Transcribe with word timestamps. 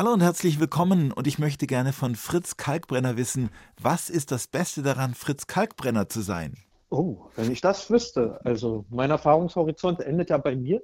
Hallo 0.00 0.14
und 0.14 0.22
herzlich 0.22 0.58
willkommen 0.58 1.12
und 1.12 1.26
ich 1.26 1.38
möchte 1.38 1.66
gerne 1.66 1.92
von 1.92 2.14
Fritz 2.14 2.56
Kalkbrenner 2.56 3.18
wissen, 3.18 3.50
was 3.78 4.08
ist 4.08 4.32
das 4.32 4.46
Beste 4.46 4.80
daran, 4.80 5.12
Fritz 5.12 5.46
Kalkbrenner 5.46 6.08
zu 6.08 6.22
sein? 6.22 6.54
Oh, 6.88 7.26
wenn 7.36 7.52
ich 7.52 7.60
das 7.60 7.90
wüsste. 7.90 8.40
Also 8.42 8.86
mein 8.88 9.10
Erfahrungshorizont 9.10 10.00
endet 10.00 10.30
ja 10.30 10.38
bei 10.38 10.56
mir. 10.56 10.82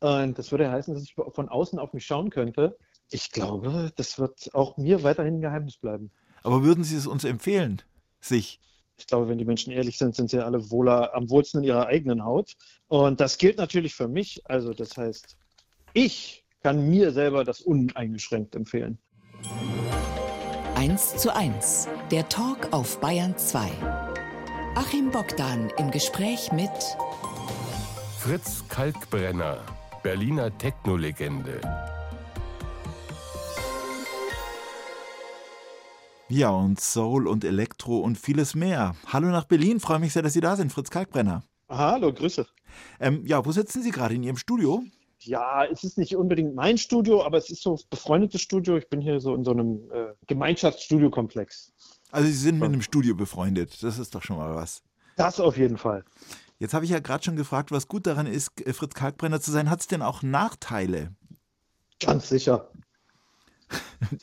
Und 0.00 0.36
das 0.36 0.50
würde 0.50 0.68
heißen, 0.68 0.94
dass 0.94 1.04
ich 1.04 1.14
von 1.14 1.48
außen 1.48 1.78
auf 1.78 1.92
mich 1.92 2.04
schauen 2.04 2.30
könnte. 2.30 2.76
Ich 3.08 3.30
glaube, 3.30 3.92
das 3.94 4.18
wird 4.18 4.52
auch 4.52 4.76
mir 4.78 5.04
weiterhin 5.04 5.34
ein 5.34 5.42
Geheimnis 5.42 5.76
bleiben. 5.76 6.10
Aber 6.42 6.64
würden 6.64 6.82
Sie 6.82 6.96
es 6.96 7.06
uns 7.06 7.22
empfehlen, 7.22 7.82
sich? 8.18 8.60
Ich 8.96 9.06
glaube, 9.06 9.28
wenn 9.28 9.38
die 9.38 9.44
Menschen 9.44 9.72
ehrlich 9.72 9.96
sind, 9.96 10.16
sind 10.16 10.28
sie 10.28 10.44
alle 10.44 10.72
wohler, 10.72 11.14
am 11.14 11.30
wohlsten 11.30 11.62
in 11.62 11.68
ihrer 11.68 11.86
eigenen 11.86 12.24
Haut. 12.24 12.54
Und 12.88 13.20
das 13.20 13.38
gilt 13.38 13.58
natürlich 13.58 13.94
für 13.94 14.08
mich. 14.08 14.42
Also 14.46 14.74
das 14.74 14.96
heißt, 14.96 15.36
ich 15.92 16.42
kann 16.66 16.90
mir 16.90 17.12
selber 17.12 17.44
das 17.44 17.60
uneingeschränkt 17.60 18.56
empfehlen. 18.56 18.98
1 20.74 21.16
zu 21.16 21.32
1, 21.32 21.86
der 22.10 22.28
Talk 22.28 22.72
auf 22.72 22.98
Bayern 22.98 23.38
2. 23.38 23.70
Achim 24.74 25.12
Bogdan 25.12 25.70
im 25.78 25.92
Gespräch 25.92 26.50
mit 26.50 26.72
Fritz 28.18 28.64
Kalkbrenner, 28.68 29.58
Berliner 30.02 30.58
Technolegende. 30.58 31.60
Ja, 36.28 36.50
und 36.50 36.80
Soul 36.80 37.28
und 37.28 37.44
Elektro 37.44 37.98
und 37.98 38.18
vieles 38.18 38.56
mehr. 38.56 38.96
Hallo 39.06 39.28
nach 39.28 39.44
Berlin, 39.44 39.78
freue 39.78 40.00
mich 40.00 40.14
sehr, 40.14 40.22
dass 40.22 40.32
Sie 40.32 40.40
da 40.40 40.56
sind, 40.56 40.72
Fritz 40.72 40.90
Kalkbrenner. 40.90 41.44
Hallo, 41.68 42.12
Grüße. 42.12 42.44
Ähm, 42.98 43.24
ja, 43.24 43.46
wo 43.46 43.52
sitzen 43.52 43.82
Sie 43.82 43.92
gerade? 43.92 44.16
In 44.16 44.24
Ihrem 44.24 44.36
Studio? 44.36 44.82
Ja, 45.26 45.64
es 45.64 45.84
ist 45.84 45.98
nicht 45.98 46.16
unbedingt 46.16 46.54
mein 46.54 46.78
Studio, 46.78 47.24
aber 47.24 47.38
es 47.38 47.50
ist 47.50 47.62
so 47.62 47.74
ein 47.74 47.80
befreundetes 47.90 48.40
Studio. 48.40 48.76
Ich 48.76 48.88
bin 48.88 49.00
hier 49.00 49.20
so 49.20 49.34
in 49.34 49.44
so 49.44 49.50
einem 49.50 49.90
äh, 49.90 50.12
Gemeinschaftsstudiokomplex. 50.26 51.72
Also 52.10 52.28
Sie 52.28 52.34
sind 52.34 52.58
mit 52.58 52.68
einem 52.68 52.82
Studio 52.82 53.14
befreundet. 53.14 53.82
Das 53.82 53.98
ist 53.98 54.14
doch 54.14 54.22
schon 54.22 54.36
mal 54.36 54.54
was. 54.54 54.82
Das 55.16 55.40
auf 55.40 55.56
jeden 55.56 55.78
Fall. 55.78 56.04
Jetzt 56.58 56.72
habe 56.72 56.84
ich 56.84 56.90
ja 56.90 57.00
gerade 57.00 57.24
schon 57.24 57.36
gefragt, 57.36 57.70
was 57.70 57.88
gut 57.88 58.06
daran 58.06 58.26
ist, 58.26 58.52
Fritz 58.72 58.94
Kalkbrenner 58.94 59.40
zu 59.40 59.50
sein. 59.50 59.68
Hat 59.68 59.80
es 59.80 59.86
denn 59.86 60.02
auch 60.02 60.22
Nachteile? 60.22 61.14
Ganz 62.00 62.28
sicher. 62.28 62.70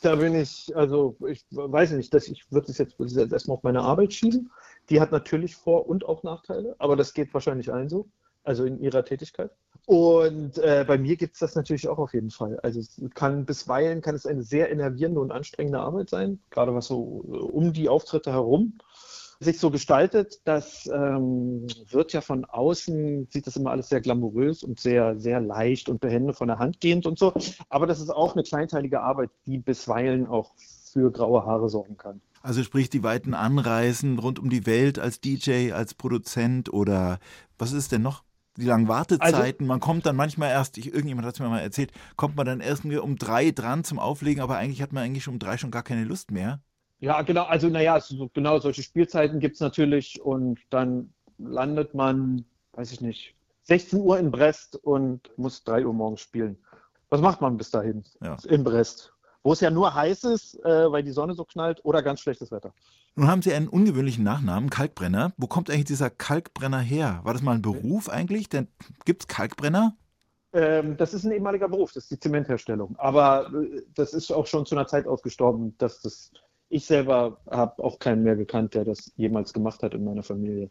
da 0.02 0.16
bin 0.16 0.34
ich, 0.34 0.74
also 0.74 1.16
ich 1.28 1.44
weiß 1.50 1.92
nicht, 1.92 2.14
dass 2.14 2.28
ich 2.28 2.50
würde 2.50 2.70
es 2.70 2.78
jetzt, 2.78 2.96
jetzt 2.98 3.32
erstmal 3.32 3.56
auf 3.56 3.62
meine 3.62 3.82
Arbeit 3.82 4.12
schieben. 4.12 4.50
Die 4.88 5.00
hat 5.00 5.12
natürlich 5.12 5.54
Vor- 5.54 5.86
und 5.86 6.04
auch 6.04 6.22
Nachteile, 6.22 6.74
aber 6.78 6.96
das 6.96 7.14
geht 7.14 7.32
wahrscheinlich 7.34 7.72
allen 7.72 7.88
so, 7.88 8.08
also 8.42 8.64
in 8.64 8.80
ihrer 8.80 9.04
Tätigkeit. 9.04 9.50
Und 9.86 10.56
äh, 10.58 10.84
bei 10.86 10.96
mir 10.96 11.16
gibt 11.16 11.34
es 11.34 11.40
das 11.40 11.54
natürlich 11.54 11.88
auch 11.88 11.98
auf 11.98 12.14
jeden 12.14 12.30
Fall. 12.30 12.58
Also 12.60 12.80
es 12.80 13.00
kann 13.14 13.44
bisweilen 13.44 14.00
kann 14.00 14.14
es 14.14 14.26
eine 14.26 14.42
sehr 14.42 14.70
enervierende 14.70 15.20
und 15.20 15.30
anstrengende 15.30 15.80
Arbeit 15.80 16.08
sein, 16.08 16.40
gerade 16.50 16.74
was 16.74 16.86
so 16.86 17.24
äh, 17.28 17.36
um 17.36 17.72
die 17.72 17.88
Auftritte 17.88 18.32
herum 18.32 18.78
sich 19.40 19.58
so 19.58 19.70
gestaltet. 19.70 20.40
Das 20.44 20.86
ähm, 20.86 21.66
wird 21.90 22.12
ja 22.12 22.20
von 22.20 22.44
außen, 22.44 23.28
sieht 23.30 23.46
das 23.46 23.56
immer 23.56 23.70
alles 23.70 23.88
sehr 23.88 24.00
glamourös 24.00 24.62
und 24.62 24.80
sehr, 24.80 25.18
sehr 25.18 25.40
leicht 25.40 25.88
und 25.88 26.00
behende 26.00 26.32
von 26.32 26.48
der 26.48 26.58
Hand 26.58 26.80
gehend 26.80 27.06
und 27.06 27.18
so. 27.18 27.34
Aber 27.68 27.86
das 27.86 28.00
ist 28.00 28.10
auch 28.10 28.34
eine 28.34 28.42
kleinteilige 28.42 29.02
Arbeit, 29.02 29.30
die 29.46 29.58
bisweilen 29.58 30.26
auch 30.26 30.54
für 30.56 31.10
graue 31.10 31.44
Haare 31.44 31.68
sorgen 31.68 31.96
kann. 31.96 32.20
Also 32.42 32.62
sprich 32.62 32.90
die 32.90 33.02
weiten 33.02 33.34
Anreisen 33.34 34.18
rund 34.18 34.38
um 34.38 34.50
die 34.50 34.66
Welt 34.66 34.98
als 34.98 35.20
DJ, 35.20 35.72
als 35.72 35.94
Produzent 35.94 36.72
oder 36.72 37.18
was 37.58 37.72
ist 37.72 37.92
denn 37.92 38.02
noch? 38.02 38.22
Die 38.56 38.66
langen 38.66 38.88
Wartezeiten. 38.88 39.34
Also, 39.34 39.64
man 39.64 39.80
kommt 39.80 40.06
dann 40.06 40.16
manchmal 40.16 40.50
erst, 40.50 40.78
ich, 40.78 40.92
irgendjemand 40.92 41.26
hat 41.26 41.34
es 41.34 41.40
mir 41.40 41.48
mal 41.48 41.60
erzählt, 41.60 41.92
kommt 42.16 42.36
man 42.36 42.46
dann 42.46 42.60
erst 42.60 42.84
um 42.84 43.16
drei 43.16 43.50
dran 43.50 43.84
zum 43.84 43.98
Auflegen, 43.98 44.42
aber 44.42 44.56
eigentlich 44.56 44.82
hat 44.82 44.92
man 44.92 45.02
eigentlich 45.02 45.28
um 45.28 45.38
drei 45.38 45.56
schon 45.56 45.70
gar 45.70 45.82
keine 45.82 46.04
Lust 46.04 46.30
mehr. 46.30 46.60
Ja, 47.00 47.22
genau. 47.22 47.44
Also, 47.44 47.68
naja, 47.68 48.00
so, 48.00 48.30
genau 48.32 48.58
solche 48.58 48.82
Spielzeiten 48.82 49.40
gibt 49.40 49.54
es 49.54 49.60
natürlich 49.60 50.20
und 50.20 50.60
dann 50.70 51.12
landet 51.38 51.94
man, 51.94 52.44
weiß 52.72 52.92
ich 52.92 53.00
nicht, 53.00 53.34
16 53.64 54.00
Uhr 54.00 54.18
in 54.18 54.30
Brest 54.30 54.76
und 54.76 55.30
muss 55.36 55.64
3 55.64 55.86
Uhr 55.86 55.92
morgens 55.92 56.20
spielen. 56.20 56.56
Was 57.08 57.20
macht 57.20 57.40
man 57.40 57.56
bis 57.56 57.70
dahin 57.70 58.04
ja. 58.22 58.36
in 58.48 58.64
Brest? 58.64 59.13
Wo 59.44 59.52
es 59.52 59.60
ja 59.60 59.70
nur 59.70 59.94
heiß 59.94 60.24
ist, 60.24 60.58
äh, 60.64 60.90
weil 60.90 61.04
die 61.04 61.12
Sonne 61.12 61.34
so 61.34 61.44
knallt 61.44 61.84
oder 61.84 62.02
ganz 62.02 62.20
schlechtes 62.20 62.50
Wetter. 62.50 62.72
Nun 63.14 63.28
haben 63.28 63.42
Sie 63.42 63.52
einen 63.52 63.68
ungewöhnlichen 63.68 64.24
Nachnamen, 64.24 64.70
Kalkbrenner. 64.70 65.32
Wo 65.36 65.46
kommt 65.46 65.70
eigentlich 65.70 65.84
dieser 65.84 66.10
Kalkbrenner 66.10 66.80
her? 66.80 67.20
War 67.22 67.34
das 67.34 67.42
mal 67.42 67.54
ein 67.54 67.62
Beruf 67.62 68.08
eigentlich? 68.08 68.48
Gibt 68.48 69.22
es 69.22 69.28
Kalkbrenner? 69.28 69.96
Ähm, 70.54 70.96
das 70.96 71.12
ist 71.14 71.24
ein 71.24 71.32
ehemaliger 71.32 71.68
Beruf, 71.68 71.92
das 71.92 72.04
ist 72.04 72.12
die 72.12 72.20
Zementherstellung. 72.20 72.94
Aber 72.98 73.50
äh, 73.52 73.82
das 73.94 74.14
ist 74.14 74.32
auch 74.32 74.46
schon 74.46 74.64
zu 74.66 74.76
einer 74.76 74.86
Zeit 74.86 75.06
ausgestorben, 75.06 75.76
dass 75.78 76.00
das. 76.00 76.32
Ich 76.70 76.86
selber 76.86 77.38
habe 77.48 77.84
auch 77.84 77.98
keinen 77.98 78.24
mehr 78.24 78.34
gekannt, 78.34 78.74
der 78.74 78.84
das 78.84 79.12
jemals 79.16 79.52
gemacht 79.52 79.82
hat 79.82 79.94
in 79.94 80.02
meiner 80.02 80.22
Familie. 80.24 80.70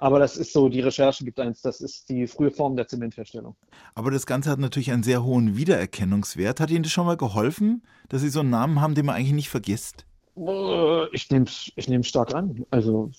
Aber 0.00 0.18
das 0.18 0.38
ist 0.38 0.54
so, 0.54 0.70
die 0.70 0.80
Recherche 0.80 1.24
gibt 1.24 1.38
eins, 1.38 1.60
das 1.60 1.82
ist 1.82 2.08
die 2.08 2.26
frühe 2.26 2.50
Form 2.50 2.74
der 2.74 2.88
Zementherstellung. 2.88 3.54
Aber 3.94 4.10
das 4.10 4.24
Ganze 4.24 4.48
hat 4.48 4.58
natürlich 4.58 4.92
einen 4.92 5.02
sehr 5.02 5.22
hohen 5.22 5.58
Wiedererkennungswert. 5.58 6.58
Hat 6.58 6.70
Ihnen 6.70 6.82
das 6.82 6.90
schon 6.90 7.04
mal 7.04 7.18
geholfen, 7.18 7.82
dass 8.08 8.22
Sie 8.22 8.30
so 8.30 8.40
einen 8.40 8.48
Namen 8.48 8.80
haben, 8.80 8.94
den 8.94 9.04
man 9.04 9.16
eigentlich 9.16 9.34
nicht 9.34 9.50
vergisst? 9.50 10.06
Ich 11.12 11.30
nehme 11.30 11.44
es 11.44 11.70
ich 11.76 11.86
nehm's 11.86 12.08
stark 12.08 12.34
an. 12.34 12.64
Also 12.70 13.10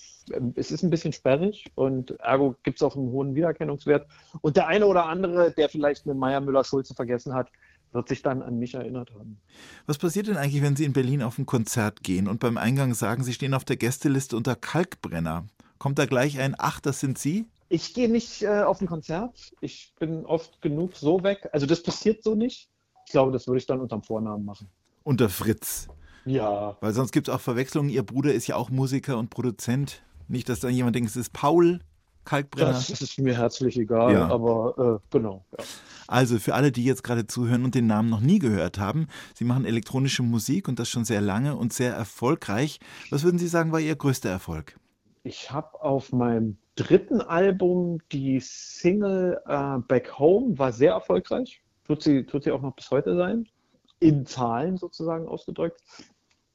es 0.56 0.72
ist 0.72 0.82
ein 0.82 0.90
bisschen 0.90 1.14
sperrig 1.14 1.66
und 1.76 2.20
ergo 2.20 2.56
gibt 2.64 2.78
es 2.78 2.84
auch 2.84 2.96
einen 2.96 3.12
hohen 3.12 3.36
Wiedererkennungswert. 3.36 4.08
Und 4.42 4.58
der 4.58 4.66
eine 4.68 4.88
oder 4.88 5.06
andere, 5.06 5.52
der 5.52 5.70
vielleicht 5.70 6.08
einen 6.08 6.18
Meier 6.18 6.42
Müller-Schulze 6.42 6.96
vergessen 6.96 7.36
hat, 7.36 7.52
wird 7.92 8.10
sich 8.10 8.24
dann 8.24 8.42
an 8.42 8.58
mich 8.58 8.74
erinnert 8.74 9.14
haben. 9.14 9.40
Was 9.86 10.00
passiert 10.00 10.28
denn 10.28 10.38
eigentlich, 10.38 10.64
wenn 10.64 10.76
Sie 10.76 10.86
in 10.86 10.94
Berlin 10.94 11.22
auf 11.22 11.38
ein 11.38 11.46
Konzert 11.46 12.02
gehen 12.02 12.28
und 12.28 12.40
beim 12.40 12.58
Eingang 12.58 12.96
sagen, 12.96 13.24
Sie 13.24 13.34
stehen 13.34 13.54
auf 13.54 13.66
der 13.66 13.78
Gästeliste 13.78 14.36
unter 14.36 14.56
Kalkbrenner? 14.56 15.46
Kommt 15.82 15.98
da 15.98 16.06
gleich 16.06 16.40
ein 16.40 16.54
Ach, 16.60 16.80
das 16.80 17.00
sind 17.00 17.18
Sie? 17.18 17.48
Ich 17.68 17.96
gehe 17.96 18.08
nicht 18.08 18.44
äh, 18.44 18.62
auf 18.62 18.82
ein 18.82 18.88
Konzert. 18.88 19.52
Ich 19.62 19.96
bin 19.98 20.28
oft 20.28 20.62
genug 20.62 20.96
so 20.96 21.24
weg. 21.24 21.50
Also 21.54 21.66
das 21.66 21.82
passiert 21.82 22.22
so 22.22 22.36
nicht. 22.36 22.70
Ich 23.08 23.14
glaube, 23.14 23.32
das 23.32 23.48
würde 23.48 23.58
ich 23.58 23.66
dann 23.66 23.80
unterm 23.80 24.04
Vornamen 24.04 24.46
machen. 24.46 24.68
Unter 25.02 25.28
Fritz. 25.28 25.88
Ja. 26.26 26.78
Weil 26.82 26.94
sonst 26.94 27.12
gibt 27.12 27.30
es 27.30 27.34
auch 27.34 27.42
Verwechslungen. 27.42 27.90
Ihr 27.90 28.04
Bruder 28.04 28.32
ist 28.32 28.46
ja 28.46 28.58
auch 28.58 28.70
Musiker 28.70 29.18
und 29.18 29.32
Produzent. 29.32 30.04
Nicht, 30.28 30.50
dass 30.50 30.60
dann 30.60 30.72
jemand 30.72 30.96
denkt, 30.96 31.10
es 31.10 31.16
ist 31.16 31.34
Paul 31.34 31.80
Kalkbrenner. 32.26 32.74
Das 32.74 32.92
ist 32.92 33.18
mir 33.18 33.36
herzlich 33.36 33.76
egal, 33.76 34.14
ja. 34.14 34.28
aber 34.28 35.02
äh, 35.02 35.08
genau. 35.10 35.44
Ja. 35.58 35.66
Also 36.06 36.38
für 36.38 36.54
alle, 36.54 36.72
die 36.72 36.86
jetzt 36.86 37.04
gerade 37.04 37.26
zuhören 37.26 37.66
und 37.66 37.74
den 37.74 37.88
Namen 37.88 38.12
noch 38.12 38.22
nie 38.22 38.38
gehört 38.38 38.78
haben, 38.78 39.08
Sie 39.34 39.46
machen 39.46 39.66
elektronische 39.66 40.22
Musik 40.22 40.68
und 40.68 40.78
das 40.78 40.90
schon 40.90 41.06
sehr 41.06 41.22
lange 41.22 41.56
und 41.56 41.74
sehr 41.74 41.96
erfolgreich. 41.96 42.80
Was 43.10 43.24
würden 43.24 43.40
Sie 43.40 43.48
sagen, 43.48 43.72
war 43.72 43.80
Ihr 43.80 43.96
größter 43.96 44.30
Erfolg? 44.30 44.76
Ich 45.24 45.52
habe 45.52 45.82
auf 45.82 46.12
meinem 46.12 46.58
dritten 46.76 47.22
Album 47.22 48.00
die 48.12 48.40
Single 48.40 49.40
äh, 49.46 49.78
Back 49.88 50.18
Home, 50.18 50.58
war 50.58 50.72
sehr 50.72 50.94
erfolgreich. 50.94 51.62
Tut 51.86 52.02
sie, 52.04 52.26
tut 52.26 52.44
sie 52.44 52.52
auch 52.52 52.62
noch 52.62 52.76
bis 52.76 52.90
heute 52.90 53.16
sein 53.16 53.48
in 54.02 54.26
Zahlen 54.26 54.78
sozusagen 54.78 55.28
ausgedrückt. 55.28 55.82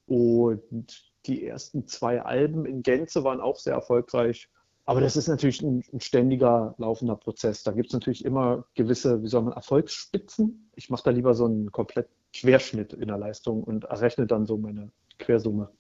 Und 0.07 1.13
die 1.25 1.47
ersten 1.47 1.87
zwei 1.87 2.21
Alben 2.21 2.67
in 2.67 2.83
Gänze 2.83 3.25
waren 3.25 3.41
auch 3.41 3.57
sehr 3.57 3.75
erfolgreich. 3.75 4.49
Aber 4.85 5.01
das 5.01 5.17
ist 5.17 5.27
natürlich 5.27 5.63
ein, 5.63 5.83
ein 5.93 6.01
ständiger 6.01 6.75
laufender 6.79 7.17
Prozess. 7.17 7.63
Da 7.65 7.73
gibt 7.73 7.89
es 7.89 7.93
natürlich 7.93 8.25
immer 8.25 8.67
gewisse, 8.75 9.23
wie 9.23 9.29
soll 9.29 9.43
man, 9.43 9.53
Erfolgsspitzen. 9.53 10.71
Ich 10.77 10.91
mache 10.91 11.05
da 11.05 11.11
lieber 11.11 11.35
so 11.35 11.47
einen 11.47 11.73
komplett 11.73 12.09
Querschnitt 12.33 12.93
in 12.93 13.09
der 13.09 13.19
Leistung 13.19 13.65
und 13.65 13.85
errechne 13.85 14.27
dann 14.27 14.47
so 14.47 14.57
meine 14.57 14.91
Quersumme. 15.19 15.71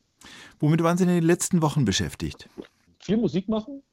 Womit 0.58 0.82
waren 0.82 0.96
Sie 0.96 1.04
in 1.04 1.10
den 1.10 1.22
letzten 1.22 1.62
Wochen 1.62 1.84
beschäftigt? 1.84 2.48
Viel 3.06 3.18
Musik 3.18 3.48
machen, 3.48 3.84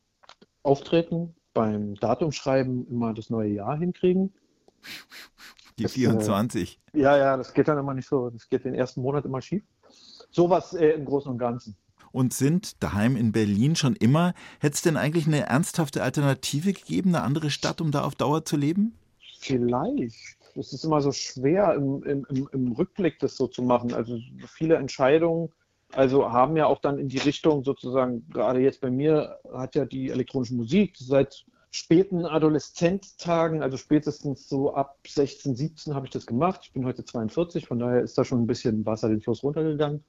auftreten, 0.64 1.36
beim 1.54 1.94
Datumschreiben 1.94 2.88
immer 2.88 3.14
das 3.14 3.30
neue 3.30 3.52
Jahr 3.52 3.78
hinkriegen. 3.78 4.34
Die 5.78 5.88
24. 5.88 6.80
Äh, 6.94 7.00
ja, 7.00 7.16
ja, 7.16 7.38
das 7.38 7.54
geht 7.54 7.68
dann 7.68 7.78
immer 7.78 7.94
nicht 7.94 8.08
so. 8.08 8.32
Das 8.32 8.50
geht 8.50 8.66
den 8.66 8.74
ersten 8.74 9.04
Monat 9.04 9.26
immer 9.26 9.40
schief. 9.40 9.62
Sowas 10.32 10.74
äh, 10.74 10.94
im 10.94 11.06
Großen 11.06 11.32
und 11.32 11.38
Ganzen. 11.38 11.76
Und 12.12 12.34
sind 12.34 12.82
daheim 12.82 13.16
in 13.16 13.32
Berlin 13.34 13.76
schon 13.76 13.96
immer. 13.96 14.34
Hätte 14.60 14.74
es 14.74 14.82
denn 14.82 14.98
eigentlich 14.98 15.28
eine 15.28 15.46
ernsthafte 15.46 16.02
Alternative 16.02 16.74
gegeben, 16.74 17.10
eine 17.10 17.24
andere 17.24 17.52
Stadt, 17.52 17.82
um 17.82 17.92
da 17.92 18.04
auf 18.06 18.16
Dauer 18.16 18.46
zu 18.46 18.58
leben? 18.58 18.98
Vielleicht. 19.38 20.38
Es 20.56 20.74
ist 20.74 20.84
immer 20.84 21.02
so 21.02 21.12
schwer, 21.12 21.76
im, 21.76 22.02
im, 22.02 22.50
im 22.52 22.72
Rückblick 22.72 23.20
das 23.20 23.38
so 23.38 23.46
zu 23.46 23.62
machen. 23.62 23.94
Also 23.94 24.18
viele 24.48 24.78
Entscheidungen 24.78 25.52
also 25.96 26.32
haben 26.32 26.58
ja 26.58 26.66
auch 26.66 26.80
dann 26.80 26.98
in 26.98 27.08
die 27.08 27.20
Richtung 27.20 27.64
sozusagen, 27.64 28.28
gerade 28.30 28.60
jetzt 28.60 28.82
bei 28.82 28.92
mir 28.92 29.40
hat 29.54 29.76
ja 29.76 29.86
die 29.86 30.10
elektronische 30.10 30.56
Musik 30.56 30.96
seit 30.98 31.46
späten 31.72 32.26
Adoleszenztagen, 32.26 33.64
also 33.64 33.78
spätestens 33.78 34.48
so 34.48 34.74
ab 34.76 34.98
16, 35.08 35.56
17 35.56 35.96
habe 35.96 36.06
ich 36.06 36.12
das 36.12 36.26
gemacht. 36.26 36.62
Ich 36.64 36.74
bin 36.74 36.86
heute 36.86 37.04
42, 37.04 37.66
von 37.66 37.80
daher 37.80 38.02
ist 38.02 38.18
da 38.18 38.24
schon 38.24 38.44
ein 38.44 38.48
bisschen 38.48 38.86
Wasser 38.86 39.10
den 39.10 39.22
Fluss 39.22 39.44
runtergegangen. 39.44 40.04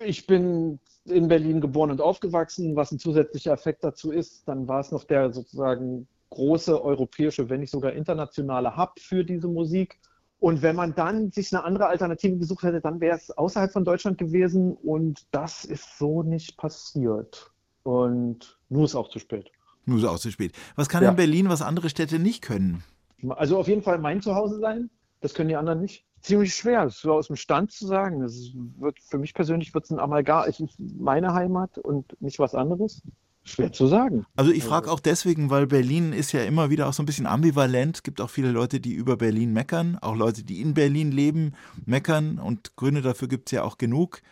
Ich 0.00 0.26
bin 0.26 0.78
in 1.04 1.26
Berlin 1.26 1.60
geboren 1.60 1.90
und 1.90 2.00
aufgewachsen, 2.00 2.76
was 2.76 2.92
ein 2.92 3.00
zusätzlicher 3.00 3.52
Effekt 3.52 3.82
dazu 3.82 4.12
ist. 4.12 4.46
Dann 4.46 4.68
war 4.68 4.78
es 4.78 4.92
noch 4.92 5.04
der 5.04 5.32
sozusagen 5.32 6.06
große 6.30 6.82
europäische, 6.82 7.48
wenn 7.48 7.60
nicht 7.60 7.72
sogar 7.72 7.92
internationale 7.94 8.76
Hub 8.76 9.00
für 9.00 9.24
diese 9.24 9.48
Musik. 9.48 9.98
Und 10.40 10.62
wenn 10.62 10.76
man 10.76 10.94
dann 10.94 11.32
sich 11.32 11.52
eine 11.52 11.64
andere 11.64 11.86
Alternative 11.88 12.36
gesucht 12.36 12.62
hätte, 12.62 12.80
dann 12.80 13.00
wäre 13.00 13.16
es 13.16 13.30
außerhalb 13.30 13.72
von 13.72 13.84
Deutschland 13.84 14.18
gewesen 14.18 14.74
und 14.74 15.26
das 15.32 15.64
ist 15.64 15.98
so 15.98 16.22
nicht 16.22 16.56
passiert. 16.56 17.50
Und 17.82 18.58
nun 18.68 18.84
ist 18.84 18.94
auch 18.94 19.08
zu 19.08 19.18
spät. 19.18 19.50
Nun 19.84 19.98
ist 19.98 20.04
auch 20.04 20.18
zu 20.18 20.30
spät. 20.30 20.52
Was 20.76 20.88
kann 20.88 21.02
ja. 21.02 21.10
in 21.10 21.16
Berlin, 21.16 21.48
was 21.48 21.62
andere 21.62 21.88
Städte 21.88 22.18
nicht 22.18 22.42
können? 22.42 22.84
Also 23.30 23.58
auf 23.58 23.66
jeden 23.66 23.82
Fall 23.82 23.98
mein 23.98 24.20
Zuhause 24.20 24.60
sein. 24.60 24.90
Das 25.20 25.34
können 25.34 25.48
die 25.48 25.56
anderen 25.56 25.80
nicht. 25.80 26.04
Ziemlich 26.20 26.54
schwer, 26.54 26.88
so 26.90 27.12
aus 27.12 27.28
dem 27.28 27.36
Stand 27.36 27.72
zu 27.72 27.86
sagen. 27.86 28.20
Das 28.20 28.52
wird, 28.78 28.98
für 29.00 29.18
mich 29.18 29.34
persönlich 29.34 29.74
wird 29.74 29.84
es 29.84 29.90
ein 29.90 29.98
Amalgam. 29.98 30.44
Es 30.46 30.60
ist 30.60 30.78
meine 30.78 31.32
Heimat 31.32 31.78
und 31.78 32.20
nicht 32.20 32.38
was 32.38 32.54
anderes. 32.54 33.02
Schwer 33.48 33.72
zu 33.72 33.86
sagen. 33.86 34.26
Also 34.36 34.52
ich 34.52 34.64
frage 34.64 34.90
auch 34.90 35.00
deswegen, 35.00 35.50
weil 35.50 35.66
Berlin 35.66 36.12
ist 36.12 36.32
ja 36.32 36.42
immer 36.44 36.70
wieder 36.70 36.88
auch 36.88 36.92
so 36.92 37.02
ein 37.02 37.06
bisschen 37.06 37.26
ambivalent. 37.26 37.96
Es 37.96 38.02
gibt 38.02 38.20
auch 38.20 38.30
viele 38.30 38.50
Leute, 38.50 38.80
die 38.80 38.92
über 38.92 39.16
Berlin 39.16 39.52
meckern, 39.52 39.98
auch 40.00 40.14
Leute, 40.14 40.44
die 40.44 40.60
in 40.60 40.74
Berlin 40.74 41.10
leben, 41.10 41.54
meckern 41.86 42.38
und 42.38 42.76
Gründe 42.76 43.02
dafür 43.02 43.28
gibt 43.28 43.48
es 43.48 43.52
ja 43.52 43.64
auch 43.64 43.78
genug. 43.78 44.22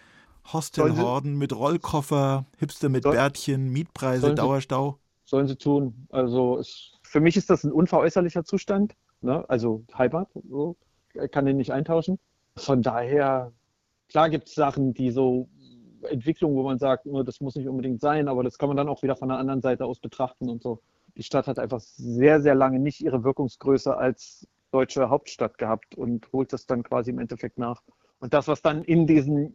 Hostelhorden 0.52 1.36
mit 1.36 1.52
Rollkoffer, 1.52 2.46
Hipster 2.58 2.88
mit 2.88 3.02
soll, 3.02 3.14
Bärtchen, 3.14 3.70
Mietpreise, 3.70 4.20
sollen 4.20 4.36
Dauerstau. 4.36 4.98
Sie, 5.24 5.30
sollen 5.30 5.48
sie 5.48 5.56
tun. 5.56 6.06
Also 6.10 6.58
es, 6.58 6.92
für 7.02 7.20
mich 7.20 7.36
ist 7.36 7.50
das 7.50 7.64
ein 7.64 7.72
unveräußerlicher 7.72 8.44
Zustand. 8.44 8.94
Ne? 9.22 9.44
Also 9.48 9.84
Heimat, 9.96 10.28
so. 10.48 10.76
kann 11.32 11.46
den 11.46 11.56
nicht 11.56 11.72
eintauschen. 11.72 12.18
Von 12.56 12.82
daher, 12.82 13.52
klar 14.08 14.30
gibt 14.30 14.48
es 14.48 14.54
Sachen, 14.54 14.94
die 14.94 15.10
so 15.10 15.48
Entwicklung, 16.10 16.54
wo 16.54 16.62
man 16.62 16.78
sagt, 16.78 17.06
oh, 17.06 17.22
das 17.22 17.40
muss 17.40 17.56
nicht 17.56 17.68
unbedingt 17.68 18.00
sein, 18.00 18.28
aber 18.28 18.42
das 18.42 18.58
kann 18.58 18.68
man 18.68 18.76
dann 18.76 18.88
auch 18.88 19.02
wieder 19.02 19.16
von 19.16 19.28
der 19.28 19.38
anderen 19.38 19.62
Seite 19.62 19.84
aus 19.84 19.98
betrachten 19.98 20.48
und 20.48 20.62
so. 20.62 20.80
Die 21.16 21.22
Stadt 21.22 21.46
hat 21.46 21.58
einfach 21.58 21.80
sehr, 21.80 22.40
sehr 22.40 22.54
lange 22.54 22.78
nicht 22.78 23.00
ihre 23.00 23.24
Wirkungsgröße 23.24 23.96
als 23.96 24.46
deutsche 24.70 25.08
Hauptstadt 25.08 25.58
gehabt 25.58 25.94
und 25.94 26.30
holt 26.32 26.52
das 26.52 26.66
dann 26.66 26.82
quasi 26.82 27.10
im 27.10 27.18
Endeffekt 27.18 27.58
nach. 27.58 27.82
Und 28.18 28.34
das, 28.34 28.48
was 28.48 28.62
dann 28.62 28.82
in 28.82 29.06
diesen 29.06 29.52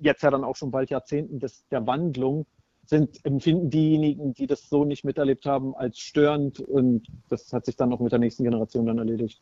jetzt 0.00 0.22
ja 0.22 0.30
dann 0.30 0.44
auch 0.44 0.56
schon 0.56 0.70
bald 0.70 0.90
Jahrzehnten 0.90 1.38
des, 1.38 1.66
der 1.68 1.86
Wandlung 1.86 2.46
sind, 2.84 3.24
empfinden 3.24 3.70
diejenigen, 3.70 4.34
die 4.34 4.46
das 4.46 4.68
so 4.68 4.84
nicht 4.84 5.04
miterlebt 5.04 5.46
haben, 5.46 5.74
als 5.74 5.98
störend 5.98 6.60
und 6.60 7.06
das 7.28 7.52
hat 7.52 7.64
sich 7.64 7.76
dann 7.76 7.92
auch 7.92 8.00
mit 8.00 8.12
der 8.12 8.18
nächsten 8.18 8.44
Generation 8.44 8.86
dann 8.86 8.98
erledigt. 8.98 9.40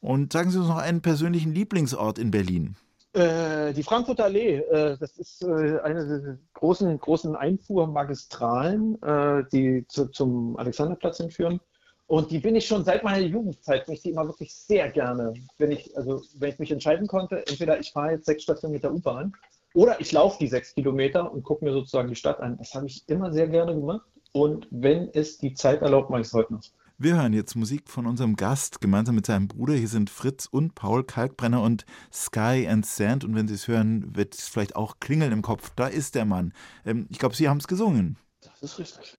Und 0.00 0.32
sagen 0.32 0.50
Sie 0.50 0.58
uns 0.58 0.68
noch 0.68 0.78
einen 0.78 1.00
persönlichen 1.00 1.52
Lieblingsort 1.54 2.18
in 2.18 2.30
Berlin. 2.30 2.76
Äh, 3.14 3.74
die 3.74 3.82
Frankfurter 3.82 4.24
Allee, 4.24 4.56
äh, 4.56 4.96
das 4.98 5.18
ist 5.18 5.42
äh, 5.42 5.78
eine 5.80 6.06
der 6.06 6.38
großen, 6.54 6.98
großen 6.98 7.36
Einfuhrmagistralen, 7.36 9.02
äh, 9.02 9.44
die 9.52 9.86
zu, 9.86 10.06
zum 10.08 10.56
Alexanderplatz 10.56 11.18
hinführen. 11.18 11.60
Und 12.06 12.30
die 12.30 12.38
bin 12.38 12.56
ich 12.56 12.66
schon 12.66 12.84
seit 12.84 13.04
meiner 13.04 13.24
Jugendzeit, 13.24 13.86
bin 13.86 13.94
ich 13.94 14.02
die 14.02 14.10
immer 14.10 14.26
wirklich 14.26 14.54
sehr 14.54 14.90
gerne. 14.90 15.34
Wenn 15.58 15.72
ich, 15.72 15.94
also, 15.96 16.22
wenn 16.38 16.50
ich 16.50 16.58
mich 16.58 16.70
entscheiden 16.70 17.06
konnte, 17.06 17.46
entweder 17.46 17.78
ich 17.78 17.92
fahre 17.92 18.12
jetzt 18.12 18.26
sechs 18.26 18.44
Stationen 18.44 18.72
mit 18.72 18.82
der 18.82 18.94
U-Bahn 18.94 19.34
oder 19.74 20.00
ich 20.00 20.12
laufe 20.12 20.38
die 20.38 20.48
sechs 20.48 20.74
Kilometer 20.74 21.32
und 21.32 21.42
gucke 21.42 21.64
mir 21.64 21.72
sozusagen 21.72 22.08
die 22.08 22.16
Stadt 22.16 22.40
an. 22.40 22.56
Das 22.58 22.74
habe 22.74 22.86
ich 22.86 23.06
immer 23.08 23.32
sehr 23.32 23.48
gerne 23.48 23.74
gemacht. 23.74 24.06
Und 24.32 24.66
wenn 24.70 25.10
es 25.12 25.38
die 25.38 25.52
Zeit 25.52 25.82
erlaubt, 25.82 26.08
mache 26.08 26.22
ich 26.22 26.28
es 26.28 26.32
heute 26.32 26.54
noch. 26.54 26.62
Wir 27.02 27.16
hören 27.16 27.32
jetzt 27.32 27.56
Musik 27.56 27.90
von 27.90 28.06
unserem 28.06 28.36
Gast 28.36 28.80
gemeinsam 28.80 29.16
mit 29.16 29.26
seinem 29.26 29.48
Bruder. 29.48 29.74
Hier 29.74 29.88
sind 29.88 30.08
Fritz 30.08 30.46
und 30.46 30.76
Paul 30.76 31.02
Kalkbrenner 31.02 31.60
und 31.60 31.84
Sky 32.12 32.68
and 32.70 32.86
Sand. 32.86 33.24
Und 33.24 33.34
wenn 33.34 33.48
Sie 33.48 33.54
es 33.54 33.66
hören, 33.66 34.14
wird 34.14 34.36
es 34.36 34.46
vielleicht 34.46 34.76
auch 34.76 35.00
klingeln 35.00 35.32
im 35.32 35.42
Kopf. 35.42 35.72
Da 35.74 35.88
ist 35.88 36.14
der 36.14 36.26
Mann. 36.26 36.52
Ähm, 36.84 37.08
ich 37.10 37.18
glaube, 37.18 37.34
Sie 37.34 37.48
haben 37.48 37.58
es 37.58 37.66
gesungen. 37.66 38.18
Das 38.40 38.62
ist 38.62 38.78
richtig. 38.78 39.18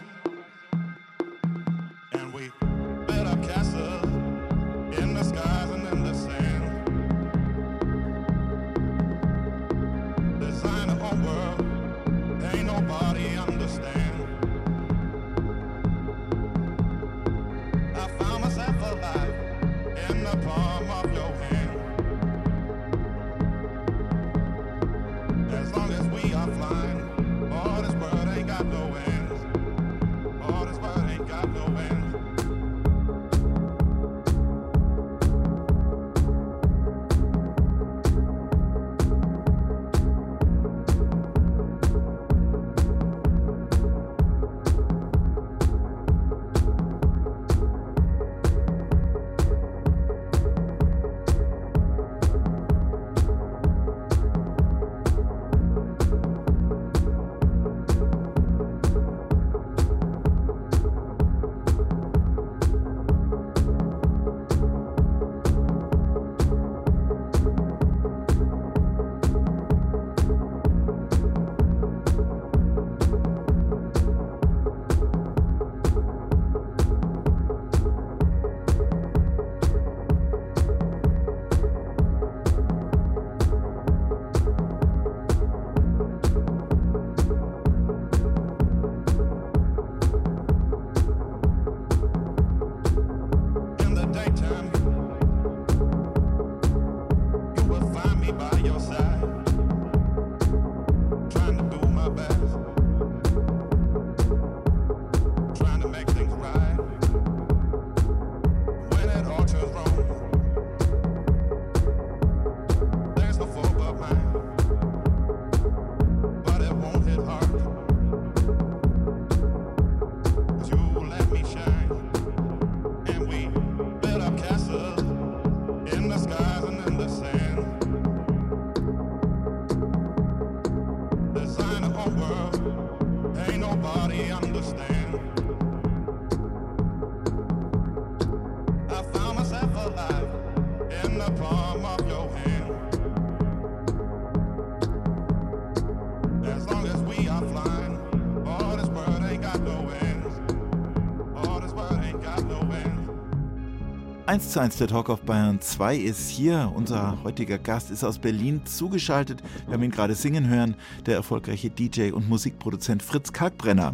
1 154.31 154.51
zu 154.51 154.61
1 154.61 154.77
der 154.77 154.87
Talk 154.87 155.09
auf 155.09 155.23
Bayern 155.23 155.59
2 155.59 155.97
ist 155.97 156.29
hier. 156.29 156.71
Unser 156.73 157.21
heutiger 157.25 157.57
Gast 157.57 157.91
ist 157.91 158.05
aus 158.05 158.17
Berlin 158.17 158.65
zugeschaltet. 158.65 159.43
Wir 159.65 159.73
haben 159.73 159.83
ihn 159.83 159.91
gerade 159.91 160.15
singen 160.15 160.47
hören, 160.47 160.75
der 161.05 161.15
erfolgreiche 161.15 161.69
DJ 161.69 162.11
und 162.11 162.29
Musikproduzent 162.29 163.03
Fritz 163.03 163.33
Kalkbrenner. 163.33 163.93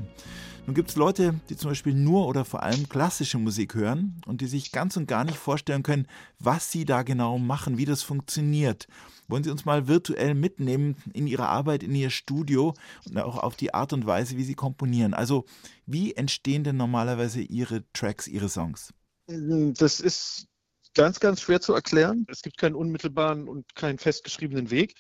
Nun 0.67 0.75
gibt 0.75 0.91
es 0.91 0.96
Leute, 0.96 1.34
die 1.50 1.58
zum 1.58 1.72
Beispiel 1.72 1.96
nur 1.96 2.27
oder 2.27 2.46
vor 2.46 2.62
allem 2.62 2.88
klassische 2.88 3.39
Musik 3.39 3.74
hören 3.74 4.22
und 4.27 4.41
die 4.41 4.46
sich 4.46 4.72
ganz 4.72 4.96
und 4.96 5.08
gar 5.08 5.24
nicht 5.24 5.39
vorstellen 5.39 5.82
können, 5.82 6.06
was 6.38 6.72
sie 6.72 6.86
da 6.86 7.01
genau 7.01 7.39
machen, 7.39 7.79
wie 7.79 7.86
das 7.86 8.03
funktioniert. 8.03 8.88
Wollen 9.27 9.44
Sie 9.44 9.50
uns 9.50 9.65
mal 9.65 9.88
virtuell 9.88 10.36
mitnehmen 10.36 10.98
in 11.13 11.25
Ihre 11.25 11.48
Arbeit, 11.48 11.82
in 11.82 11.96
Ihr 11.96 12.12
Studio 12.12 12.75
und 13.10 13.17
auch 13.17 13.39
auf 13.39 13.56
die 13.56 13.74
Art 13.74 13.91
und 13.91 14.06
Weise, 14.06 14.38
wie 14.38 14.44
Sie 14.44 14.53
komponieren? 14.53 15.15
Also, 15.15 15.46
wie 15.88 16.13
entstehen 16.13 16.63
denn 16.63 16.77
normalerweise 16.77 17.41
Ihre 17.41 17.91
Tracks, 17.91 18.27
Ihre 18.27 18.50
Songs? 18.50 18.94
Das 19.27 20.00
ist 20.00 20.48
ganz, 20.96 21.19
ganz 21.19 21.41
schwer 21.41 21.60
zu 21.62 21.74
erklären. 21.74 22.25
Es 22.29 22.41
gibt 22.41 22.57
keinen 22.57 22.75
unmittelbaren 22.75 23.48
und 23.48 23.75
keinen 23.75 23.98
festgeschriebenen 23.98 24.72
Weg, 24.72 24.96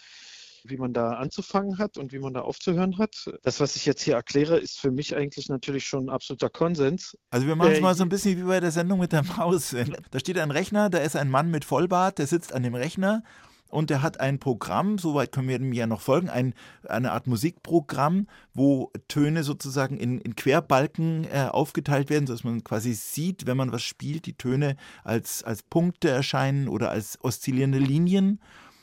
wie 0.63 0.77
man 0.77 0.93
da 0.93 1.13
anzufangen 1.13 1.77
hat 1.77 1.97
und 1.97 2.11
wie 2.11 2.19
man 2.19 2.33
da 2.33 2.41
aufzuhören 2.41 2.97
hat. 2.97 3.15
Das, 3.43 3.59
was 3.59 3.75
ich 3.75 3.85
jetzt 3.85 4.01
hier 4.01 4.15
erkläre, 4.15 4.57
ist 4.59 4.79
für 4.79 4.91
mich 4.91 5.15
eigentlich 5.15 5.47
natürlich 5.49 5.85
schon 5.85 6.05
ein 6.07 6.09
absoluter 6.09 6.49
Konsens. 6.49 7.17
Also 7.29 7.47
wir 7.47 7.55
machen 7.55 7.71
es 7.71 7.79
Äh, 7.79 7.81
mal 7.81 7.95
so 7.95 8.03
ein 8.03 8.09
bisschen 8.09 8.37
wie 8.37 8.43
bei 8.43 8.59
der 8.59 8.71
Sendung 8.71 8.99
mit 8.99 9.11
der 9.13 9.23
Maus. 9.23 9.73
Da 10.11 10.19
steht 10.19 10.37
ein 10.37 10.51
Rechner, 10.51 10.89
da 10.89 10.99
ist 10.99 11.15
ein 11.15 11.29
Mann 11.29 11.49
mit 11.49 11.63
Vollbart, 11.65 12.17
der 12.17 12.27
sitzt 12.27 12.53
an 12.53 12.63
dem 12.63 12.75
Rechner 12.75 13.23
und 13.69 13.89
der 13.89 14.01
hat 14.01 14.19
ein 14.19 14.39
Programm, 14.39 14.97
soweit 14.97 15.31
können 15.31 15.47
wir 15.47 15.59
dem 15.59 15.73
ja 15.73 15.87
noch 15.87 16.01
folgen, 16.01 16.29
ein, 16.29 16.53
eine 16.87 17.11
Art 17.11 17.27
Musikprogramm, 17.27 18.27
wo 18.53 18.91
Töne 19.07 19.43
sozusagen 19.43 19.97
in, 19.97 20.19
in 20.19 20.35
Querbalken 20.35 21.25
äh, 21.25 21.47
aufgeteilt 21.51 22.09
werden, 22.09 22.27
sodass 22.27 22.43
man 22.43 22.63
quasi 22.63 22.93
sieht, 22.93 23.45
wenn 23.45 23.57
man 23.57 23.71
was 23.71 23.83
spielt, 23.83 24.25
die 24.25 24.37
Töne 24.37 24.77
als, 25.03 25.43
als 25.43 25.63
Punkte 25.63 26.09
erscheinen 26.09 26.67
oder 26.67 26.89
als 26.89 27.17
oszillierende 27.21 27.79
Linien. 27.79 28.39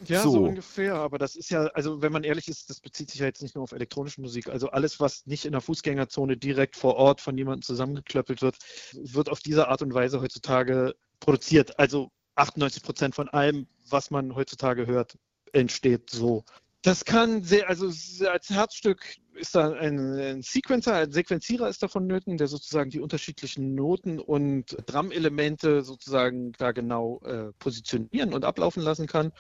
Ja, 0.09 0.23
so. 0.23 0.33
So. 0.33 0.45
ungefähr. 0.45 0.97
Aber 0.97 1.19
das 1.19 1.37
ist 1.37 1.51
ja, 1.51 1.65
also 1.69 2.03
wenn 2.03 2.13
man 2.13 2.25
ehrlich 2.25 2.49
ist, 2.49 2.69
das 2.71 2.81
bezieht 2.81 3.11
sich 3.11 3.21
ja 3.21 3.27
jetzt 3.27 3.43
nicht 3.43 3.55
nur 3.55 3.65
auf 3.65 3.73
elektronische 3.73 4.21
Musik. 4.21 4.49
Also 4.49 4.71
alles, 4.71 5.01
was 5.01 5.27
nicht 5.27 5.45
in 5.45 5.53
der 5.53 5.61
Fußgängerzone 5.61 6.37
direkt 6.37 6.77
vor 6.77 6.97
Ort 6.97 7.21
von 7.21 7.37
jemandem 7.37 7.63
zusammengeklöppelt 7.63 8.43
wird, 8.43 8.57
wird 8.93 9.31
auf 9.31 9.41
diese 9.41 9.69
Art 9.69 9.83
und 9.83 9.95
Weise 9.95 10.21
heutzutage 10.21 10.95
produziert. 11.21 11.79
Also 11.79 12.11
98 12.37 12.83
Prozent 12.83 13.15
von 13.15 13.29
allem, 13.29 13.67
was 13.89 14.11
man 14.11 14.35
heutzutage 14.35 14.87
hört, 14.87 15.19
entsteht 15.53 16.11
so. 16.11 16.45
Das 16.83 17.05
kann 17.07 17.43
sehr, 17.43 17.69
also 17.69 17.87
als 18.29 18.51
Herzstück 18.51 19.03
ist 19.35 19.55
da 19.55 19.73
ein, 19.73 19.99
ein 20.19 20.43
Sequencer, 20.43 20.95
ein 20.95 21.13
Sequenzierer 21.13 21.69
ist 21.69 21.83
davon 21.83 22.07
nöten, 22.07 22.37
der 22.37 22.47
sozusagen 22.47 22.91
die 22.91 23.01
unterschiedlichen 23.01 23.75
Noten 23.75 24.21
und 24.21 24.77
Drum-Elemente 24.87 25.83
sozusagen 25.83 26.53
da 26.53 26.73
genau 26.73 27.21
äh, 27.25 27.53
positionieren 27.59 28.35
und 28.35 28.45
ablaufen 28.45 28.83
lassen 28.83 29.07
kann. 29.07 29.33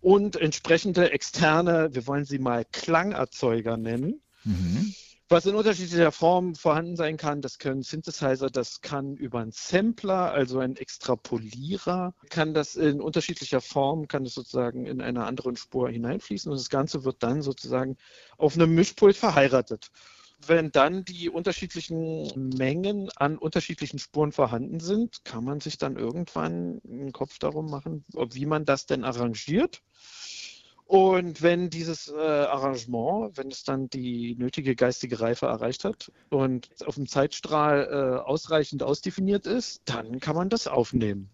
Und 0.00 0.36
entsprechende 0.36 1.12
externe, 1.12 1.90
wir 1.92 2.06
wollen 2.08 2.24
sie 2.24 2.40
mal 2.40 2.64
Klangerzeuger 2.64 3.76
nennen, 3.76 4.20
Mhm. 4.44 4.94
Was 5.28 5.44
in 5.44 5.54
unterschiedlicher 5.54 6.12
Form 6.12 6.54
vorhanden 6.54 6.96
sein 6.96 7.16
kann. 7.16 7.42
Das 7.42 7.58
können 7.58 7.82
Synthesizer, 7.82 8.48
das 8.48 8.80
kann 8.80 9.16
über 9.16 9.40
einen 9.40 9.52
Sampler, 9.52 10.32
also 10.32 10.58
ein 10.58 10.76
Extrapolierer, 10.76 12.14
kann 12.30 12.54
das 12.54 12.76
in 12.76 13.00
unterschiedlicher 13.00 13.60
Form, 13.60 14.08
kann 14.08 14.24
das 14.24 14.34
sozusagen 14.34 14.86
in 14.86 15.00
einer 15.00 15.26
anderen 15.26 15.56
Spur 15.56 15.90
hineinfließen 15.90 16.50
und 16.50 16.58
das 16.58 16.70
Ganze 16.70 17.04
wird 17.04 17.22
dann 17.22 17.42
sozusagen 17.42 17.96
auf 18.38 18.54
einem 18.54 18.74
Mischpult 18.74 19.16
verheiratet. 19.16 19.90
Wenn 20.46 20.70
dann 20.70 21.04
die 21.04 21.28
unterschiedlichen 21.28 22.50
Mengen 22.56 23.10
an 23.16 23.38
unterschiedlichen 23.38 23.98
Spuren 23.98 24.30
vorhanden 24.30 24.78
sind, 24.78 25.24
kann 25.24 25.44
man 25.44 25.60
sich 25.60 25.78
dann 25.78 25.96
irgendwann 25.96 26.80
einen 26.88 27.12
Kopf 27.12 27.38
darum 27.40 27.66
machen, 27.66 28.04
wie 28.14 28.46
man 28.46 28.64
das 28.64 28.86
denn 28.86 29.04
arrangiert. 29.04 29.82
Und 30.88 31.42
wenn 31.42 31.68
dieses 31.68 32.08
äh, 32.08 32.16
Arrangement, 32.16 33.36
wenn 33.36 33.50
es 33.50 33.62
dann 33.62 33.90
die 33.90 34.34
nötige 34.36 34.74
geistige 34.74 35.20
Reife 35.20 35.44
erreicht 35.44 35.84
hat 35.84 36.10
und 36.30 36.70
auf 36.86 36.94
dem 36.94 37.06
Zeitstrahl 37.06 37.88
äh, 37.90 38.26
ausreichend 38.26 38.82
ausdefiniert 38.82 39.46
ist, 39.46 39.82
dann 39.84 40.18
kann 40.18 40.34
man 40.34 40.48
das 40.48 40.66
aufnehmen. 40.66 41.28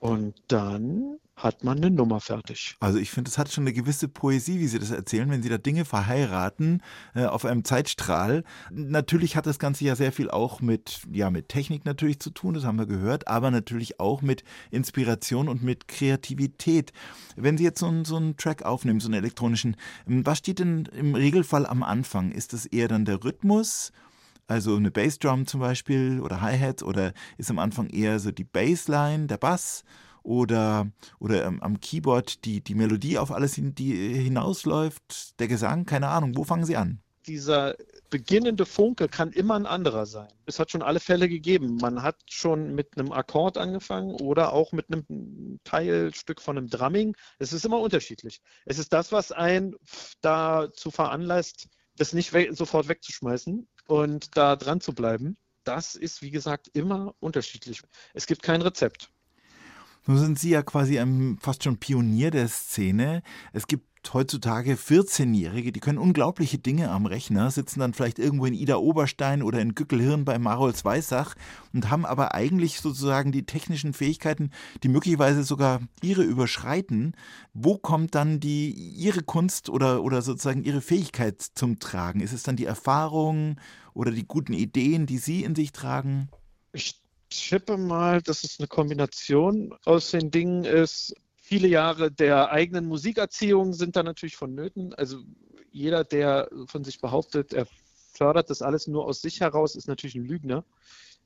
Und 0.00 0.34
dann 0.48 1.18
hat 1.36 1.62
man 1.62 1.78
eine 1.78 1.90
Nummer 1.90 2.20
fertig. 2.20 2.76
Also 2.80 2.98
ich 2.98 3.10
finde, 3.10 3.30
es 3.30 3.38
hat 3.38 3.50
schon 3.50 3.64
eine 3.64 3.72
gewisse 3.72 4.08
Poesie, 4.08 4.58
wie 4.58 4.66
Sie 4.66 4.78
das 4.78 4.90
erzählen, 4.90 5.30
wenn 5.30 5.42
Sie 5.42 5.48
da 5.48 5.58
Dinge 5.58 5.84
verheiraten 5.84 6.82
äh, 7.14 7.24
auf 7.24 7.44
einem 7.44 7.64
Zeitstrahl. 7.64 8.44
Natürlich 8.70 9.36
hat 9.36 9.46
das 9.46 9.58
Ganze 9.58 9.84
ja 9.84 9.96
sehr 9.96 10.12
viel 10.12 10.30
auch 10.30 10.60
mit, 10.60 11.00
ja, 11.12 11.30
mit 11.30 11.48
Technik 11.48 11.84
natürlich 11.84 12.18
zu 12.20 12.30
tun, 12.30 12.54
das 12.54 12.64
haben 12.64 12.78
wir 12.78 12.86
gehört, 12.86 13.28
aber 13.28 13.50
natürlich 13.50 14.00
auch 14.00 14.22
mit 14.22 14.42
Inspiration 14.70 15.48
und 15.48 15.62
mit 15.62 15.86
Kreativität. 15.86 16.92
Wenn 17.36 17.58
Sie 17.58 17.64
jetzt 17.64 17.80
so 17.80 17.86
einen, 17.86 18.04
so 18.04 18.16
einen 18.16 18.36
Track 18.36 18.62
aufnehmen, 18.62 19.00
so 19.00 19.08
einen 19.08 19.14
elektronischen, 19.14 19.76
was 20.06 20.38
steht 20.38 20.58
denn 20.58 20.86
im 20.96 21.14
Regelfall 21.14 21.66
am 21.66 21.82
Anfang? 21.82 22.32
Ist 22.32 22.52
das 22.52 22.66
eher 22.66 22.88
dann 22.88 23.04
der 23.04 23.22
Rhythmus? 23.22 23.92
Also 24.50 24.74
eine 24.74 24.90
Bassdrum 24.90 25.46
zum 25.46 25.60
Beispiel 25.60 26.20
oder 26.20 26.40
Hi-Hat 26.40 26.82
oder 26.82 27.12
ist 27.38 27.50
am 27.50 27.60
Anfang 27.60 27.88
eher 27.88 28.18
so 28.18 28.32
die 28.32 28.42
Bassline, 28.42 29.28
der 29.28 29.36
Bass 29.36 29.84
oder, 30.24 30.90
oder 31.20 31.44
ähm, 31.44 31.62
am 31.62 31.78
Keyboard 31.78 32.44
die, 32.44 32.60
die 32.60 32.74
Melodie 32.74 33.16
auf 33.16 33.30
alles 33.30 33.54
hin, 33.54 33.76
die 33.76 33.94
hinausläuft, 33.94 35.38
der 35.38 35.46
Gesang, 35.46 35.86
keine 35.86 36.08
Ahnung, 36.08 36.32
wo 36.34 36.42
fangen 36.42 36.64
Sie 36.64 36.76
an? 36.76 37.00
Dieser 37.28 37.76
beginnende 38.10 38.66
Funke 38.66 39.06
kann 39.06 39.30
immer 39.30 39.54
ein 39.54 39.66
anderer 39.66 40.04
sein. 40.04 40.32
Es 40.46 40.58
hat 40.58 40.72
schon 40.72 40.82
alle 40.82 40.98
Fälle 40.98 41.28
gegeben. 41.28 41.76
Man 41.76 42.02
hat 42.02 42.16
schon 42.28 42.74
mit 42.74 42.98
einem 42.98 43.12
Akkord 43.12 43.56
angefangen 43.56 44.16
oder 44.16 44.52
auch 44.52 44.72
mit 44.72 44.86
einem 44.90 45.60
Teilstück 45.62 46.40
von 46.40 46.58
einem 46.58 46.66
Drumming. 46.66 47.14
Es 47.38 47.52
ist 47.52 47.64
immer 47.64 47.78
unterschiedlich. 47.78 48.40
Es 48.64 48.80
ist 48.80 48.92
das, 48.92 49.12
was 49.12 49.30
einen 49.30 49.76
dazu 50.22 50.90
veranlasst, 50.90 51.68
das 52.00 52.14
nicht 52.14 52.32
we 52.32 52.52
sofort 52.52 52.88
wegzuschmeißen 52.88 53.68
und 53.86 54.36
da 54.36 54.56
dran 54.56 54.80
zu 54.80 54.94
bleiben. 54.94 55.36
Das 55.64 55.94
ist, 55.94 56.22
wie 56.22 56.30
gesagt, 56.30 56.68
immer 56.72 57.14
unterschiedlich. 57.20 57.82
Es 58.14 58.26
gibt 58.26 58.42
kein 58.42 58.62
Rezept. 58.62 59.10
Nun 60.06 60.18
sind 60.18 60.38
Sie 60.38 60.50
ja 60.50 60.62
quasi 60.62 60.98
ein 60.98 61.38
fast 61.40 61.62
schon 61.62 61.78
Pionier 61.78 62.30
der 62.30 62.48
Szene. 62.48 63.22
Es 63.52 63.66
gibt 63.66 63.89
heutzutage 64.12 64.74
14-Jährige, 64.74 65.72
die 65.72 65.80
können 65.80 65.98
unglaubliche 65.98 66.58
Dinge 66.58 66.90
am 66.90 67.06
Rechner, 67.06 67.50
sitzen 67.50 67.80
dann 67.80 67.94
vielleicht 67.94 68.18
irgendwo 68.18 68.46
in 68.46 68.54
Ida 68.54 68.76
Oberstein 68.76 69.42
oder 69.42 69.60
in 69.60 69.74
Gückelhirn 69.74 70.24
bei 70.24 70.38
Marolz 70.38 70.84
Weissach 70.84 71.34
und 71.72 71.90
haben 71.90 72.06
aber 72.06 72.34
eigentlich 72.34 72.80
sozusagen 72.80 73.30
die 73.30 73.44
technischen 73.44 73.92
Fähigkeiten, 73.92 74.50
die 74.82 74.88
möglicherweise 74.88 75.44
sogar 75.44 75.80
ihre 76.02 76.22
überschreiten. 76.22 77.14
Wo 77.52 77.76
kommt 77.76 78.14
dann 78.14 78.40
die 78.40 78.70
ihre 78.70 79.22
Kunst 79.22 79.68
oder, 79.68 80.02
oder 80.02 80.22
sozusagen 80.22 80.64
ihre 80.64 80.80
Fähigkeit 80.80 81.40
zum 81.54 81.78
Tragen? 81.78 82.20
Ist 82.20 82.32
es 82.32 82.42
dann 82.42 82.56
die 82.56 82.64
Erfahrung 82.64 83.60
oder 83.94 84.10
die 84.10 84.26
guten 84.26 84.52
Ideen, 84.52 85.06
die 85.06 85.18
Sie 85.18 85.44
in 85.44 85.54
sich 85.54 85.72
tragen? 85.72 86.28
Ich 86.72 87.00
tippe 87.30 87.76
mal, 87.76 88.20
dass 88.20 88.44
es 88.44 88.58
eine 88.58 88.68
Kombination 88.68 89.74
aus 89.84 90.10
den 90.10 90.30
Dingen 90.30 90.64
ist. 90.64 91.14
Viele 91.50 91.66
Jahre 91.66 92.12
der 92.12 92.52
eigenen 92.52 92.86
Musikerziehung 92.86 93.72
sind 93.72 93.96
da 93.96 94.04
natürlich 94.04 94.36
vonnöten. 94.36 94.94
Also 94.94 95.18
jeder, 95.72 96.04
der 96.04 96.48
von 96.66 96.84
sich 96.84 97.00
behauptet, 97.00 97.52
er 97.52 97.66
fördert 98.14 98.50
das 98.50 98.62
alles 98.62 98.86
nur 98.86 99.04
aus 99.04 99.20
sich 99.20 99.40
heraus, 99.40 99.74
ist 99.74 99.88
natürlich 99.88 100.14
ein 100.14 100.26
Lügner, 100.26 100.64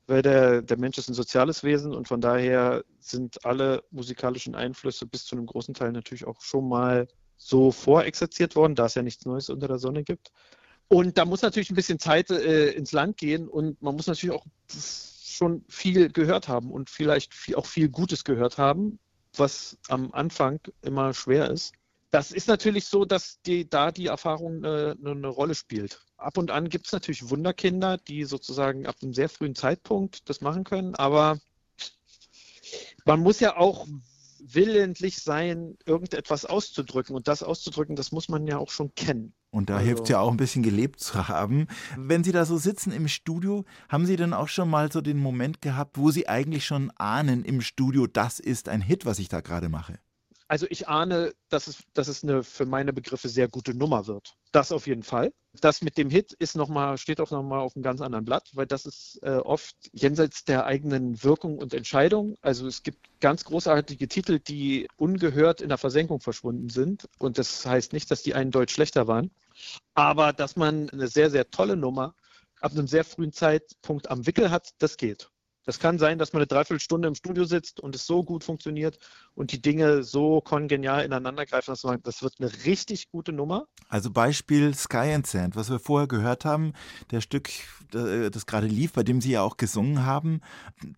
weil 0.06 0.22
der, 0.22 0.62
der 0.62 0.78
Mensch 0.78 0.96
ist 0.96 1.10
ein 1.10 1.14
soziales 1.14 1.62
Wesen 1.62 1.94
und 1.94 2.08
von 2.08 2.22
daher 2.22 2.86
sind 3.00 3.44
alle 3.44 3.84
musikalischen 3.90 4.54
Einflüsse 4.54 5.04
bis 5.04 5.26
zu 5.26 5.36
einem 5.36 5.44
großen 5.44 5.74
Teil 5.74 5.92
natürlich 5.92 6.26
auch 6.26 6.40
schon 6.40 6.70
mal 6.70 7.06
so 7.36 7.70
vorexerziert 7.70 8.56
worden, 8.56 8.76
da 8.76 8.86
es 8.86 8.94
ja 8.94 9.02
nichts 9.02 9.26
Neues 9.26 9.50
unter 9.50 9.68
der 9.68 9.78
Sonne 9.78 10.04
gibt. 10.04 10.32
Und 10.88 11.18
da 11.18 11.26
muss 11.26 11.42
natürlich 11.42 11.68
ein 11.70 11.76
bisschen 11.76 11.98
Zeit 11.98 12.30
äh, 12.30 12.70
ins 12.70 12.92
Land 12.92 13.18
gehen 13.18 13.46
und 13.46 13.82
man 13.82 13.94
muss 13.94 14.06
natürlich 14.06 14.34
auch 14.34 14.46
schon 14.70 15.66
viel 15.68 16.10
gehört 16.10 16.48
haben 16.48 16.70
und 16.70 16.88
vielleicht 16.88 17.34
viel, 17.34 17.56
auch 17.56 17.66
viel 17.66 17.90
Gutes 17.90 18.24
gehört 18.24 18.56
haben, 18.56 18.98
was 19.36 19.76
am 19.88 20.12
Anfang 20.12 20.60
immer 20.82 21.14
schwer 21.14 21.50
ist. 21.50 21.72
Das 22.10 22.30
ist 22.30 22.46
natürlich 22.46 22.86
so, 22.86 23.04
dass 23.04 23.40
die, 23.42 23.68
da 23.68 23.90
die 23.90 24.06
Erfahrung 24.06 24.64
eine, 24.64 24.96
eine 25.04 25.26
Rolle 25.26 25.54
spielt. 25.54 26.00
Ab 26.16 26.38
und 26.38 26.50
an 26.50 26.68
gibt 26.68 26.86
es 26.86 26.92
natürlich 26.92 27.28
Wunderkinder, 27.28 27.98
die 27.98 28.24
sozusagen 28.24 28.86
ab 28.86 28.96
einem 29.02 29.12
sehr 29.12 29.28
frühen 29.28 29.54
Zeitpunkt 29.56 30.28
das 30.28 30.40
machen 30.40 30.64
können, 30.64 30.94
aber 30.94 31.38
man 33.04 33.20
muss 33.20 33.40
ja 33.40 33.56
auch 33.56 33.86
willentlich 34.46 35.18
sein, 35.22 35.76
irgendetwas 35.86 36.44
auszudrücken. 36.44 37.14
Und 37.16 37.28
das 37.28 37.42
auszudrücken, 37.42 37.96
das 37.96 38.12
muss 38.12 38.28
man 38.28 38.46
ja 38.46 38.58
auch 38.58 38.70
schon 38.70 38.94
kennen. 38.94 39.34
Und 39.50 39.70
da 39.70 39.76
Also- 39.76 39.86
hilft 39.86 40.02
es 40.04 40.08
ja 40.10 40.20
auch 40.20 40.30
ein 40.30 40.36
bisschen 40.36 40.62
gelebt 40.62 41.00
zu 41.00 41.28
haben. 41.28 41.66
Wenn 41.96 42.24
Sie 42.24 42.32
da 42.32 42.44
so 42.44 42.58
sitzen 42.58 42.92
im 42.92 43.08
Studio, 43.08 43.64
haben 43.88 44.04
Sie 44.06 44.16
dann 44.16 44.32
auch 44.32 44.48
schon 44.48 44.68
mal 44.68 44.90
so 44.92 45.00
den 45.00 45.18
Moment 45.18 45.62
gehabt, 45.62 45.96
wo 45.96 46.10
Sie 46.10 46.28
eigentlich 46.28 46.66
schon 46.66 46.90
ahnen 46.96 47.44
im 47.44 47.60
Studio, 47.60 48.06
das 48.06 48.40
ist 48.40 48.68
ein 48.68 48.80
Hit, 48.80 49.06
was 49.06 49.18
ich 49.18 49.28
da 49.28 49.40
gerade 49.40 49.68
mache? 49.68 49.98
Also 50.46 50.66
ich 50.68 50.88
ahne, 50.88 51.32
dass 51.48 51.66
es, 51.66 51.84
dass 51.94 52.08
es 52.08 52.22
eine 52.22 52.42
für 52.42 52.66
meine 52.66 52.92
Begriffe 52.92 53.28
sehr 53.28 53.48
gute 53.48 53.74
Nummer 53.74 54.06
wird. 54.06 54.34
Das 54.52 54.72
auf 54.72 54.86
jeden 54.86 55.02
Fall. 55.02 55.32
Das 55.60 55.82
mit 55.82 55.96
dem 55.96 56.10
Hit 56.10 56.32
ist 56.34 56.54
noch 56.54 56.68
mal, 56.68 56.98
steht 56.98 57.20
auch 57.20 57.30
nochmal 57.30 57.60
auf 57.60 57.74
einem 57.74 57.82
ganz 57.82 58.00
anderen 58.00 58.24
Blatt, 58.24 58.50
weil 58.54 58.66
das 58.66 58.84
ist 58.84 59.18
äh, 59.22 59.36
oft 59.36 59.74
jenseits 59.92 60.44
der 60.44 60.66
eigenen 60.66 61.22
Wirkung 61.22 61.58
und 61.58 61.72
Entscheidung. 61.72 62.36
Also 62.42 62.66
es 62.66 62.82
gibt 62.82 63.08
ganz 63.20 63.44
großartige 63.44 64.08
Titel, 64.08 64.38
die 64.38 64.86
ungehört 64.96 65.60
in 65.60 65.70
der 65.70 65.78
Versenkung 65.78 66.20
verschwunden 66.20 66.68
sind. 66.68 67.08
Und 67.18 67.38
das 67.38 67.64
heißt 67.64 67.92
nicht, 67.92 68.10
dass 68.10 68.22
die 68.22 68.34
einen 68.34 68.50
Deutsch 68.50 68.74
schlechter 68.74 69.06
waren, 69.06 69.30
aber 69.94 70.32
dass 70.32 70.56
man 70.56 70.90
eine 70.90 71.08
sehr, 71.08 71.30
sehr 71.30 71.50
tolle 71.50 71.76
Nummer 71.76 72.14
ab 72.60 72.72
einem 72.72 72.86
sehr 72.86 73.04
frühen 73.04 73.32
Zeitpunkt 73.32 74.10
am 74.10 74.26
Wickel 74.26 74.50
hat, 74.50 74.70
das 74.78 74.96
geht. 74.96 75.30
Das 75.64 75.78
kann 75.78 75.98
sein, 75.98 76.18
dass 76.18 76.32
man 76.32 76.40
eine 76.40 76.46
Dreiviertelstunde 76.46 77.08
im 77.08 77.14
Studio 77.14 77.44
sitzt 77.44 77.80
und 77.80 77.94
es 77.94 78.06
so 78.06 78.22
gut 78.22 78.44
funktioniert 78.44 78.98
und 79.34 79.52
die 79.52 79.60
Dinge 79.60 80.02
so 80.02 80.40
kongenial 80.40 81.04
ineinander 81.04 81.46
greifen, 81.46 81.70
dass 81.70 81.84
man, 81.84 82.02
das 82.02 82.22
wird 82.22 82.34
eine 82.38 82.50
richtig 82.64 83.10
gute 83.10 83.32
Nummer. 83.32 83.66
Also 83.88 84.10
Beispiel 84.10 84.74
Sky 84.74 85.12
and 85.14 85.26
Sand, 85.26 85.56
was 85.56 85.70
wir 85.70 85.78
vorher 85.78 86.06
gehört 86.06 86.44
haben, 86.44 86.72
der 87.10 87.20
Stück, 87.20 87.50
äh, 87.94 88.30
das 88.30 88.46
gerade 88.46 88.66
lief, 88.66 88.92
bei 88.92 89.02
dem 89.02 89.20
Sie 89.20 89.32
ja 89.32 89.42
auch 89.42 89.56
gesungen 89.56 90.04
haben, 90.04 90.40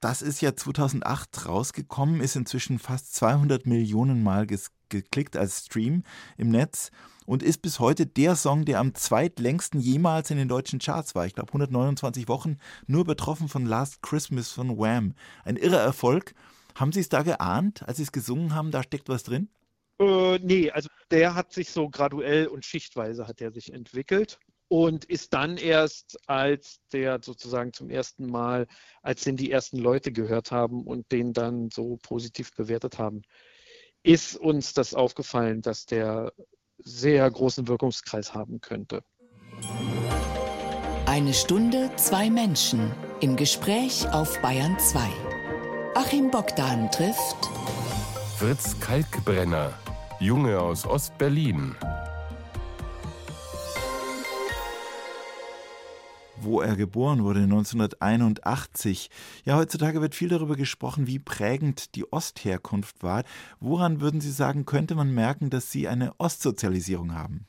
das 0.00 0.22
ist 0.22 0.40
ja 0.40 0.56
2008 0.56 1.46
rausgekommen, 1.46 2.20
ist 2.20 2.36
inzwischen 2.36 2.78
fast 2.78 3.14
200 3.14 3.66
Millionen 3.66 4.22
Mal 4.22 4.46
geklickt 4.88 5.36
als 5.36 5.66
Stream 5.66 6.02
im 6.36 6.50
Netz 6.50 6.90
und 7.26 7.42
ist 7.42 7.62
bis 7.62 7.80
heute 7.80 8.06
der 8.06 8.36
Song, 8.36 8.64
der 8.64 8.80
am 8.80 8.94
zweitlängsten 8.94 9.80
jemals 9.80 10.30
in 10.30 10.38
den 10.38 10.48
deutschen 10.48 10.78
Charts 10.78 11.14
war. 11.14 11.26
Ich 11.26 11.34
glaube 11.34 11.48
129 11.48 12.28
Wochen, 12.28 12.58
nur 12.86 13.04
betroffen 13.04 13.48
von 13.48 13.66
Last 13.66 14.02
Christmas 14.02 14.50
von 14.50 14.78
Wham. 14.78 15.14
Ein 15.44 15.56
irrer 15.56 15.80
Erfolg. 15.80 16.34
Haben 16.74 16.92
Sie 16.92 17.00
es 17.00 17.08
da 17.08 17.22
geahnt, 17.22 17.86
als 17.88 17.96
Sie 17.96 18.02
es 18.02 18.12
gesungen 18.12 18.54
haben, 18.54 18.70
da 18.70 18.82
steckt 18.82 19.08
was 19.08 19.22
drin? 19.22 19.48
Äh, 19.98 20.38
nee, 20.40 20.70
also 20.70 20.88
der 21.10 21.34
hat 21.34 21.52
sich 21.52 21.70
so 21.70 21.88
graduell 21.88 22.48
und 22.48 22.64
schichtweise 22.64 23.26
hat 23.26 23.40
er 23.40 23.50
sich 23.50 23.72
entwickelt 23.72 24.38
und 24.68 25.04
ist 25.04 25.32
dann 25.32 25.56
erst, 25.56 26.18
als 26.28 26.80
der 26.92 27.20
sozusagen 27.22 27.72
zum 27.72 27.88
ersten 27.88 28.26
Mal, 28.26 28.66
als 29.02 29.22
den 29.22 29.36
die 29.36 29.50
ersten 29.50 29.78
Leute 29.78 30.12
gehört 30.12 30.50
haben 30.50 30.84
und 30.84 31.10
den 31.12 31.32
dann 31.32 31.70
so 31.70 31.98
positiv 32.02 32.54
bewertet 32.54 32.98
haben, 32.98 33.22
ist 34.06 34.36
uns 34.36 34.72
das 34.72 34.94
aufgefallen, 34.94 35.62
dass 35.62 35.84
der 35.84 36.32
sehr 36.78 37.28
großen 37.28 37.66
Wirkungskreis 37.66 38.34
haben 38.34 38.60
könnte. 38.60 39.02
Eine 41.06 41.34
Stunde, 41.34 41.90
zwei 41.96 42.30
Menschen 42.30 42.92
im 43.20 43.34
Gespräch 43.36 44.08
auf 44.12 44.40
Bayern 44.42 44.78
2. 44.78 45.00
Achim 45.94 46.30
Bogdan 46.30 46.90
trifft 46.92 47.36
Fritz 48.38 48.78
Kalkbrenner, 48.80 49.72
Junge 50.20 50.60
aus 50.60 50.86
Ostberlin. 50.86 51.74
Wo 56.46 56.60
er 56.60 56.76
geboren 56.76 57.22
wurde, 57.22 57.40
1981. 57.40 59.10
Ja, 59.44 59.56
heutzutage 59.56 60.00
wird 60.00 60.14
viel 60.14 60.30
darüber 60.30 60.56
gesprochen, 60.56 61.06
wie 61.06 61.18
prägend 61.18 61.94
die 61.94 62.10
Ostherkunft 62.10 63.02
war. 63.02 63.24
Woran 63.60 64.00
würden 64.00 64.20
Sie 64.22 64.30
sagen, 64.30 64.64
könnte 64.64 64.94
man 64.94 65.12
merken, 65.12 65.50
dass 65.50 65.70
Sie 65.70 65.88
eine 65.88 66.18
Ostsozialisierung 66.18 67.14
haben? 67.14 67.46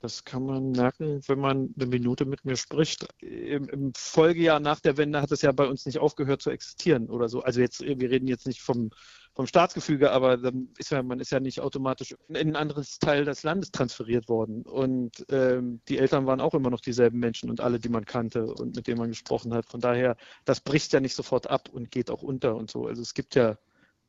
Das 0.00 0.24
kann 0.24 0.44
man 0.44 0.72
merken, 0.72 1.20
wenn 1.26 1.40
man 1.40 1.74
eine 1.76 1.86
Minute 1.86 2.26
mit 2.26 2.44
mir 2.44 2.56
spricht. 2.56 3.08
Im, 3.20 3.68
Im, 3.68 3.92
Folgejahr 3.96 4.60
nach 4.60 4.78
der 4.78 4.96
Wende 4.98 5.20
hat 5.20 5.32
es 5.32 5.42
ja 5.42 5.52
bei 5.52 5.66
uns 5.66 5.84
nicht 5.84 5.98
aufgehört 5.98 6.42
zu 6.42 6.50
existieren 6.50 7.08
oder 7.08 7.28
so. 7.28 7.42
Also 7.42 7.60
jetzt, 7.60 7.80
wir 7.80 8.10
reden 8.10 8.28
jetzt 8.28 8.46
nicht 8.46 8.60
vom 8.60 8.90
vom 9.36 9.46
Staatsgefüge, 9.46 10.12
aber 10.12 10.38
dann 10.38 10.70
ist 10.78 10.90
ja, 10.90 11.02
man 11.02 11.20
ist 11.20 11.30
ja 11.30 11.40
nicht 11.40 11.60
automatisch 11.60 12.16
in 12.28 12.36
ein 12.36 12.56
anderes 12.56 12.98
Teil 12.98 13.26
des 13.26 13.42
Landes 13.42 13.70
transferiert 13.70 14.30
worden. 14.30 14.62
Und 14.62 15.26
ähm, 15.30 15.82
die 15.88 15.98
Eltern 15.98 16.24
waren 16.24 16.40
auch 16.40 16.54
immer 16.54 16.70
noch 16.70 16.80
dieselben 16.80 17.18
Menschen 17.18 17.50
und 17.50 17.60
alle, 17.60 17.78
die 17.78 17.90
man 17.90 18.06
kannte 18.06 18.46
und 18.46 18.74
mit 18.74 18.86
denen 18.86 18.98
man 18.98 19.10
gesprochen 19.10 19.52
hat. 19.52 19.66
Von 19.66 19.80
daher, 19.80 20.16
das 20.46 20.62
bricht 20.62 20.94
ja 20.94 21.00
nicht 21.00 21.14
sofort 21.14 21.50
ab 21.50 21.68
und 21.70 21.90
geht 21.90 22.10
auch 22.10 22.22
unter 22.22 22.56
und 22.56 22.70
so. 22.70 22.86
Also 22.86 23.02
es 23.02 23.12
gibt 23.12 23.34
ja, 23.34 23.58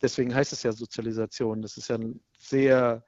deswegen 0.02 0.34
heißt 0.34 0.54
es 0.54 0.64
ja 0.64 0.72
Sozialisation. 0.72 1.62
Das 1.62 1.76
ist 1.76 1.90
ja 1.90 1.98
ein 1.98 2.22
sehr 2.38 3.04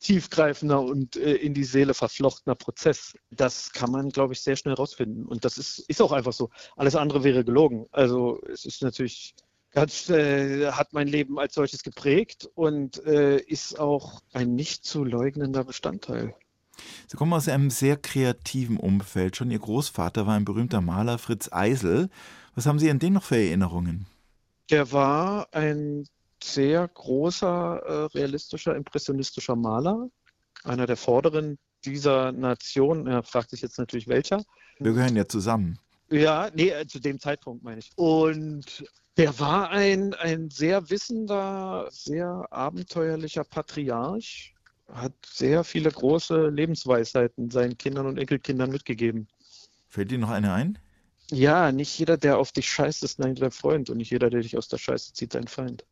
tiefgreifender 0.00 0.80
und 0.80 1.16
äh, 1.16 1.34
in 1.34 1.52
die 1.52 1.64
Seele 1.64 1.92
verflochtener 1.92 2.54
Prozess. 2.54 3.12
Das 3.30 3.72
kann 3.72 3.90
man, 3.90 4.08
glaube 4.08 4.32
ich, 4.32 4.40
sehr 4.40 4.56
schnell 4.56 4.74
rausfinden. 4.74 5.26
Und 5.26 5.44
das 5.44 5.58
ist, 5.58 5.80
ist 5.80 6.00
auch 6.00 6.12
einfach 6.12 6.32
so. 6.32 6.48
Alles 6.76 6.96
andere 6.96 7.24
wäre 7.24 7.44
gelogen. 7.44 7.86
Also 7.92 8.40
es 8.50 8.64
ist 8.64 8.82
natürlich 8.82 9.34
ganz, 9.72 10.08
äh, 10.08 10.70
hat 10.72 10.92
mein 10.92 11.08
Leben 11.08 11.38
als 11.38 11.54
solches 11.54 11.82
geprägt 11.82 12.48
und 12.54 13.04
äh, 13.04 13.38
ist 13.38 13.78
auch 13.78 14.22
ein 14.32 14.54
nicht 14.54 14.84
zu 14.84 15.04
leugnender 15.04 15.64
Bestandteil. 15.64 16.34
Sie 17.06 17.16
kommen 17.16 17.32
aus 17.32 17.48
einem 17.48 17.70
sehr 17.70 17.96
kreativen 17.96 18.76
Umfeld. 18.76 19.36
Schon 19.36 19.50
Ihr 19.50 19.58
Großvater 19.58 20.26
war 20.26 20.34
ein 20.34 20.44
berühmter 20.44 20.80
Maler, 20.80 21.18
Fritz 21.18 21.50
Eisel. 21.52 22.08
Was 22.54 22.66
haben 22.66 22.78
Sie 22.78 22.90
an 22.90 22.98
den 22.98 23.14
noch 23.14 23.24
für 23.24 23.36
Erinnerungen? 23.36 24.06
Der 24.70 24.92
war 24.92 25.48
ein 25.52 26.06
sehr 26.42 26.88
großer, 26.88 27.82
äh, 27.84 28.18
realistischer, 28.18 28.74
impressionistischer 28.74 29.56
Maler. 29.56 30.08
Einer 30.64 30.86
der 30.86 30.96
Vorderen 30.96 31.58
dieser 31.84 32.32
Nation. 32.32 33.06
Er 33.06 33.22
fragt 33.22 33.50
sich 33.50 33.60
jetzt 33.62 33.78
natürlich 33.78 34.08
welcher. 34.08 34.42
Wir 34.78 34.92
gehören 34.92 35.16
ja 35.16 35.26
zusammen. 35.26 35.78
Ja, 36.10 36.50
nee, 36.54 36.68
äh, 36.70 36.86
zu 36.86 37.00
dem 37.00 37.18
Zeitpunkt 37.18 37.62
meine 37.64 37.78
ich. 37.78 37.90
Und 37.96 38.84
der 39.16 39.38
war 39.38 39.70
ein, 39.70 40.14
ein 40.14 40.50
sehr 40.50 40.88
wissender, 40.90 41.88
sehr 41.90 42.46
abenteuerlicher 42.50 43.44
Patriarch, 43.44 44.54
hat 44.88 45.14
sehr 45.26 45.64
viele 45.64 45.90
große 45.90 46.48
Lebensweisheiten 46.48 47.50
seinen 47.50 47.76
Kindern 47.78 48.06
und 48.06 48.18
Enkelkindern 48.18 48.70
mitgegeben. 48.70 49.28
Fällt 49.88 50.10
dir 50.10 50.18
noch 50.18 50.30
eine 50.30 50.52
ein? 50.52 50.78
Ja, 51.30 51.72
nicht 51.72 51.98
jeder, 51.98 52.16
der 52.16 52.38
auf 52.38 52.52
dich 52.52 52.70
scheißt, 52.70 53.02
ist 53.04 53.18
dein 53.18 53.36
Freund 53.50 53.88
und 53.90 53.98
nicht 53.98 54.10
jeder, 54.10 54.28
der 54.28 54.40
dich 54.40 54.56
aus 54.56 54.68
der 54.68 54.78
Scheiße 54.78 55.14
zieht, 55.14 55.34
dein 55.34 55.48
Feind. 55.48 55.86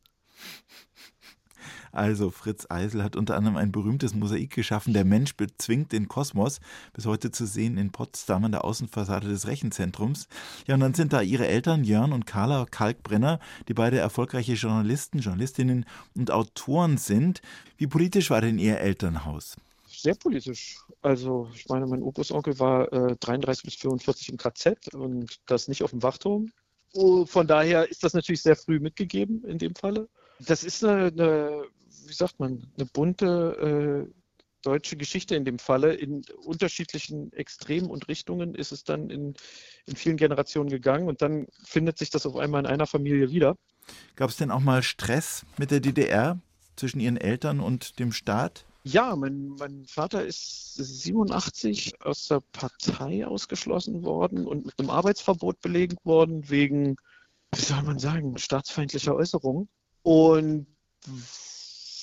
Also 1.91 2.31
Fritz 2.31 2.67
Eisel 2.69 3.03
hat 3.03 3.15
unter 3.15 3.35
anderem 3.35 3.57
ein 3.57 3.71
berühmtes 3.71 4.13
Mosaik 4.13 4.51
geschaffen, 4.51 4.93
Der 4.93 5.05
Mensch 5.05 5.35
bezwingt 5.35 5.91
den 5.91 6.07
Kosmos, 6.07 6.59
bis 6.93 7.05
heute 7.05 7.31
zu 7.31 7.45
sehen 7.45 7.77
in 7.77 7.91
Potsdam 7.91 8.45
an 8.45 8.51
der 8.51 8.63
Außenfassade 8.63 9.27
des 9.27 9.47
Rechenzentrums. 9.47 10.27
Ja, 10.67 10.75
und 10.75 10.81
dann 10.81 10.93
sind 10.93 11.13
da 11.13 11.21
ihre 11.21 11.47
Eltern, 11.47 11.83
Jörn 11.83 12.13
und 12.13 12.25
Carla 12.25 12.65
Kalkbrenner, 12.65 13.39
die 13.67 13.73
beide 13.73 13.97
erfolgreiche 13.97 14.53
Journalisten, 14.53 15.19
Journalistinnen 15.19 15.85
und 16.15 16.31
Autoren 16.31 16.97
sind. 16.97 17.41
Wie 17.77 17.87
politisch 17.87 18.29
war 18.29 18.41
denn 18.41 18.59
ihr 18.59 18.79
Elternhaus? 18.79 19.57
Sehr 19.87 20.15
politisch. 20.15 20.77
Also 21.01 21.49
ich 21.53 21.67
meine, 21.67 21.85
mein 21.85 22.01
Opusonkel 22.01 22.57
war 22.59 22.91
äh, 22.93 23.15
33 23.19 23.63
bis 23.65 23.75
45 23.75 24.29
im 24.29 24.37
KZ 24.37 24.93
und 24.93 25.39
das 25.45 25.67
nicht 25.67 25.83
auf 25.83 25.91
dem 25.91 26.01
Wachturm. 26.01 26.51
Oh, 26.93 27.25
von 27.25 27.47
daher 27.47 27.89
ist 27.89 28.03
das 28.03 28.13
natürlich 28.13 28.41
sehr 28.41 28.55
früh 28.55 28.79
mitgegeben 28.79 29.43
in 29.43 29.57
dem 29.57 29.75
Falle. 29.75 30.09
Das 30.39 30.63
ist 30.63 30.83
eine, 30.83 31.07
eine 31.07 31.63
wie 32.11 32.15
sagt 32.15 32.39
man, 32.41 32.69
eine 32.77 32.85
bunte 32.85 34.05
äh, 34.09 34.13
deutsche 34.63 34.97
Geschichte 34.97 35.35
in 35.35 35.45
dem 35.45 35.59
Falle. 35.59 35.93
In 35.93 36.23
unterschiedlichen 36.43 37.31
Extremen 37.31 37.89
und 37.89 38.09
Richtungen 38.09 38.53
ist 38.53 38.73
es 38.73 38.83
dann 38.83 39.09
in, 39.09 39.33
in 39.85 39.95
vielen 39.95 40.17
Generationen 40.17 40.69
gegangen 40.69 41.07
und 41.07 41.21
dann 41.21 41.47
findet 41.63 41.97
sich 41.97 42.09
das 42.09 42.25
auf 42.25 42.35
einmal 42.35 42.61
in 42.61 42.67
einer 42.67 42.85
Familie 42.85 43.31
wieder. 43.31 43.55
Gab 44.15 44.29
es 44.29 44.35
denn 44.35 44.51
auch 44.51 44.59
mal 44.59 44.83
Stress 44.83 45.45
mit 45.57 45.71
der 45.71 45.79
DDR 45.79 46.37
zwischen 46.75 46.99
Ihren 46.99 47.17
Eltern 47.17 47.61
und 47.61 47.97
dem 47.97 48.11
Staat? 48.11 48.65
Ja, 48.83 49.15
mein, 49.15 49.55
mein 49.57 49.85
Vater 49.85 50.25
ist 50.25 50.75
87 50.75 52.01
aus 52.01 52.27
der 52.27 52.41
Partei 52.51 53.25
ausgeschlossen 53.25 54.03
worden 54.03 54.45
und 54.45 54.65
mit 54.65 54.79
einem 54.79 54.89
Arbeitsverbot 54.89 55.61
belegt 55.61 56.03
worden 56.03 56.49
wegen, 56.49 56.97
wie 57.53 57.61
soll 57.61 57.83
man 57.83 57.99
sagen, 57.99 58.37
staatsfeindlicher 58.37 59.15
Äußerungen. 59.15 59.69
Und 60.03 60.67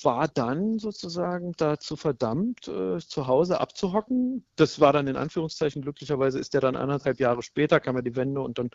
war 0.03 0.27
dann 0.27 0.79
sozusagen 0.79 1.53
dazu 1.57 1.95
verdammt, 1.95 2.67
äh, 2.67 2.99
zu 2.99 3.27
Hause 3.27 3.59
abzuhocken. 3.59 4.45
Das 4.55 4.79
war 4.79 4.93
dann 4.93 5.07
in 5.07 5.15
Anführungszeichen, 5.15 5.81
glücklicherweise 5.81 6.39
ist 6.39 6.55
er 6.55 6.61
dann 6.61 6.75
anderthalb 6.75 7.19
Jahre 7.19 7.43
später, 7.43 7.79
kam 7.79 7.95
ja 7.95 8.01
die 8.01 8.15
Wende 8.15 8.41
und 8.41 8.57
dann 8.57 8.69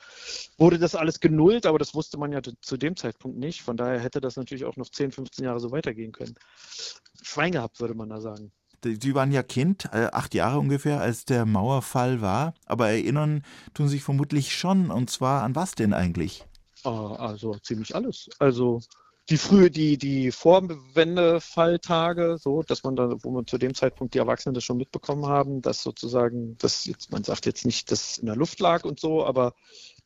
wurde 0.59 0.79
das 0.79 0.95
alles 0.95 1.21
genullt, 1.21 1.67
aber 1.67 1.79
das 1.79 1.95
wusste 1.95 2.19
man 2.19 2.33
ja 2.33 2.41
zu 2.43 2.77
dem 2.77 2.97
Zeitpunkt 2.97 3.39
nicht. 3.39 3.63
Von 3.63 3.77
daher 3.77 4.01
hätte 4.01 4.21
das 4.21 4.37
natürlich 4.37 4.65
auch 4.65 4.77
noch 4.77 4.89
10, 4.89 5.13
15 5.13 5.45
Jahre 5.45 5.61
so 5.61 5.71
weitergehen 5.71 6.13
können. 6.13 6.35
Schwein 7.23 7.53
gehabt, 7.53 7.81
würde 7.81 7.95
man 7.95 8.09
da 8.09 8.21
sagen. 8.21 8.53
Sie 8.85 9.15
waren 9.15 9.33
ja 9.33 9.43
Kind, 9.43 9.87
äh, 9.93 10.09
acht 10.13 10.35
Jahre 10.35 10.59
ungefähr, 10.59 11.01
als 11.01 11.25
der 11.25 11.47
Mauerfall 11.47 12.21
war, 12.21 12.55
aber 12.67 12.91
erinnern 12.91 13.43
tun 13.73 13.89
sich 13.89 14.03
vermutlich 14.03 14.55
schon. 14.55 14.91
Und 14.91 15.11
zwar 15.11 15.43
an 15.43 15.55
was 15.55 15.75
denn 15.75 15.95
eigentlich? 15.95 16.45
Ah, 16.85 17.15
also 17.15 17.55
ziemlich 17.63 17.95
alles. 17.95 18.29
Also 18.39 18.81
die 19.31 19.39
frühe, 19.39 19.71
die, 19.71 19.97
die 19.97 20.31
Vorwendefalltage, 20.31 22.37
so, 22.39 22.63
dass 22.63 22.83
man 22.83 22.95
da, 22.95 23.11
wo 23.23 23.31
man 23.31 23.47
zu 23.47 23.57
dem 23.57 23.75
Zeitpunkt 23.75 24.13
die 24.15 24.19
Erwachsenen 24.19 24.55
das 24.55 24.65
schon 24.65 24.77
mitbekommen 24.77 25.27
haben, 25.27 25.63
dass 25.63 25.83
sozusagen, 25.83 26.59
das 26.59 26.85
jetzt, 26.85 27.11
man 27.11 27.25
sagt 27.25 27.47
jetzt 27.47 27.65
nicht, 27.65 27.91
dass 27.91 28.19
in 28.19 28.27
der 28.27 28.37
Luft 28.37 28.61
lag 28.61 28.85
und 28.85 29.01
so, 29.01 29.25
aber 29.25 29.55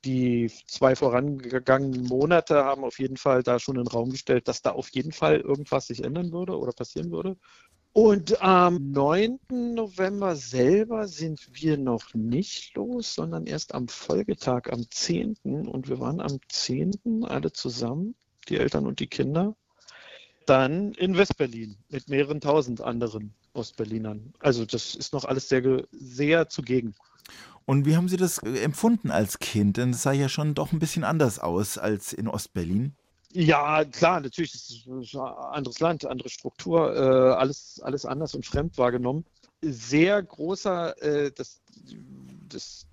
die 0.05 0.53
zwei 0.67 0.95
vorangegangenen 0.95 2.05
Monate 2.05 2.65
haben 2.65 2.85
auf 2.85 3.01
jeden 3.01 3.17
Fall 3.17 3.43
da 3.43 3.59
schon 3.59 3.77
in 3.77 3.85
den 3.85 3.89
Raum 3.89 4.11
gestellt, 4.11 4.47
dass 4.47 4.63
da 4.63 4.71
auf 4.71 4.89
jeden 4.91 5.11
Fall 5.11 5.41
irgendwas 5.41 5.89
sich 5.89 6.05
ändern 6.05 6.31
würde 6.31 6.57
oder 6.57 6.73
passieren 6.73 7.11
würde. 7.11 7.37
Und 7.93 8.41
am 8.43 8.93
9. 8.93 9.41
November 9.51 10.37
selber 10.37 11.09
sind 11.09 11.49
wir 11.51 11.77
noch 11.77 12.15
nicht 12.15 12.77
los, 12.77 13.15
sondern 13.15 13.47
erst 13.47 13.75
am 13.75 13.89
Folgetag, 13.89 14.71
am 14.71 14.89
10. 14.89 15.39
Und 15.43 15.89
wir 15.89 15.99
waren 15.99 16.21
am 16.21 16.39
10. 16.49 17.25
alle 17.25 17.51
zusammen, 17.51 18.15
die 18.49 18.59
Eltern 18.59 18.87
und 18.87 19.01
die 19.01 19.07
Kinder, 19.07 19.55
dann 20.47 20.93
in 20.95 21.17
Westberlin 21.17 21.77
mit 21.89 22.09
mehreren 22.09 22.41
tausend 22.41 22.81
anderen 22.81 23.35
Ostberlinern. 23.53 24.33
Also 24.39 24.65
das 24.65 24.95
ist 24.95 25.13
noch 25.13 25.25
alles 25.25 25.49
sehr, 25.49 25.85
sehr 25.91 26.49
zugegen. 26.49 26.95
Und 27.67 27.85
wie 27.85 27.97
haben 27.97 28.09
Sie 28.09 28.17
das 28.17 28.39
äh, 28.39 28.61
empfunden 28.61 29.11
als 29.11 29.39
Kind? 29.41 29.77
Denn 29.77 29.91
es 29.91 30.03
sah 30.03 30.13
ja 30.13 30.31
schon 30.31 30.55
doch 30.55 30.73
ein 30.73 30.79
bisschen 30.79 31.05
anders 31.05 31.39
aus 31.39 31.77
als 31.77 32.15
in 32.15 32.27
Ostberlin. 32.27 32.95
Ja, 33.33 33.85
klar, 33.85 34.21
natürlich 34.21 34.55
ist 34.55 34.71
es 34.71 35.15
ein 35.15 35.21
anderes 35.21 35.81
Land, 35.81 36.07
andere 36.07 36.31
Struktur, 36.31 36.97
äh, 36.97 37.35
alles, 37.35 37.79
alles 37.83 38.07
anders 38.07 38.35
und 38.35 38.47
fremd 38.47 38.79
wahrgenommen. 38.79 39.27
Sehr 39.61 40.23
großer, 40.23 41.01
äh, 41.03 41.31
das, 41.33 41.61
das 42.49 42.87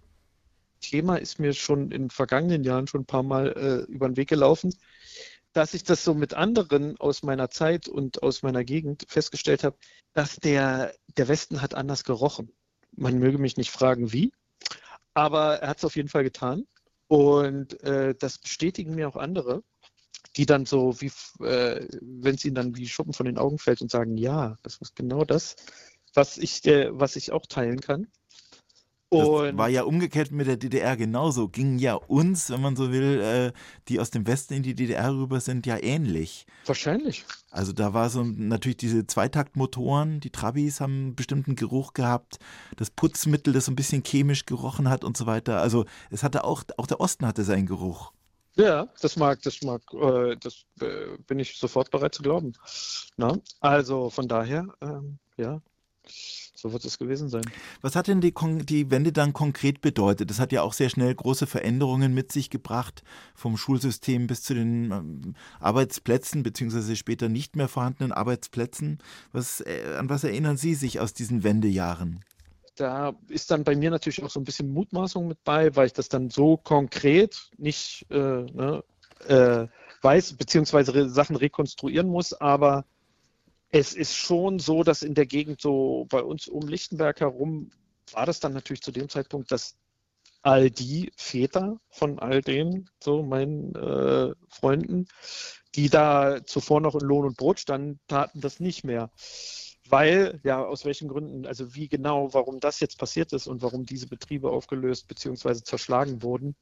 Thema 0.81 1.15
ist 1.15 1.39
mir 1.39 1.53
schon 1.53 1.83
in 1.83 2.03
den 2.03 2.09
vergangenen 2.09 2.65
Jahren 2.65 2.87
schon 2.87 3.01
ein 3.01 3.05
paar 3.05 3.23
Mal 3.23 3.53
äh, 3.53 3.91
über 3.91 4.09
den 4.09 4.17
Weg 4.17 4.27
gelaufen, 4.27 4.75
dass 5.55 5.73
ich 5.73 5.85
das 5.85 6.03
so 6.03 6.13
mit 6.13 6.33
anderen 6.33 6.99
aus 6.99 7.23
meiner 7.23 7.49
Zeit 7.49 7.87
und 7.87 8.21
aus 8.21 8.43
meiner 8.43 8.65
Gegend 8.65 9.05
festgestellt 9.07 9.63
habe, 9.63 9.77
dass 10.11 10.35
der, 10.35 10.93
der 11.15 11.29
Westen 11.29 11.61
hat 11.61 11.75
anders 11.75 12.03
gerochen. 12.03 12.51
Man 12.91 13.19
möge 13.19 13.37
mich 13.37 13.55
nicht 13.55 13.71
fragen, 13.71 14.11
wie, 14.11 14.33
aber 15.13 15.59
er 15.61 15.69
hat 15.69 15.77
es 15.77 15.85
auf 15.85 15.95
jeden 15.95 16.09
Fall 16.09 16.25
getan. 16.25 16.67
Und 17.07 17.81
äh, 17.83 18.13
das 18.15 18.37
bestätigen 18.37 18.95
mir 18.95 19.07
auch 19.07 19.15
andere, 19.15 19.63
die 20.35 20.45
dann 20.45 20.65
so, 20.65 20.99
wie 20.99 21.11
äh, 21.41 21.87
wenn 22.01 22.35
es 22.35 22.43
ihnen 22.43 22.55
dann 22.55 22.75
wie 22.75 22.89
Schuppen 22.89 23.13
von 23.13 23.25
den 23.25 23.37
Augen 23.37 23.57
fällt 23.57 23.81
und 23.81 23.89
sagen, 23.89 24.17
ja, 24.17 24.57
das 24.61 24.77
ist 24.81 24.93
genau 24.97 25.23
das, 25.23 25.55
was 26.13 26.37
ich, 26.37 26.65
äh, 26.65 26.89
was 26.91 27.15
ich 27.15 27.31
auch 27.31 27.45
teilen 27.45 27.79
kann. 27.79 28.07
Und 29.17 29.45
das 29.47 29.57
war 29.57 29.69
ja 29.69 29.83
umgekehrt 29.83 30.31
mit 30.31 30.47
der 30.47 30.57
DDR 30.57 30.97
genauso. 30.97 31.47
Ging 31.47 31.77
ja 31.77 31.95
uns, 31.95 32.49
wenn 32.49 32.61
man 32.61 32.75
so 32.75 32.91
will, 32.91 33.21
äh, 33.21 33.51
die 33.87 33.99
aus 33.99 34.11
dem 34.11 34.27
Westen 34.27 34.55
in 34.55 34.63
die 34.63 34.75
DDR 34.75 35.13
rüber 35.13 35.39
sind, 35.39 35.65
ja 35.65 35.77
ähnlich. 35.81 36.45
Wahrscheinlich. 36.65 37.25
Also 37.51 37.71
da 37.71 37.93
war 37.93 38.09
so 38.09 38.23
natürlich 38.23 38.77
diese 38.77 39.07
Zweitaktmotoren, 39.07 40.19
die 40.19 40.29
Trabis 40.29 40.81
haben 40.81 40.93
einen 40.93 41.15
bestimmten 41.15 41.55
Geruch 41.55 41.93
gehabt, 41.93 42.39
das 42.75 42.89
Putzmittel, 42.89 43.53
das 43.53 43.65
so 43.65 43.71
ein 43.71 43.75
bisschen 43.75 44.03
chemisch 44.03 44.45
gerochen 44.45 44.89
hat 44.89 45.03
und 45.03 45.15
so 45.15 45.25
weiter. 45.25 45.61
Also 45.61 45.85
es 46.09 46.23
hatte 46.23 46.43
auch, 46.43 46.63
auch 46.77 46.87
der 46.87 46.99
Osten 46.99 47.25
hatte 47.25 47.43
seinen 47.43 47.65
Geruch. 47.65 48.11
Ja, 48.57 48.87
das 49.01 49.17
mag, 49.17 49.41
das 49.41 49.61
mag, 49.61 49.81
äh, 49.93 50.37
das 50.37 50.63
äh, 50.79 51.17
bin 51.27 51.39
ich 51.39 51.57
sofort 51.57 51.91
bereit 51.91 52.15
zu 52.15 52.23
glauben. 52.23 52.53
Na? 53.17 53.37
Also 53.59 54.09
von 54.09 54.27
daher, 54.27 54.67
ähm, 54.81 55.19
ja, 55.37 55.61
so 56.07 56.71
wird 56.73 56.85
es 56.85 56.97
gewesen 56.97 57.29
sein. 57.29 57.43
Was 57.81 57.95
hat 57.95 58.07
denn 58.07 58.21
die, 58.21 58.33
die 58.63 58.89
Wende 58.89 59.11
dann 59.11 59.33
konkret 59.33 59.81
bedeutet? 59.81 60.29
Das 60.29 60.39
hat 60.39 60.51
ja 60.51 60.61
auch 60.61 60.73
sehr 60.73 60.89
schnell 60.89 61.13
große 61.13 61.47
Veränderungen 61.47 62.13
mit 62.13 62.31
sich 62.31 62.49
gebracht, 62.49 63.03
vom 63.35 63.57
Schulsystem 63.57 64.27
bis 64.27 64.41
zu 64.41 64.53
den 64.53 64.91
ähm, 64.91 65.35
Arbeitsplätzen, 65.59 66.43
beziehungsweise 66.43 66.95
später 66.95 67.29
nicht 67.29 67.55
mehr 67.55 67.67
vorhandenen 67.67 68.11
Arbeitsplätzen. 68.11 68.99
Was, 69.31 69.61
äh, 69.61 69.95
an 69.97 70.09
was 70.09 70.23
erinnern 70.23 70.57
Sie 70.57 70.75
sich 70.75 70.99
aus 70.99 71.13
diesen 71.13 71.43
Wendejahren? 71.43 72.23
da 72.77 73.13
ist 73.29 73.51
dann 73.51 73.63
bei 73.63 73.75
mir 73.75 73.89
natürlich 73.89 74.21
auch 74.21 74.29
so 74.29 74.39
ein 74.39 74.43
bisschen 74.43 74.73
Mutmaßung 74.73 75.29
mit 75.29 75.41
bei, 75.43 75.73
weil 75.77 75.87
ich 75.87 75.93
das 75.93 76.09
dann 76.09 76.29
so 76.29 76.57
konkret 76.57 77.49
nicht 77.57 78.05
äh, 78.09 78.17
ne, 78.17 78.83
äh, 79.27 79.67
weiß, 80.01 80.33
beziehungsweise 80.33 81.09
Sachen 81.09 81.35
rekonstruieren 81.35 82.07
muss, 82.07 82.33
aber 82.33 82.85
es 83.71 83.93
ist 83.93 84.15
schon 84.15 84.59
so, 84.59 84.83
dass 84.83 85.01
in 85.01 85.15
der 85.15 85.25
Gegend 85.25 85.61
so 85.61 86.05
bei 86.09 86.21
uns 86.21 86.47
um 86.47 86.67
Lichtenberg 86.67 87.19
herum 87.19 87.71
war 88.11 88.25
das 88.25 88.39
dann 88.39 88.53
natürlich 88.53 88.81
zu 88.81 88.91
dem 88.91 89.09
Zeitpunkt, 89.09 89.51
dass 89.51 89.75
all 90.41 90.69
die 90.69 91.11
Väter 91.17 91.79
von 91.89 92.19
all 92.19 92.41
den, 92.41 92.89
so 93.03 93.23
meinen 93.23 93.73
äh, 93.75 94.33
Freunden, 94.49 95.07
die 95.73 95.89
da 95.89 96.45
zuvor 96.45 96.81
noch 96.81 96.93
in 96.95 97.01
Lohn 97.01 97.25
und 97.25 97.37
Brot 97.37 97.59
standen, 97.59 97.99
taten 98.07 98.41
das 98.41 98.59
nicht 98.59 98.83
mehr. 98.83 99.11
Weil, 99.87 100.39
ja, 100.43 100.63
aus 100.63 100.85
welchen 100.85 101.07
Gründen, 101.07 101.45
also 101.45 101.75
wie 101.75 101.87
genau, 101.87 102.33
warum 102.33 102.59
das 102.59 102.79
jetzt 102.79 102.97
passiert 102.97 103.33
ist 103.33 103.47
und 103.47 103.61
warum 103.61 103.85
diese 103.85 104.07
Betriebe 104.07 104.49
aufgelöst 104.49 105.07
bzw. 105.07 105.63
zerschlagen 105.63 106.21
wurden, 106.21 106.55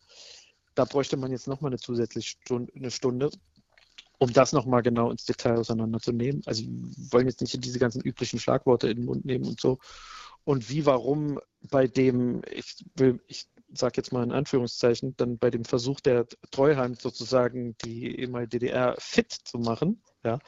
da 0.76 0.86
bräuchte 0.86 1.18
man 1.18 1.32
jetzt 1.32 1.48
nochmal 1.48 1.70
eine 1.70 1.80
zusätzliche 1.80 2.38
Stunde, 2.42 2.74
eine 2.76 2.92
Stunde 2.92 3.30
um 4.24 4.32
das 4.32 4.54
nochmal 4.54 4.82
genau 4.82 5.12
ins 5.12 5.26
Detail 5.26 5.58
auseinanderzunehmen. 5.58 6.42
Also 6.46 6.64
wir 6.64 7.12
wollen 7.12 7.28
jetzt 7.28 7.42
nicht 7.42 7.64
diese 7.64 7.78
ganzen 7.78 8.02
üblichen 8.02 8.40
Schlagworte 8.40 8.88
in 8.88 8.98
den 8.98 9.06
Mund 9.06 9.26
nehmen 9.26 9.46
und 9.46 9.60
so. 9.60 9.80
Und 10.46 10.70
wie, 10.70 10.86
warum 10.86 11.40
bei 11.70 11.88
dem, 11.88 12.42
ich 12.50 12.86
will, 12.96 13.22
ich 13.28 13.48
sage 13.74 13.96
jetzt 13.98 14.14
mal 14.14 14.24
in 14.24 14.32
Anführungszeichen, 14.32 15.16
dann 15.18 15.38
bei 15.38 15.50
dem 15.50 15.66
Versuch 15.66 16.00
der 16.00 16.26
Treuhand 16.52 17.02
sozusagen 17.02 17.76
die 17.84 18.18
ehemalige 18.18 18.60
DDR 18.60 18.96
fit 18.98 19.32
zu 19.32 19.58
machen, 19.58 20.02
ja, 20.24 20.40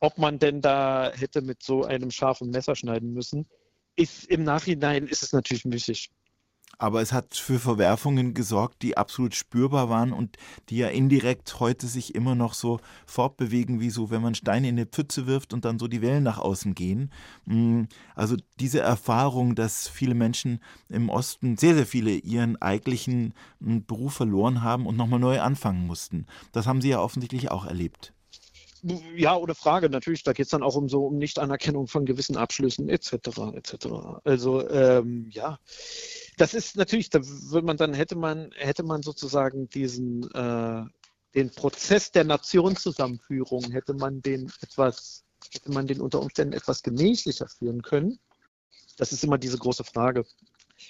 ob 0.00 0.18
man 0.18 0.38
denn 0.38 0.60
da 0.60 1.10
hätte 1.14 1.40
mit 1.40 1.62
so 1.62 1.84
einem 1.84 2.10
scharfen 2.10 2.50
Messer 2.50 2.76
schneiden 2.76 3.14
müssen, 3.14 3.48
ist 3.96 4.26
im 4.26 4.44
Nachhinein 4.44 5.06
ist 5.06 5.22
es 5.22 5.32
natürlich 5.32 5.64
müßig. 5.64 6.10
Aber 6.78 7.02
es 7.02 7.12
hat 7.12 7.34
für 7.34 7.58
Verwerfungen 7.58 8.34
gesorgt, 8.34 8.82
die 8.82 8.96
absolut 8.96 9.34
spürbar 9.34 9.88
waren 9.88 10.12
und 10.12 10.36
die 10.68 10.78
ja 10.78 10.88
indirekt 10.88 11.60
heute 11.60 11.86
sich 11.86 12.14
immer 12.14 12.34
noch 12.34 12.54
so 12.54 12.80
fortbewegen, 13.06 13.80
wie 13.80 13.90
so, 13.90 14.10
wenn 14.10 14.22
man 14.22 14.34
Steine 14.34 14.68
in 14.68 14.76
eine 14.76 14.86
Pfütze 14.86 15.26
wirft 15.26 15.52
und 15.52 15.64
dann 15.64 15.78
so 15.78 15.88
die 15.88 16.02
Wellen 16.02 16.22
nach 16.22 16.38
außen 16.38 16.74
gehen. 16.74 17.10
Mm, 17.44 17.82
also 18.14 18.36
diese 18.60 18.80
Erfahrung, 18.80 19.54
dass 19.54 19.88
viele 19.88 20.14
Menschen 20.14 20.60
im 20.88 21.10
Osten, 21.10 21.56
sehr, 21.56 21.74
sehr 21.74 21.86
viele, 21.86 22.12
ihren 22.12 22.60
eigentlichen 22.60 23.34
mm, 23.60 23.80
Beruf 23.86 24.14
verloren 24.14 24.62
haben 24.62 24.86
und 24.86 24.96
nochmal 24.96 25.20
neu 25.20 25.40
anfangen 25.40 25.86
mussten. 25.86 26.26
Das 26.52 26.66
haben 26.66 26.80
Sie 26.80 26.88
ja 26.88 27.00
offensichtlich 27.00 27.50
auch 27.50 27.66
erlebt. 27.66 28.13
Ja, 29.16 29.36
ohne 29.36 29.54
Frage, 29.54 29.88
natürlich. 29.88 30.24
Da 30.24 30.32
geht 30.32 30.44
es 30.44 30.50
dann 30.50 30.62
auch 30.62 30.76
um 30.76 30.88
so 30.88 31.06
um 31.06 31.16
Nichtanerkennung 31.16 31.86
von 31.86 32.04
gewissen 32.04 32.36
Abschlüssen 32.36 32.88
etc. 32.88 33.12
etc. 33.54 33.86
Also 34.24 34.68
ähm, 34.68 35.28
ja 35.30 35.58
das 36.36 36.54
ist 36.54 36.76
natürlich, 36.76 37.10
da 37.10 37.20
würde 37.22 37.66
man 37.66 37.76
dann 37.76 37.94
hätte 37.94 38.16
man 38.16 38.50
hätte 38.56 38.82
man 38.82 39.02
sozusagen 39.02 39.68
diesen 39.68 40.30
äh, 40.32 40.84
den 41.34 41.50
Prozess 41.50 42.12
der 42.12 42.24
Nationszusammenführung 42.24 43.70
hätte 43.70 43.94
man 43.94 44.22
den 44.22 44.52
etwas 44.60 45.24
hätte 45.52 45.72
man 45.72 45.86
den 45.86 46.00
unter 46.00 46.20
Umständen 46.20 46.54
etwas 46.54 46.82
gemächlicher 46.82 47.48
führen 47.48 47.82
können. 47.82 48.18
Das 48.96 49.12
ist 49.12 49.24
immer 49.24 49.38
diese 49.38 49.58
große 49.58 49.84
Frage. 49.84 50.24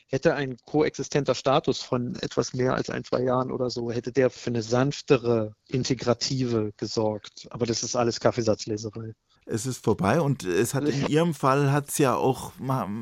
Hätte 0.08 0.34
ein 0.34 0.56
koexistenter 0.64 1.34
Status 1.34 1.80
von 1.80 2.16
etwas 2.16 2.54
mehr 2.54 2.74
als 2.74 2.90
ein, 2.90 3.04
zwei 3.04 3.22
Jahren 3.22 3.50
oder 3.50 3.70
so, 3.70 3.90
hätte 3.90 4.12
der 4.12 4.30
für 4.30 4.50
eine 4.50 4.62
sanftere, 4.62 5.54
integrative 5.68 6.72
gesorgt. 6.76 7.46
Aber 7.50 7.66
das 7.66 7.82
ist 7.82 7.96
alles 7.96 8.20
Kaffeesatzleserei 8.20 9.14
es 9.46 9.66
ist 9.66 9.84
vorbei 9.84 10.20
und 10.20 10.44
es 10.44 10.74
hat 10.74 10.88
in 10.88 11.06
Ihrem 11.08 11.34
Fall 11.34 11.70
hat 11.70 11.90
es 11.90 11.98
ja 11.98 12.14
auch, 12.14 12.52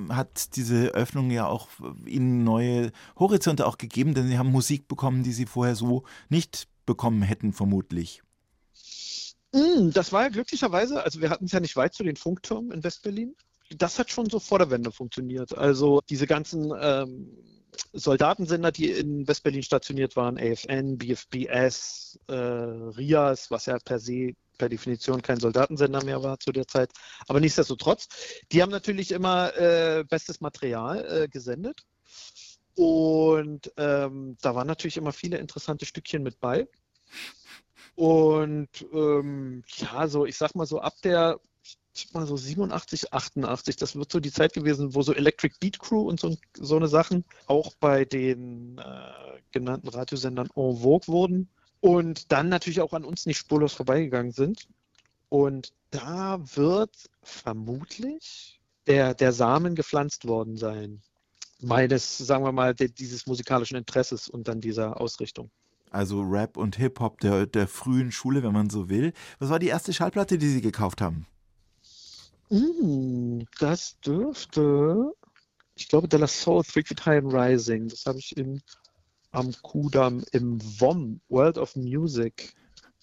hat 0.09 0.57
diese 0.57 0.89
Öffnung 0.89 1.31
ja 1.31 1.47
auch 1.47 1.69
Ihnen 2.05 2.45
neue 2.45 2.93
Horizonte 3.19 3.67
auch 3.67 3.79
gegeben, 3.79 4.15
denn 4.15 4.29
Sie 4.29 4.39
haben 4.39 4.51
Musik 4.51 4.89
bekommen, 4.89 5.23
die 5.23 5.33
Sie 5.33 5.47
vorher 5.47 5.77
so 5.77 6.05
nicht 6.29 6.69
bekommen 6.85 7.23
hätten, 7.23 7.53
vermutlich. 7.53 8.23
Mm, 9.53 9.91
das 9.93 10.13
war 10.13 10.23
ja 10.23 10.29
glücklicherweise, 10.29 11.03
also 11.03 11.21
wir 11.21 11.31
hatten 11.31 11.45
es 11.45 11.53
ja 11.53 11.61
nicht 11.61 11.77
weit 11.77 11.95
zu 11.95 12.03
den 12.03 12.17
Funktürmen 12.17 12.73
in 12.73 12.83
Westberlin. 12.83 13.35
Das 13.79 13.99
hat 13.99 14.11
schon 14.11 14.29
so 14.29 14.39
vor 14.39 14.59
der 14.59 14.71
Wende 14.71 14.93
funktioniert. 14.93 15.57
Also 15.57 16.01
diese 16.09 16.27
ganzen 16.27 16.73
ähm, 16.79 17.29
Soldatensender, 17.93 18.73
die 18.73 18.91
in 18.91 19.27
Westberlin 19.27 19.63
stationiert 19.63 20.17
waren, 20.17 20.39
AFN, 20.39 20.99
BFBS, 20.99 22.19
äh, 22.29 22.35
RIAS, 22.35 23.51
was 23.51 23.67
ja 23.67 23.79
per 23.79 23.99
se 23.99 24.35
per 24.59 24.69
Definition 24.69 25.23
kein 25.23 25.41
Soldatensender 25.41 26.05
mehr 26.05 26.23
war 26.23 26.39
zu 26.39 26.53
der 26.53 26.67
Zeit. 26.69 26.93
Aber 27.27 27.41
nichtsdestotrotz, 27.41 28.09
die 28.53 28.63
haben 28.63 28.71
natürlich 28.71 29.11
immer 29.11 29.57
äh, 29.57 30.05
bestes 30.05 30.41
Material 30.41 31.25
äh, 31.25 31.29
gesendet. 31.29 31.85
Und 32.75 33.73
ähm, 33.77 34.37
da 34.41 34.55
waren 34.55 34.67
natürlich 34.67 34.97
immer 34.97 35.13
viele 35.13 35.39
interessante 35.39 35.85
Stückchen 35.87 36.23
mit 36.23 36.41
bei. 36.41 36.69
Und 37.95 38.69
ähm, 38.93 39.65
ja, 39.77 40.09
so, 40.09 40.27
ich 40.27 40.37
sag 40.37 40.55
mal 40.55 40.67
so 40.67 40.81
ab 40.81 40.95
der 41.03 41.41
mal 42.13 42.27
so 42.27 42.37
87, 42.37 43.13
88, 43.13 43.77
das 43.77 43.97
wird 43.97 44.11
so 44.11 44.21
die 44.21 44.33
Zeit 44.33 44.53
gewesen, 44.55 44.95
wo 44.95 45.03
so 45.03 45.13
Electric 45.15 45.57
Beat 45.61 45.79
Crew 45.79 46.01
und 46.01 46.21
so, 46.21 46.37
so 46.57 46.77
eine 46.77 46.89
Sachen 46.89 47.25
auch 47.47 47.75
bei 47.81 48.05
den 48.05 48.79
äh, 48.79 49.41
genannten 49.51 49.89
Radiosendern 49.89 50.49
en 50.55 50.77
vogue 50.77 51.07
wurden 51.07 51.49
und 51.81 52.33
dann 52.33 52.49
natürlich 52.49 52.81
auch 52.81 52.93
an 52.93 53.05
uns 53.05 53.27
nicht 53.27 53.39
spurlos 53.39 53.73
vorbeigegangen 53.75 54.33
sind. 54.33 54.69
Und 55.29 55.73
da 55.91 56.41
wird 56.57 56.95
vermutlich 57.23 58.61
der, 58.87 59.15
der 59.15 59.33
Samen 59.33 59.75
gepflanzt 59.75 60.27
worden 60.27 60.57
sein. 60.57 61.03
meines, 61.61 62.19
sagen 62.19 62.45
wir 62.45 62.53
mal, 62.53 62.75
dieses 62.75 63.27
musikalischen 63.27 63.77
Interesses 63.77 64.29
und 64.29 64.49
dann 64.49 64.61
dieser 64.61 65.01
Ausrichtung. 65.01 65.51
Also 65.91 66.23
Rap 66.23 66.57
und 66.57 66.77
Hip-Hop 66.77 67.21
der, 67.21 67.47
der 67.47 67.69
frühen 67.69 68.11
Schule, 68.11 68.43
wenn 68.43 68.53
man 68.53 68.71
so 68.71 68.89
will. 68.89 69.13
Was 69.39 69.51
war 69.51 69.59
die 69.59 69.69
erste 69.69 69.93
Schallplatte, 69.93 70.39
die 70.39 70.49
Sie 70.49 70.61
gekauft 70.61 71.01
haben? 71.01 71.27
Mm, 72.53 73.45
das 73.61 73.99
dürfte, 74.01 75.11
ich 75.75 75.89
glaube, 75.89 76.07
De 76.07 76.21
La 76.21 76.27
Soul, 76.27 76.63
Three 76.63 76.85
Feet 76.85 77.07
High 77.07 77.25
and 77.25 77.33
Rising. 77.33 77.89
Das 77.89 78.05
habe 78.05 78.19
ich 78.19 78.37
in, 78.37 78.61
am 79.31 79.53
Kudamm 79.63 80.23
im 80.33 80.61
WOM, 80.79 81.23
World 81.31 81.57
of 81.57 81.75
Music 81.77 82.55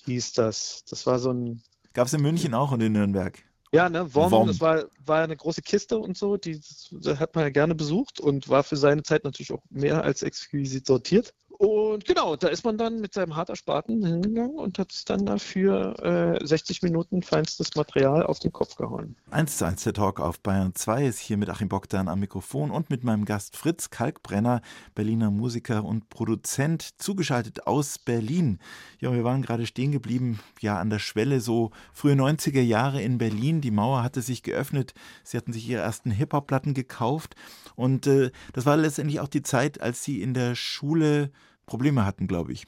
hieß 0.05 0.33
das. 0.33 0.83
Das 0.87 1.07
war 1.07 1.17
so 1.17 1.33
ein, 1.33 1.63
Gab 1.93 2.05
es 2.05 2.13
in 2.13 2.21
München 2.21 2.53
auch 2.53 2.71
und 2.71 2.81
in 2.81 2.93
Nürnberg. 2.93 3.43
ja, 3.71 3.89
ne, 3.89 4.13
WOM, 4.13 4.31
WOM. 4.31 4.47
das 4.47 4.61
war, 4.61 4.85
war 5.03 5.23
eine 5.23 5.35
große 5.35 5.63
Kiste 5.63 5.97
und 5.97 6.15
so, 6.15 6.37
die, 6.37 6.61
das 6.91 7.19
hat 7.19 7.33
man 7.33 7.45
ja 7.45 7.49
gerne 7.49 7.73
besucht 7.73 8.19
und 8.19 8.49
war 8.49 8.63
für 8.63 8.77
seine 8.77 9.01
Zeit 9.01 9.23
natürlich 9.23 9.51
auch 9.51 9.63
mehr 9.71 10.03
als 10.03 10.21
exquisit 10.21 10.85
sortiert. 10.85 11.33
Und 11.59 12.05
genau, 12.05 12.37
da 12.37 12.47
ist 12.47 12.63
man 12.63 12.77
dann 12.77 13.01
mit 13.01 13.13
seinem 13.13 13.35
hart 13.35 13.49
Ersparten 13.49 14.05
hingegangen 14.05 14.55
und 14.55 14.79
hat 14.79 14.93
es 14.93 15.03
dann 15.03 15.25
dafür 15.25 16.39
äh, 16.41 16.47
60 16.47 16.83
Minuten 16.83 17.21
feinstes 17.21 17.75
Material 17.75 18.23
auf 18.23 18.39
den 18.39 18.53
Kopf 18.53 18.77
gehauen. 18.77 19.17
1 19.31 19.57
zu 19.57 19.65
1 19.65 19.83
der 19.83 19.91
Talk 19.91 20.21
auf 20.21 20.39
Bayern 20.39 20.73
2 20.73 21.05
ist 21.05 21.19
hier 21.19 21.35
mit 21.35 21.49
Achim 21.49 21.67
Bogdan 21.67 22.07
am 22.07 22.21
Mikrofon 22.21 22.71
und 22.71 22.89
mit 22.89 23.03
meinem 23.03 23.25
Gast 23.25 23.57
Fritz 23.57 23.89
Kalkbrenner, 23.89 24.61
Berliner 24.95 25.31
Musiker 25.31 25.83
und 25.83 26.07
Produzent, 26.07 27.01
zugeschaltet 27.01 27.67
aus 27.67 27.99
Berlin. 27.99 28.59
Ja, 29.01 29.11
wir 29.11 29.25
waren 29.25 29.41
gerade 29.41 29.65
stehen 29.65 29.91
geblieben, 29.91 30.39
ja, 30.61 30.79
an 30.79 30.89
der 30.89 30.99
Schwelle, 30.99 31.41
so 31.41 31.71
frühe 31.91 32.13
90er 32.13 32.61
Jahre 32.61 33.01
in 33.01 33.17
Berlin. 33.17 33.59
Die 33.59 33.71
Mauer 33.71 34.01
hatte 34.01 34.21
sich 34.21 34.43
geöffnet. 34.43 34.93
Sie 35.25 35.35
hatten 35.35 35.51
sich 35.51 35.67
ihre 35.67 35.81
ersten 35.81 36.11
Hip-Hop-Platten 36.11 36.73
gekauft. 36.73 37.35
Und 37.75 38.07
äh, 38.07 38.31
das 38.53 38.65
war 38.65 38.77
letztendlich 38.77 39.19
auch 39.19 39.27
die 39.27 39.43
Zeit, 39.43 39.81
als 39.81 40.05
Sie 40.05 40.21
in 40.21 40.33
der 40.33 40.55
Schule 40.55 41.31
Probleme 41.69 42.05
hatten, 42.05 42.27
glaube 42.27 42.51
ich. 42.51 42.65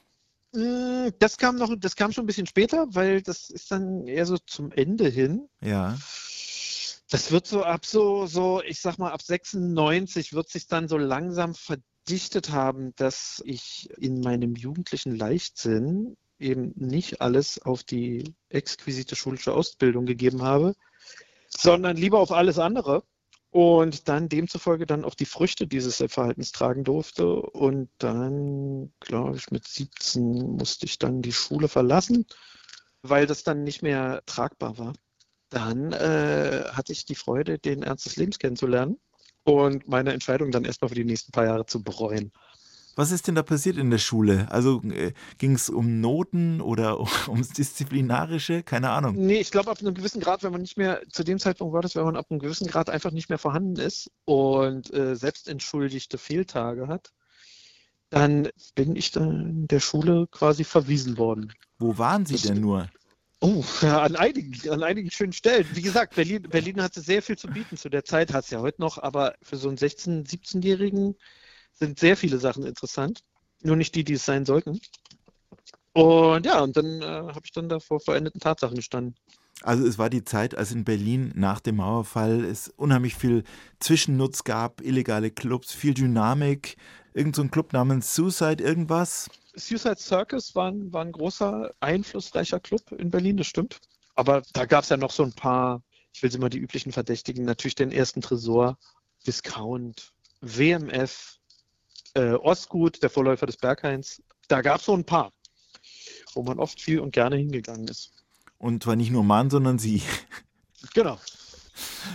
Mm, 0.52 1.08
Das 1.18 1.36
kam 1.36 1.56
noch, 1.56 1.74
das 1.76 1.96
kam 1.96 2.12
schon 2.12 2.24
ein 2.24 2.26
bisschen 2.28 2.46
später, 2.46 2.86
weil 2.94 3.20
das 3.20 3.50
ist 3.50 3.70
dann 3.72 4.06
eher 4.06 4.26
so 4.26 4.38
zum 4.38 4.70
Ende 4.70 5.08
hin. 5.08 5.48
Ja. 5.60 5.98
Das 7.10 7.30
wird 7.30 7.46
so 7.46 7.64
ab 7.64 7.84
so, 7.84 8.26
so, 8.26 8.62
ich 8.62 8.80
sag 8.80 8.98
mal, 8.98 9.10
ab 9.12 9.20
96 9.20 10.32
wird 10.32 10.48
sich 10.48 10.66
dann 10.66 10.88
so 10.88 10.96
langsam 10.96 11.54
verdichtet 11.54 12.50
haben, 12.50 12.94
dass 12.96 13.42
ich 13.44 13.90
in 13.98 14.20
meinem 14.20 14.54
jugendlichen 14.54 15.14
Leichtsinn 15.16 16.16
eben 16.38 16.72
nicht 16.76 17.20
alles 17.20 17.60
auf 17.60 17.82
die 17.82 18.34
exquisite 18.48 19.16
schulische 19.16 19.52
Ausbildung 19.52 20.06
gegeben 20.06 20.42
habe, 20.42 20.74
sondern 21.48 21.96
lieber 21.96 22.20
auf 22.20 22.32
alles 22.32 22.58
andere. 22.58 23.04
Und 23.52 24.08
dann 24.08 24.30
demzufolge 24.30 24.86
dann 24.86 25.04
auch 25.04 25.14
die 25.14 25.26
Früchte 25.26 25.66
dieses 25.66 26.02
Verhaltens 26.10 26.52
tragen 26.52 26.84
durfte. 26.84 27.36
Und 27.36 27.90
dann, 27.98 28.94
glaube 29.00 29.36
ich, 29.36 29.50
mit 29.50 29.68
17 29.68 30.56
musste 30.56 30.86
ich 30.86 30.98
dann 30.98 31.20
die 31.20 31.32
Schule 31.32 31.68
verlassen, 31.68 32.24
weil 33.02 33.26
das 33.26 33.44
dann 33.44 33.62
nicht 33.62 33.82
mehr 33.82 34.22
tragbar 34.24 34.78
war. 34.78 34.94
Dann 35.50 35.92
äh, 35.92 36.64
hatte 36.72 36.92
ich 36.92 37.04
die 37.04 37.14
Freude, 37.14 37.58
den 37.58 37.82
Ernst 37.82 38.06
des 38.06 38.16
Lebens 38.16 38.38
kennenzulernen 38.38 38.98
und 39.44 39.86
meine 39.86 40.14
Entscheidung 40.14 40.50
dann 40.50 40.64
erstmal 40.64 40.88
für 40.88 40.94
die 40.94 41.04
nächsten 41.04 41.32
paar 41.32 41.44
Jahre 41.44 41.66
zu 41.66 41.82
bereuen. 41.82 42.32
Was 42.94 43.10
ist 43.10 43.26
denn 43.26 43.34
da 43.34 43.42
passiert 43.42 43.78
in 43.78 43.90
der 43.90 43.98
Schule? 43.98 44.50
Also 44.50 44.82
äh, 44.82 45.12
ging 45.38 45.54
es 45.54 45.70
um 45.70 46.00
Noten 46.00 46.60
oder 46.60 47.00
ums 47.28 47.48
Disziplinarische? 47.50 48.62
Keine 48.62 48.90
Ahnung. 48.90 49.14
Nee, 49.16 49.40
ich 49.40 49.50
glaube, 49.50 49.70
ab 49.70 49.78
einem 49.80 49.94
gewissen 49.94 50.20
Grad, 50.20 50.42
wenn 50.42 50.52
man 50.52 50.60
nicht 50.60 50.76
mehr, 50.76 51.00
zu 51.10 51.24
dem 51.24 51.38
Zeitpunkt 51.38 51.72
war 51.72 51.80
das, 51.82 51.96
wenn 51.96 52.04
man 52.04 52.16
ab 52.16 52.26
einem 52.30 52.40
gewissen 52.40 52.66
Grad 52.66 52.90
einfach 52.90 53.10
nicht 53.10 53.28
mehr 53.30 53.38
vorhanden 53.38 53.76
ist 53.80 54.10
und 54.26 54.92
äh, 54.92 55.16
selbstentschuldigte 55.16 56.18
Fehltage 56.18 56.88
hat, 56.88 57.12
dann 58.10 58.48
bin 58.74 58.94
ich 58.94 59.10
dann 59.10 59.30
in 59.48 59.68
der 59.68 59.80
Schule 59.80 60.26
quasi 60.30 60.64
verwiesen 60.64 61.16
worden. 61.16 61.52
Wo 61.78 61.96
waren 61.96 62.26
Sie 62.26 62.34
Das- 62.34 62.42
denn 62.42 62.60
nur? 62.60 62.88
Oh, 63.40 63.64
ja, 63.82 64.02
an 64.02 64.14
einigen, 64.16 64.70
an 64.70 64.82
einigen 64.84 65.10
schönen 65.10 65.32
Stellen. 65.32 65.66
Wie 65.72 65.82
gesagt, 65.82 66.14
Berlin, 66.14 66.42
Berlin 66.42 66.80
hatte 66.82 67.00
sehr 67.00 67.22
viel 67.22 67.36
zu 67.36 67.48
bieten 67.48 67.76
zu 67.76 67.88
der 67.88 68.04
Zeit, 68.04 68.32
hat 68.32 68.44
es 68.44 68.50
ja 68.50 68.60
heute 68.60 68.80
noch, 68.80 68.98
aber 68.98 69.34
für 69.42 69.56
so 69.56 69.68
einen 69.68 69.78
16-, 69.78 70.28
17-Jährigen 70.28 71.16
sind 71.82 71.98
sehr 71.98 72.16
viele 72.16 72.38
Sachen 72.38 72.64
interessant. 72.64 73.24
Nur 73.62 73.74
nicht 73.74 73.94
die, 73.96 74.04
die 74.04 74.14
es 74.14 74.24
sein 74.24 74.44
sollten. 74.44 74.80
Und 75.94 76.46
ja, 76.46 76.60
und 76.60 76.76
dann 76.76 77.02
äh, 77.02 77.04
habe 77.04 77.42
ich 77.44 77.52
dann 77.52 77.68
da 77.68 77.80
vor 77.80 77.98
veränderten 78.00 78.40
Tatsachen 78.40 78.76
gestanden. 78.76 79.16
Also 79.62 79.86
es 79.86 79.98
war 79.98 80.08
die 80.08 80.24
Zeit, 80.24 80.56
als 80.56 80.72
in 80.72 80.84
Berlin 80.84 81.32
nach 81.34 81.60
dem 81.60 81.76
Mauerfall 81.76 82.44
es 82.44 82.68
unheimlich 82.68 83.14
viel 83.14 83.44
Zwischennutz 83.80 84.44
gab, 84.44 84.80
illegale 84.80 85.30
Clubs, 85.30 85.72
viel 85.72 85.94
Dynamik. 85.94 86.76
Irgend 87.14 87.36
so 87.36 87.42
ein 87.42 87.50
Club 87.50 87.72
namens 87.72 88.14
Suicide 88.14 88.62
irgendwas. 88.62 89.28
Suicide 89.54 89.98
Circus 89.98 90.54
war 90.54 90.70
ein, 90.70 90.92
war 90.92 91.04
ein 91.04 91.12
großer, 91.12 91.72
einflussreicher 91.80 92.60
Club 92.60 92.92
in 92.92 93.10
Berlin, 93.10 93.36
das 93.36 93.48
stimmt. 93.48 93.80
Aber 94.14 94.42
da 94.52 94.64
gab 94.66 94.84
es 94.84 94.90
ja 94.90 94.96
noch 94.96 95.10
so 95.10 95.24
ein 95.24 95.32
paar, 95.32 95.82
ich 96.14 96.22
will 96.22 96.30
sie 96.30 96.38
mal 96.38 96.48
die 96.48 96.58
üblichen 96.58 96.92
Verdächtigen, 96.92 97.44
natürlich 97.44 97.74
den 97.74 97.92
ersten 97.92 98.22
Tresor, 98.22 98.78
Viscount, 99.24 100.12
WMF, 100.40 101.38
äh, 102.14 102.32
Ostgut, 102.32 103.02
der 103.02 103.10
Vorläufer 103.10 103.46
des 103.46 103.56
Berghains. 103.56 104.22
Da 104.48 104.62
gab 104.62 104.80
es 104.80 104.86
so 104.86 104.94
ein 104.94 105.04
paar, 105.04 105.32
wo 106.34 106.42
man 106.42 106.58
oft 106.58 106.80
viel 106.80 107.00
und 107.00 107.12
gerne 107.12 107.36
hingegangen 107.36 107.88
ist. 107.88 108.12
Und 108.58 108.82
zwar 108.82 108.96
nicht 108.96 109.10
nur 109.10 109.24
Mann, 109.24 109.50
sondern 109.50 109.78
sie. 109.78 110.02
Genau. 110.94 111.16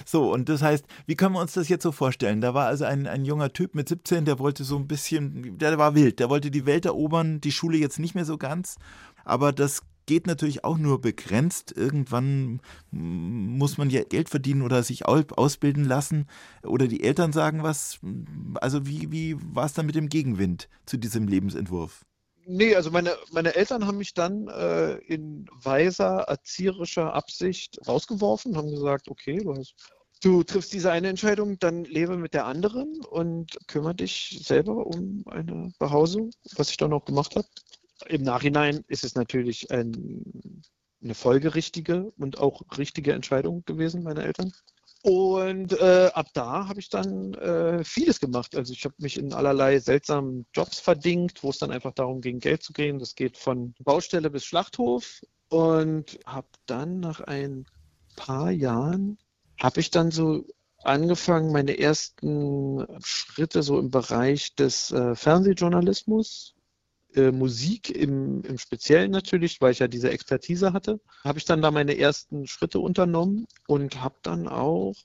So, 0.06 0.32
und 0.32 0.50
das 0.50 0.62
heißt, 0.62 0.86
wie 1.06 1.16
können 1.16 1.34
wir 1.34 1.42
uns 1.42 1.54
das 1.54 1.70
jetzt 1.70 1.84
so 1.84 1.92
vorstellen? 1.92 2.42
Da 2.42 2.54
war 2.54 2.68
also 2.68 2.86
ein, 2.86 3.08
ein 3.08 3.26
junger 3.26 3.54
Typ 3.54 3.76
mit 3.76 3.90
17, 3.90 4.26
der 4.26 4.40
wollte 4.40 4.64
so 4.64 4.76
ein 4.78 4.88
bisschen, 4.88 5.58
der 5.58 5.78
war 5.78 5.96
wild, 5.96 6.20
der 6.20 6.30
wollte 6.30 6.52
die 6.52 6.66
Welt 6.66 6.86
erobern, 6.86 7.42
die 7.42 7.52
Schule 7.52 7.78
jetzt 7.78 7.98
nicht 7.98 8.14
mehr 8.14 8.26
so 8.26 8.38
ganz. 8.38 8.76
Aber 9.26 9.52
das 9.52 9.82
geht 10.08 10.28
natürlich 10.28 10.64
auch 10.66 10.78
nur 10.80 11.02
begrenzt. 11.02 11.74
Irgendwann 11.78 12.62
muss 12.92 13.78
man 13.78 13.90
ja 13.92 14.04
Geld 14.04 14.30
verdienen 14.30 14.64
oder 14.64 14.84
sich 14.84 15.08
au- 15.08 15.24
ausbilden 15.36 15.86
lassen 15.86 16.28
oder 16.64 16.88
die 16.88 17.04
Eltern 17.04 17.34
sagen 17.34 17.64
was. 17.64 18.00
Also 18.56 18.88
wie, 18.88 19.12
wie 19.12 19.38
war 19.56 19.66
es 19.66 19.74
dann 19.74 19.86
mit 19.86 19.96
dem 19.96 20.10
Gegenwind 20.10 20.70
zu 20.86 20.98
diesem 20.98 21.28
Lebensentwurf? 21.28 22.06
Nee, 22.50 22.76
also 22.76 22.92
meine, 22.92 23.16
meine 23.32 23.56
Eltern 23.56 23.86
haben 23.86 23.98
mich 23.98 24.14
dann 24.14 24.48
äh, 24.48 24.96
in 25.00 25.46
weiser, 25.52 26.22
erzieherischer 26.28 27.14
Absicht 27.14 27.78
rausgeworfen, 27.88 28.56
haben 28.56 28.72
gesagt, 28.72 29.10
okay, 29.10 29.38
du, 29.40 29.54
hast, 29.54 29.76
du 30.24 30.44
triffst 30.44 30.72
diese 30.72 30.92
eine 30.92 31.10
Entscheidung, 31.10 31.60
dann 31.60 31.84
lebe 31.84 32.16
mit 32.18 32.34
der 32.34 32.46
anderen 32.46 33.02
und 33.10 33.58
kümmere 33.68 33.96
dich 33.96 34.40
selber 34.46 34.88
um 34.88 35.24
eine 35.28 35.72
Behausung, 35.78 36.32
was 36.56 36.70
ich 36.70 36.78
dann 36.78 36.94
auch 36.94 37.04
gemacht 37.04 37.36
habe. 37.36 37.48
Im 38.06 38.24
Nachhinein 38.24 38.84
ist 38.88 39.04
es 39.04 39.16
natürlich 39.16 39.72
ein, 39.72 40.62
eine 41.02 41.16
folgerichtige 41.16 42.12
und 42.18 42.40
auch 42.40 42.62
richtige 42.78 43.14
Entscheidung 43.14 43.64
gewesen, 43.66 44.04
meiner 44.04 44.24
Eltern. 44.24 44.52
Und 45.04 45.74
äh, 45.80 46.10
ab 46.14 46.28
da 46.34 46.68
habe 46.68 46.80
ich 46.80 46.90
dann 46.90 47.34
äh, 47.36 47.84
vieles 47.84 48.20
gemacht. 48.20 48.56
Also 48.56 48.74
ich 48.74 48.84
habe 48.84 48.96
mich 48.98 49.18
in 49.18 49.34
allerlei 49.34 49.80
seltsamen 49.80 50.46
Jobs 50.54 50.80
verdingt, 50.80 51.44
wo 51.44 51.50
es 51.50 51.60
dann 51.60 51.72
einfach 51.72 51.94
darum 51.94 52.20
ging, 52.22 52.40
Geld 52.40 52.64
zu 52.64 52.74
gehen. 52.74 53.00
Das 53.00 53.16
geht 53.16 53.38
von 53.38 53.74
Baustelle 53.80 54.30
bis 54.30 54.46
Schlachthof. 54.46 55.22
Und 55.50 56.20
habe 56.26 56.48
dann 56.66 57.00
nach 57.00 57.22
ein 57.22 57.66
paar 58.18 58.52
Jahren, 58.52 59.18
habe 59.62 59.80
ich 59.80 59.92
dann 59.92 60.12
so 60.12 60.46
angefangen, 60.84 61.54
meine 61.54 61.80
ersten 61.80 62.86
Schritte 63.02 63.64
so 63.64 63.80
im 63.80 63.90
Bereich 63.90 64.56
des 64.56 64.92
äh, 64.92 65.16
Fernsehjournalismus, 65.16 66.57
äh, 67.18 67.32
Musik 67.32 67.90
im, 67.90 68.42
im 68.44 68.58
Speziellen 68.58 69.12
natürlich, 69.12 69.60
weil 69.62 69.72
ich 69.72 69.80
ja 69.80 69.88
diese 69.88 70.12
Expertise 70.12 70.74
hatte, 70.74 71.00
habe 71.24 71.40
ich 71.40 71.46
dann 71.46 71.62
da 71.62 71.72
meine 71.72 71.98
ersten 71.98 72.48
Schritte 72.48 72.80
unternommen 72.80 73.48
und 73.68 74.02
habe 74.02 74.16
dann 74.22 74.48
auch 74.48 74.96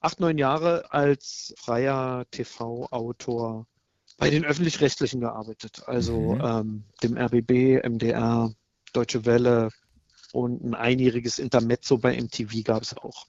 acht, 0.00 0.20
neun 0.20 0.38
Jahre 0.38 0.92
als 0.92 1.54
freier 1.58 2.26
TV-Autor 2.30 3.66
bei 4.18 4.30
den 4.30 4.44
öffentlich-rechtlichen 4.44 5.20
gearbeitet, 5.20 5.82
also 5.86 6.36
Mhm. 6.36 6.40
ähm, 6.44 6.84
dem 7.02 7.16
RBB, 7.16 7.82
MDR, 7.82 8.52
Deutsche 8.92 9.24
Welle 9.24 9.70
und 10.32 10.62
ein 10.62 10.74
einjähriges 10.74 11.38
Intermezzo 11.38 11.98
bei 11.98 12.16
MTV 12.20 12.62
gab 12.64 12.82
es 12.82 12.96
auch. 12.96 13.26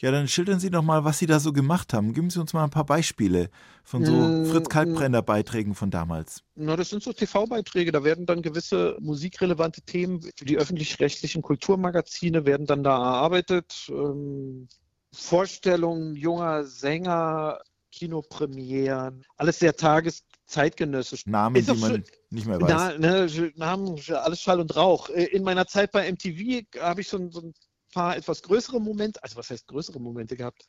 Ja, 0.00 0.10
dann 0.10 0.28
schildern 0.28 0.58
Sie 0.60 0.70
doch 0.70 0.82
mal, 0.82 1.04
was 1.04 1.18
Sie 1.18 1.26
da 1.26 1.40
so 1.40 1.52
gemacht 1.52 1.92
haben. 1.92 2.14
Geben 2.14 2.30
Sie 2.30 2.40
uns 2.40 2.54
mal 2.54 2.64
ein 2.64 2.70
paar 2.70 2.86
Beispiele 2.86 3.50
von 3.84 4.02
so 4.04 4.12
Mm, 4.12 4.44
Fritz 4.46 4.68
Kalkbrenner 4.70 5.20
Beiträgen 5.20 5.74
von 5.74 5.90
damals. 5.90 6.42
Na, 6.54 6.74
das 6.74 6.88
sind 6.88 7.02
so 7.02 7.12
TV-Beiträge, 7.12 7.92
da 7.92 8.02
werden 8.02 8.24
dann 8.24 8.40
gewisse 8.40 8.96
musikrelevante 9.00 9.82
Themen 9.82 10.22
für 10.22 10.44
die 10.46 10.56
öffentlich-rechtlichen 10.56 11.42
Kulturmagazine 11.42 12.46
werden 12.46 12.66
dann 12.66 12.82
da 12.82 12.96
erarbeitet. 12.96 13.88
Ähm, 13.90 14.68
Vorstellungen 15.12 16.16
junger 16.16 16.64
Sänger, 16.64 17.60
Kinopremieren, 17.92 19.22
alles 19.36 19.58
sehr 19.58 19.74
tageszeitgenössisch. 19.74 21.26
Namen, 21.26 21.62
die 21.62 21.72
man 21.74 22.04
nicht 22.30 22.46
mehr 22.46 22.60
weiß. 22.60 22.98
Na, 22.98 23.26
ne, 23.26 23.52
Namen, 23.56 24.00
alles 24.14 24.40
Schall 24.40 24.60
und 24.60 24.74
Rauch. 24.76 25.10
Äh, 25.10 25.24
In 25.24 25.42
meiner 25.42 25.66
Zeit 25.66 25.92
bei 25.92 26.06
MTV 26.10 26.62
habe 26.80 27.00
ich 27.02 27.08
so, 27.08 27.18
ein- 27.18 27.32
so 27.32 27.40
ein 27.40 27.52
paar 27.90 28.16
etwas 28.16 28.42
größere 28.42 28.80
Momente, 28.80 29.22
also 29.22 29.36
was 29.36 29.50
heißt 29.50 29.68
größere 29.68 30.00
Momente 30.00 30.36
gehabt? 30.36 30.66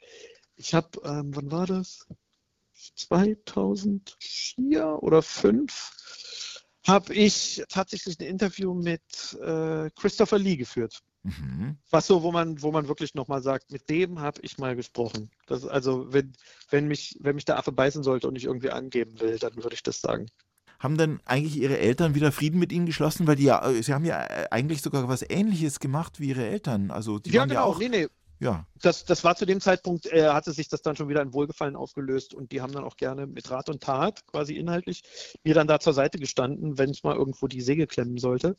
Ich 0.56 0.74
habe, 0.74 0.90
ähm, 1.04 1.36
wann 1.36 1.52
war 1.52 1.68
das? 1.68 2.08
2004 2.96 5.00
oder 5.02 5.22
5 5.22 5.92
habe 6.88 7.14
ich 7.14 7.64
tatsächlich 7.70 8.20
ein 8.20 8.26
Interview 8.26 8.74
mit 8.74 9.02
äh, 9.42 9.90
Christopher 9.96 10.40
Lee 10.40 10.56
geführt. 10.56 11.00
Mhm. 11.24 11.78
Was 11.92 12.08
so, 12.08 12.24
wo 12.24 12.32
man, 12.32 12.62
wo 12.64 12.72
man 12.72 12.88
wirklich 12.88 13.14
nochmal 13.14 13.44
sagt, 13.44 13.72
mit 13.72 13.88
dem 13.90 14.20
habe 14.20 14.42
ich 14.42 14.58
mal 14.58 14.76
gesprochen. 14.76 15.30
Das, 15.46 15.66
also, 15.66 16.12
wenn, 16.12 16.34
wenn, 16.70 16.88
mich, 16.88 17.16
wenn 17.20 17.36
mich 17.36 17.46
der 17.46 17.58
Affe 17.58 17.72
beißen 17.72 18.02
sollte 18.02 18.28
und 18.28 18.36
ich 18.36 18.46
irgendwie 18.46 18.72
angeben 18.72 19.20
will, 19.20 19.38
dann 19.38 19.56
würde 19.58 19.76
ich 19.76 19.84
das 19.84 20.02
sagen. 20.02 20.28
Haben 20.82 20.98
denn 20.98 21.20
eigentlich 21.26 21.58
Ihre 21.58 21.78
Eltern 21.78 22.16
wieder 22.16 22.32
Frieden 22.32 22.60
mit 22.60 22.72
Ihnen 22.72 22.88
geschlossen? 22.88 23.28
Weil 23.28 23.36
die 23.36 23.44
ja, 23.44 23.64
äh, 23.70 23.84
Sie 23.84 23.94
haben 23.94 24.04
ja 24.04 24.20
äh, 24.24 24.48
eigentlich 24.50 24.82
sogar 24.82 25.08
was 25.08 25.24
Ähnliches 25.30 25.80
gemacht 25.80 26.20
wie 26.20 26.30
Ihre 26.30 26.46
Eltern. 26.48 26.90
Also 26.90 27.20
die 27.20 27.30
Ja, 27.30 27.42
waren 27.42 27.50
genau. 27.50 27.62
ja 27.62 27.66
auch. 27.68 27.78
nee, 27.78 27.88
nee. 27.90 28.08
Ja. 28.42 28.66
Das, 28.82 29.06
das 29.06 29.24
war 29.24 29.36
zu 29.36 29.46
dem 29.46 29.62
Zeitpunkt, 29.62 30.08
äh, 30.08 30.30
hatte 30.30 30.52
sich 30.52 30.68
das 30.68 30.82
dann 30.82 30.96
schon 30.96 31.08
wieder 31.08 31.22
in 31.22 31.32
Wohlgefallen 31.32 31.76
aufgelöst 31.76 32.34
und 32.34 32.52
die 32.52 32.60
haben 32.60 32.74
dann 32.74 32.84
auch 32.84 32.98
gerne 32.98 33.28
mit 33.28 33.52
Rat 33.52 33.70
und 33.70 33.84
Tat 33.84 34.26
quasi 34.26 34.56
inhaltlich 34.56 35.04
mir 35.44 35.54
dann 35.54 35.68
da 35.68 35.80
zur 35.80 35.94
Seite 35.94 36.18
gestanden, 36.18 36.80
wenn 36.80 36.90
es 36.90 37.04
mal 37.04 37.16
irgendwo 37.16 37.48
die 37.48 37.62
Säge 37.62 37.86
klemmen 37.86 38.18
sollte. 38.18 38.58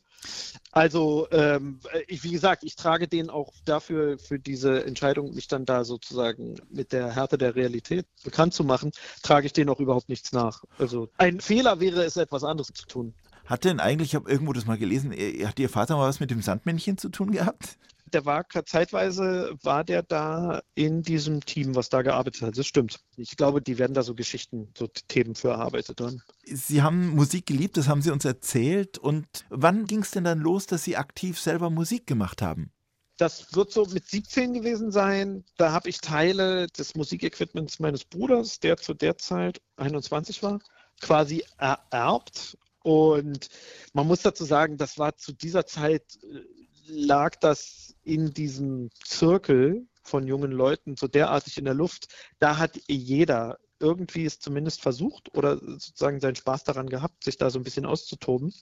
Also, 0.71 1.27
ähm, 1.31 1.81
ich, 2.07 2.23
wie 2.23 2.31
gesagt, 2.31 2.63
ich 2.63 2.77
trage 2.77 3.09
denen 3.09 3.29
auch 3.29 3.51
dafür, 3.65 4.17
für 4.19 4.39
diese 4.39 4.85
Entscheidung, 4.85 5.33
mich 5.35 5.49
dann 5.49 5.65
da 5.65 5.83
sozusagen 5.83 6.55
mit 6.69 6.93
der 6.93 7.13
Härte 7.13 7.37
der 7.37 7.55
Realität 7.55 8.05
bekannt 8.23 8.53
zu 8.53 8.63
machen, 8.63 8.91
trage 9.21 9.47
ich 9.47 9.53
denen 9.53 9.69
auch 9.69 9.81
überhaupt 9.81 10.07
nichts 10.07 10.31
nach. 10.31 10.63
Also, 10.77 11.09
ein 11.17 11.41
Fehler 11.41 11.81
wäre 11.81 12.05
es, 12.05 12.15
etwas 12.15 12.45
anderes 12.45 12.71
zu 12.73 12.85
tun. 12.85 13.13
Hat 13.45 13.65
denn 13.65 13.81
eigentlich, 13.81 14.11
ich 14.11 14.15
habe 14.15 14.31
irgendwo 14.31 14.53
das 14.53 14.65
mal 14.65 14.77
gelesen, 14.77 15.11
äh, 15.11 15.45
hat 15.45 15.59
Ihr 15.59 15.67
Vater 15.67 15.97
mal 15.97 16.07
was 16.07 16.21
mit 16.21 16.31
dem 16.31 16.41
Sandmännchen 16.41 16.97
zu 16.97 17.09
tun 17.09 17.33
gehabt? 17.33 17.77
Der 18.13 18.25
war 18.25 18.45
zeitweise 18.65 19.55
war 19.63 19.83
der 19.83 20.03
da 20.03 20.61
in 20.75 21.01
diesem 21.01 21.43
Team, 21.43 21.75
was 21.75 21.89
da 21.89 22.03
gearbeitet 22.03 22.43
hat. 22.43 22.57
Das 22.57 22.67
stimmt. 22.67 22.99
Ich 23.17 23.35
glaube, 23.35 23.61
die 23.61 23.79
werden 23.79 23.93
da 23.93 24.03
so 24.03 24.13
Geschichten, 24.13 24.69
so 24.77 24.87
Themen 24.87 25.33
für 25.33 25.49
erarbeitet 25.49 25.99
haben. 25.99 26.21
Sie 26.45 26.83
haben 26.83 27.15
Musik 27.15 27.47
geliebt, 27.47 27.75
das 27.75 27.87
haben 27.87 28.03
Sie 28.03 28.11
uns 28.11 28.23
erzählt. 28.23 28.99
Und 28.99 29.25
wann 29.49 29.85
ging 29.85 30.01
es 30.01 30.11
denn 30.11 30.23
dann 30.23 30.39
los, 30.39 30.67
dass 30.67 30.83
Sie 30.83 30.95
aktiv 30.95 31.39
selber 31.39 31.71
Musik 31.71 32.05
gemacht 32.05 32.41
haben? 32.41 32.71
Das 33.17 33.53
wird 33.55 33.71
so 33.71 33.85
mit 33.85 34.07
17 34.07 34.53
gewesen 34.53 34.91
sein. 34.91 35.43
Da 35.57 35.71
habe 35.71 35.89
ich 35.89 35.99
Teile 35.99 36.67
des 36.67 36.95
Musikequipments 36.95 37.79
meines 37.79 38.05
Bruders, 38.05 38.59
der 38.59 38.77
zu 38.77 38.93
der 38.93 39.17
Zeit 39.17 39.61
21 39.77 40.41
war, 40.43 40.59
quasi 40.99 41.43
ererbt. 41.57 42.57
Und 42.83 43.49
man 43.93 44.07
muss 44.07 44.21
dazu 44.23 44.43
sagen, 44.45 44.77
das 44.77 44.97
war 44.97 45.15
zu 45.15 45.31
dieser 45.31 45.65
Zeit, 45.65 46.03
äh, 46.23 46.41
lag 46.87 47.35
das 47.35 47.95
in 48.03 48.33
diesem 48.33 48.89
Zirkel 49.03 49.87
von 50.03 50.27
jungen 50.27 50.51
Leuten 50.51 50.95
so 50.97 51.07
derartig 51.07 51.57
in 51.57 51.65
der 51.65 51.73
Luft. 51.73 52.13
Da 52.39 52.57
hat 52.57 52.79
jeder 52.87 53.59
irgendwie 53.79 54.25
es 54.25 54.39
zumindest 54.39 54.81
versucht 54.81 55.33
oder 55.35 55.57
sozusagen 55.57 56.19
seinen 56.19 56.35
Spaß 56.35 56.63
daran 56.63 56.89
gehabt, 56.89 57.23
sich 57.23 57.37
da 57.37 57.49
so 57.49 57.59
ein 57.59 57.63
bisschen 57.63 57.85
auszutoben. 57.85 58.53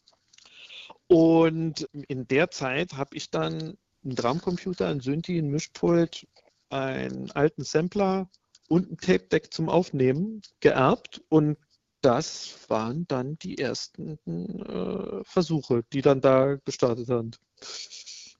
Und 1.07 1.87
in 2.07 2.27
der 2.27 2.51
Zeit 2.51 2.93
habe 2.93 3.15
ich 3.15 3.29
dann 3.31 3.77
einen 4.03 4.15
Drumcomputer, 4.15 4.87
einen 4.87 5.01
Synthi, 5.01 5.37
einen 5.37 5.49
Mischpult, 5.49 6.27
einen 6.69 7.31
alten 7.31 7.63
Sampler 7.63 8.29
und 8.67 8.91
ein 8.91 8.97
Tape-Deck 8.97 9.53
zum 9.53 9.69
Aufnehmen 9.69 10.41
geerbt 10.59 11.21
und 11.29 11.57
das 12.01 12.57
waren 12.67 13.07
dann 13.07 13.37
die 13.37 13.59
ersten 13.59 14.17
äh, 14.25 15.23
Versuche, 15.23 15.83
die 15.93 16.01
dann 16.01 16.19
da 16.19 16.55
gestartet 16.65 17.09
haben. 17.09 17.31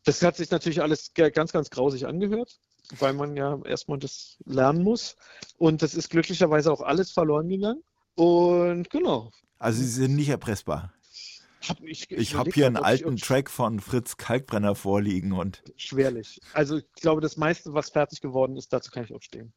Das 0.06 0.22
hat 0.22 0.36
sich 0.36 0.50
natürlich 0.50 0.82
alles 0.82 1.14
ganz, 1.14 1.52
ganz 1.52 1.70
grausig 1.70 2.08
angehört, 2.08 2.58
weil 3.00 3.14
man 3.14 3.36
ja 3.38 3.60
erstmal 3.66 4.00
das 4.00 4.38
lernen 4.46 4.84
muss. 4.84 5.16
Und 5.58 5.82
das 5.82 5.94
ist 5.94 6.10
glücklicherweise 6.10 6.72
auch 6.72 6.82
alles 6.82 7.12
verloren 7.12 7.50
gegangen. 7.50 7.84
Und 8.16 8.90
genau. 8.90 9.32
Also 9.60 9.80
Sie 9.82 9.88
sind 9.88 10.16
nicht 10.16 10.30
erpressbar. 10.30 10.94
Hab 11.68 11.80
ich 11.84 12.10
Ich 12.10 12.34
habe 12.34 12.50
überleg 12.50 12.56
hier 12.56 12.66
einen 12.66 12.78
ob 12.78 12.82
ich 12.82 12.88
alten 12.88 13.18
Track 13.18 13.50
von 13.52 13.80
Fritz 13.80 14.18
Kalkbrenner 14.18 14.74
vorliegen 14.74 15.32
und 15.34 15.62
Schwerlich. 15.78 16.42
Also 16.54 16.78
ich 16.78 16.92
glaube, 16.94 17.22
das 17.22 17.38
meiste, 17.38 17.74
was 17.74 17.92
fertig 17.92 18.22
geworden 18.22 18.58
ist, 18.58 18.74
dazu 18.74 18.90
kann 18.90 19.04
ich 19.04 19.14
auch 19.14 19.22
stehen. 19.22 19.54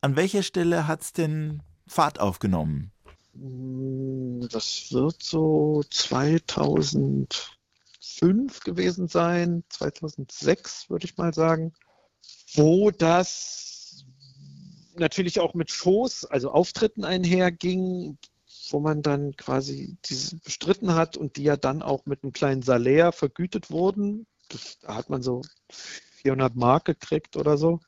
an 0.00 0.16
welcher 0.16 0.42
Stelle 0.42 0.88
hat 0.88 1.02
es 1.02 1.12
denn 1.12 1.62
Fahrt 1.86 2.18
aufgenommen? 2.18 2.90
Hm, 3.34 4.48
Das 4.50 4.90
wird 4.90 5.22
so 5.22 5.84
2005 8.18 8.60
gewesen 8.60 9.08
sein, 9.08 9.64
2006 9.68 10.90
würde 10.90 11.04
ich 11.04 11.16
mal 11.16 11.32
sagen, 11.34 11.72
wo 12.54 12.90
das 12.90 14.04
natürlich 14.94 15.40
auch 15.40 15.54
mit 15.54 15.70
Shows, 15.70 16.24
also 16.24 16.50
Auftritten 16.50 17.04
einherging, 17.04 18.18
wo 18.70 18.80
man 18.80 19.02
dann 19.02 19.36
quasi 19.36 19.96
diese 20.04 20.36
bestritten 20.36 20.94
hat 20.94 21.16
und 21.16 21.36
die 21.36 21.44
ja 21.44 21.56
dann 21.56 21.82
auch 21.82 22.06
mit 22.06 22.22
einem 22.22 22.32
kleinen 22.32 22.62
Salär 22.62 23.12
vergütet 23.12 23.70
wurden. 23.70 24.26
Das, 24.48 24.78
da 24.80 24.94
hat 24.94 25.10
man 25.10 25.22
so 25.22 25.42
400 26.22 26.54
Mark 26.56 26.84
gekriegt 26.84 27.36
oder 27.36 27.56
so, 27.56 27.80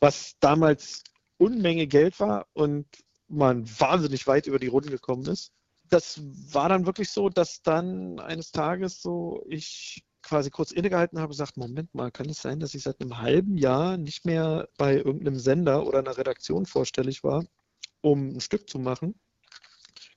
was 0.00 0.34
damals 0.40 1.04
Unmenge 1.38 1.86
Geld 1.86 2.20
war 2.20 2.46
und 2.52 2.86
man 3.28 3.68
wahnsinnig 3.80 4.26
weit 4.26 4.46
über 4.46 4.58
die 4.58 4.66
Runden 4.66 4.90
gekommen 4.90 5.26
ist. 5.26 5.52
Das 5.92 6.22
war 6.54 6.70
dann 6.70 6.86
wirklich 6.86 7.10
so, 7.10 7.28
dass 7.28 7.60
dann 7.60 8.18
eines 8.18 8.50
Tages 8.50 9.02
so 9.02 9.44
ich 9.46 10.02
quasi 10.22 10.48
kurz 10.48 10.70
innegehalten 10.70 11.18
habe 11.18 11.26
und 11.26 11.32
gesagt, 11.32 11.58
Moment 11.58 11.94
mal, 11.94 12.10
kann 12.10 12.30
es 12.30 12.40
sein, 12.40 12.60
dass 12.60 12.72
ich 12.72 12.84
seit 12.84 12.98
einem 13.02 13.18
halben 13.18 13.58
Jahr 13.58 13.98
nicht 13.98 14.24
mehr 14.24 14.70
bei 14.78 14.96
irgendeinem 14.96 15.38
Sender 15.38 15.86
oder 15.86 15.98
einer 15.98 16.16
Redaktion 16.16 16.64
vorstellig 16.64 17.22
war, 17.22 17.44
um 18.00 18.30
ein 18.30 18.40
Stück 18.40 18.70
zu 18.70 18.78
machen? 18.78 19.20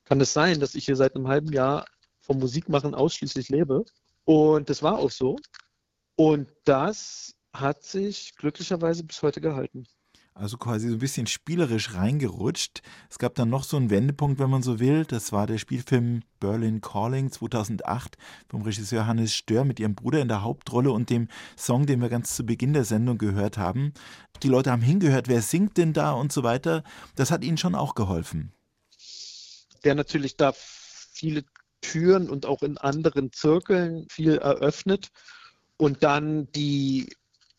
Kann 0.04 0.18
es 0.22 0.32
sein, 0.32 0.60
dass 0.60 0.76
ich 0.76 0.86
hier 0.86 0.96
seit 0.96 1.14
einem 1.14 1.28
halben 1.28 1.52
Jahr 1.52 1.84
vom 2.20 2.38
Musikmachen 2.38 2.94
ausschließlich 2.94 3.50
lebe? 3.50 3.84
Und 4.24 4.70
das 4.70 4.82
war 4.82 4.98
auch 4.98 5.10
so. 5.10 5.36
Und 6.14 6.48
das 6.64 7.34
hat 7.52 7.84
sich 7.84 8.34
glücklicherweise 8.36 9.04
bis 9.04 9.22
heute 9.22 9.42
gehalten. 9.42 9.86
Also 10.38 10.58
quasi 10.58 10.88
so 10.88 10.96
ein 10.96 10.98
bisschen 10.98 11.26
spielerisch 11.26 11.94
reingerutscht. 11.94 12.82
Es 13.08 13.18
gab 13.18 13.34
dann 13.36 13.48
noch 13.48 13.64
so 13.64 13.78
einen 13.78 13.88
Wendepunkt, 13.88 14.38
wenn 14.38 14.50
man 14.50 14.62
so 14.62 14.78
will. 14.78 15.06
Das 15.06 15.32
war 15.32 15.46
der 15.46 15.56
Spielfilm 15.56 16.24
Berlin 16.40 16.82
Calling 16.82 17.32
2008 17.32 18.18
vom 18.46 18.60
Regisseur 18.60 19.06
Hannes 19.06 19.32
Stör 19.32 19.64
mit 19.64 19.80
ihrem 19.80 19.94
Bruder 19.94 20.20
in 20.20 20.28
der 20.28 20.42
Hauptrolle 20.42 20.90
und 20.90 21.08
dem 21.08 21.28
Song, 21.56 21.86
den 21.86 22.02
wir 22.02 22.10
ganz 22.10 22.36
zu 22.36 22.44
Beginn 22.44 22.74
der 22.74 22.84
Sendung 22.84 23.16
gehört 23.16 23.56
haben. 23.56 23.94
Die 24.42 24.48
Leute 24.48 24.70
haben 24.72 24.82
hingehört, 24.82 25.28
wer 25.28 25.40
singt 25.40 25.78
denn 25.78 25.94
da 25.94 26.12
und 26.12 26.32
so 26.32 26.42
weiter. 26.42 26.84
Das 27.14 27.30
hat 27.30 27.42
ihnen 27.42 27.56
schon 27.56 27.74
auch 27.74 27.94
geholfen. 27.94 28.52
der 29.84 29.94
natürlich 29.94 30.36
da 30.36 30.52
viele 30.54 31.44
Türen 31.80 32.28
und 32.28 32.44
auch 32.44 32.62
in 32.62 32.76
anderen 32.76 33.32
Zirkeln 33.32 34.06
viel 34.10 34.36
eröffnet 34.36 35.08
und 35.78 36.02
dann 36.02 36.52
die 36.52 37.08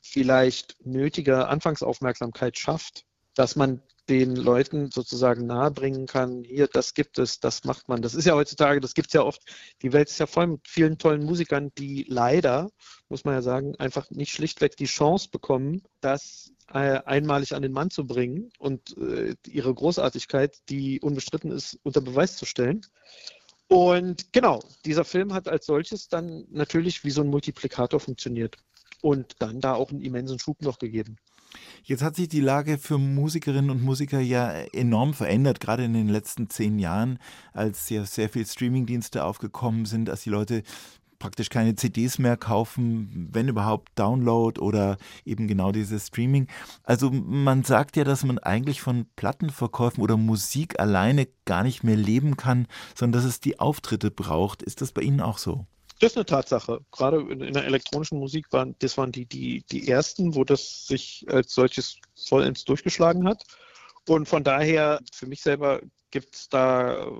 vielleicht 0.08 0.76
nötige 0.86 1.48
Anfangsaufmerksamkeit 1.48 2.58
schafft, 2.58 3.06
dass 3.36 3.56
man 3.56 3.82
den 4.10 4.36
Leuten 4.36 4.90
sozusagen 4.90 5.46
nahebringen 5.46 6.06
kann, 6.06 6.44
hier, 6.44 6.68
das 6.68 6.94
gibt 6.94 7.20
es, 7.20 7.40
das 7.40 7.66
macht 7.66 7.90
man. 7.90 8.02
Das 8.02 8.16
ist 8.16 8.26
ja 8.26 8.36
heutzutage, 8.36 8.80
das 8.80 8.94
gibt 8.94 9.10
es 9.10 9.14
ja 9.14 9.22
oft, 9.22 9.42
die 9.82 9.92
Welt 9.92 10.10
ist 10.10 10.20
ja 10.20 10.28
voll 10.28 10.48
mit 10.48 10.68
vielen 10.68 10.98
tollen 10.98 11.26
Musikern, 11.26 11.72
die 11.78 12.06
leider, 12.08 12.70
muss 13.10 13.26
man 13.26 13.34
ja 13.34 13.42
sagen, 13.42 13.76
einfach 13.78 14.10
nicht 14.10 14.32
schlichtweg 14.32 14.78
die 14.78 14.86
Chance 14.86 15.30
bekommen, 15.30 15.84
das 16.00 16.54
äh, 16.70 17.00
einmalig 17.06 17.54
an 17.54 17.62
den 17.62 17.74
Mann 17.74 17.90
zu 17.90 18.08
bringen 18.08 18.50
und 18.60 18.98
äh, 18.98 19.36
ihre 19.46 19.74
Großartigkeit, 19.74 20.58
die 20.70 21.02
unbestritten 21.02 21.52
ist, 21.52 21.78
unter 21.84 22.02
Beweis 22.02 22.38
zu 22.38 22.46
stellen. 22.46 22.82
Und 23.68 24.32
genau, 24.32 24.62
dieser 24.86 25.04
Film 25.04 25.34
hat 25.34 25.50
als 25.50 25.66
solches 25.66 26.08
dann 26.08 26.46
natürlich 26.50 27.04
wie 27.04 27.12
so 27.12 27.22
ein 27.22 27.28
Multiplikator 27.28 28.00
funktioniert 28.00 28.58
und 29.02 29.36
dann 29.40 29.62
da 29.62 29.74
auch 29.74 29.92
einen 29.92 30.02
immensen 30.02 30.40
Schub 30.40 30.62
noch 30.62 30.80
gegeben. 30.80 31.18
Jetzt 31.84 32.04
hat 32.04 32.16
sich 32.16 32.28
die 32.28 32.42
Lage 32.42 32.78
für 32.78 32.98
Musikerinnen 32.98 33.70
und 33.70 33.82
Musiker 33.82 34.20
ja 34.20 34.52
enorm 34.52 35.14
verändert, 35.14 35.60
gerade 35.60 35.86
in 35.86 35.94
den 35.94 36.10
letzten 36.10 36.50
zehn 36.50 36.80
Jahren, 36.80 37.20
als 37.54 37.90
ja 37.90 38.04
sehr 38.04 38.30
viele 38.30 38.46
Streamingdienste 38.46 39.24
aufgekommen 39.24 39.86
sind, 39.86 40.10
als 40.10 40.24
die 40.24 40.30
Leute 40.30 40.64
praktisch 41.20 41.50
keine 41.50 41.76
CDs 41.76 42.20
mehr 42.20 42.38
kaufen, 42.38 43.30
wenn 43.32 43.48
überhaupt 43.48 43.90
Download 43.96 44.60
oder 44.60 44.98
eben 45.26 45.48
genau 45.48 45.72
dieses 45.72 46.08
Streaming. 46.08 46.48
Also 46.84 47.10
man 47.10 47.64
sagt 47.64 47.98
ja, 47.98 48.04
dass 48.04 48.24
man 48.24 48.38
eigentlich 48.38 48.82
von 48.82 49.08
Plattenverkäufen 49.16 50.04
oder 50.04 50.18
Musik 50.18 50.80
alleine 50.80 51.28
gar 51.46 51.64
nicht 51.64 51.84
mehr 51.84 51.98
leben 51.98 52.38
kann, 52.38 52.68
sondern 52.96 53.22
dass 53.22 53.30
es 53.30 53.40
die 53.40 53.60
Auftritte 53.60 54.12
braucht. 54.12 54.62
Ist 54.62 54.82
das 54.82 54.92
bei 54.92 55.02
Ihnen 55.02 55.22
auch 55.22 55.38
so? 55.38 55.66
Das 56.00 56.12
ist 56.12 56.18
eine 56.18 56.26
Tatsache. 56.26 56.82
Gerade 56.92 57.20
in, 57.22 57.42
in 57.42 57.54
der 57.54 57.66
elektronischen 57.66 58.20
Musik 58.20 58.52
waren 58.52 58.76
das 58.80 58.98
waren 58.98 59.12
die, 59.12 59.26
die, 59.26 59.64
die 59.72 59.88
ersten, 59.88 60.36
wo 60.36 60.44
das 60.44 60.86
sich 60.86 61.26
als 61.28 61.54
solches 61.54 61.98
vollends 62.16 62.66
durchgeschlagen 62.66 63.28
hat. 63.28 63.44
Und 64.08 64.28
von 64.28 64.44
daher, 64.44 65.02
für 65.12 65.26
mich 65.26 65.42
selber 65.42 65.82
gibt 66.12 66.36
es 66.36 66.50
da 66.50 67.04
äh, 67.04 67.12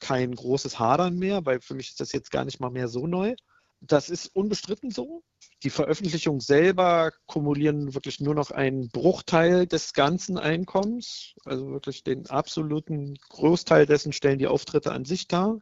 kein 0.00 0.34
großes 0.34 0.78
Hadern 0.78 1.18
mehr, 1.18 1.44
weil 1.46 1.60
für 1.60 1.74
mich 1.74 1.90
ist 1.90 2.00
das 2.00 2.12
jetzt 2.12 2.30
gar 2.30 2.44
nicht 2.44 2.60
mal 2.60 2.70
mehr 2.70 2.88
so 2.88 3.06
neu. 3.06 3.34
Das 3.80 4.10
ist 4.10 4.26
unbestritten 4.36 4.90
so. 4.90 5.22
Die 5.62 5.70
Veröffentlichungen 5.70 6.40
selber 6.40 7.12
kumulieren 7.26 7.94
wirklich 7.94 8.20
nur 8.20 8.34
noch 8.34 8.50
einen 8.50 8.90
Bruchteil 8.90 9.66
des 9.66 9.94
ganzen 9.94 10.38
Einkommens. 10.38 11.34
Also 11.46 11.70
wirklich 11.70 12.04
den 12.04 12.28
absoluten 12.28 13.16
Großteil 13.30 13.86
dessen 13.86 14.12
stellen 14.12 14.38
die 14.38 14.46
Auftritte 14.46 14.92
an 14.92 15.06
sich 15.06 15.28
dar. 15.28 15.58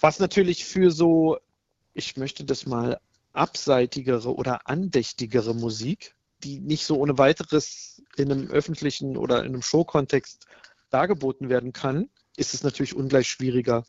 Was 0.00 0.20
natürlich 0.20 0.64
für 0.64 0.90
so, 0.90 1.38
ich 1.94 2.16
möchte 2.16 2.44
das 2.44 2.66
mal 2.66 3.00
abseitigere 3.32 4.34
oder 4.34 4.68
andächtigere 4.68 5.54
Musik, 5.54 6.14
die 6.44 6.60
nicht 6.60 6.84
so 6.84 6.96
ohne 6.98 7.18
weiteres 7.18 8.02
in 8.16 8.30
einem 8.30 8.48
öffentlichen 8.48 9.16
oder 9.16 9.40
in 9.40 9.46
einem 9.46 9.62
Showkontext 9.62 10.46
dargeboten 10.90 11.48
werden 11.48 11.72
kann, 11.72 12.08
ist 12.36 12.54
es 12.54 12.62
natürlich 12.62 12.94
ungleich 12.94 13.28
schwieriger. 13.28 13.84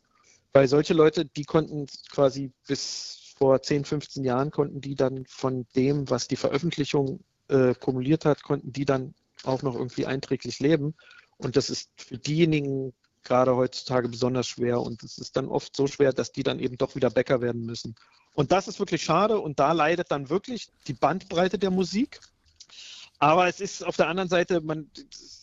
Weil 0.52 0.66
solche 0.66 0.94
Leute, 0.94 1.24
die 1.24 1.44
konnten 1.44 1.86
quasi 2.10 2.50
bis 2.66 3.34
vor 3.36 3.62
10, 3.62 3.84
15 3.84 4.24
Jahren, 4.24 4.50
konnten 4.50 4.80
die 4.80 4.96
dann 4.96 5.24
von 5.26 5.66
dem, 5.76 6.10
was 6.10 6.26
die 6.26 6.36
Veröffentlichung 6.36 7.20
äh, 7.48 7.74
kumuliert 7.74 8.24
hat, 8.24 8.42
konnten 8.42 8.72
die 8.72 8.84
dann 8.84 9.14
auch 9.44 9.62
noch 9.62 9.74
irgendwie 9.74 10.06
einträglich 10.06 10.58
leben. 10.58 10.94
Und 11.38 11.56
das 11.56 11.70
ist 11.70 11.90
für 11.96 12.18
diejenigen 12.18 12.92
gerade 13.24 13.56
heutzutage 13.56 14.08
besonders 14.08 14.46
schwer. 14.46 14.80
Und 14.80 15.02
es 15.02 15.18
ist 15.18 15.36
dann 15.36 15.48
oft 15.48 15.76
so 15.76 15.86
schwer, 15.86 16.12
dass 16.12 16.32
die 16.32 16.42
dann 16.42 16.58
eben 16.58 16.76
doch 16.76 16.94
wieder 16.94 17.10
Bäcker 17.10 17.40
werden 17.40 17.64
müssen. 17.64 17.94
Und 18.32 18.52
das 18.52 18.68
ist 18.68 18.78
wirklich 18.78 19.02
schade. 19.02 19.38
Und 19.40 19.58
da 19.58 19.72
leidet 19.72 20.10
dann 20.10 20.30
wirklich 20.30 20.70
die 20.86 20.94
Bandbreite 20.94 21.58
der 21.58 21.70
Musik. 21.70 22.20
Aber 23.18 23.48
es 23.48 23.60
ist 23.60 23.84
auf 23.84 23.96
der 23.96 24.08
anderen 24.08 24.30
Seite, 24.30 24.62
man 24.62 24.90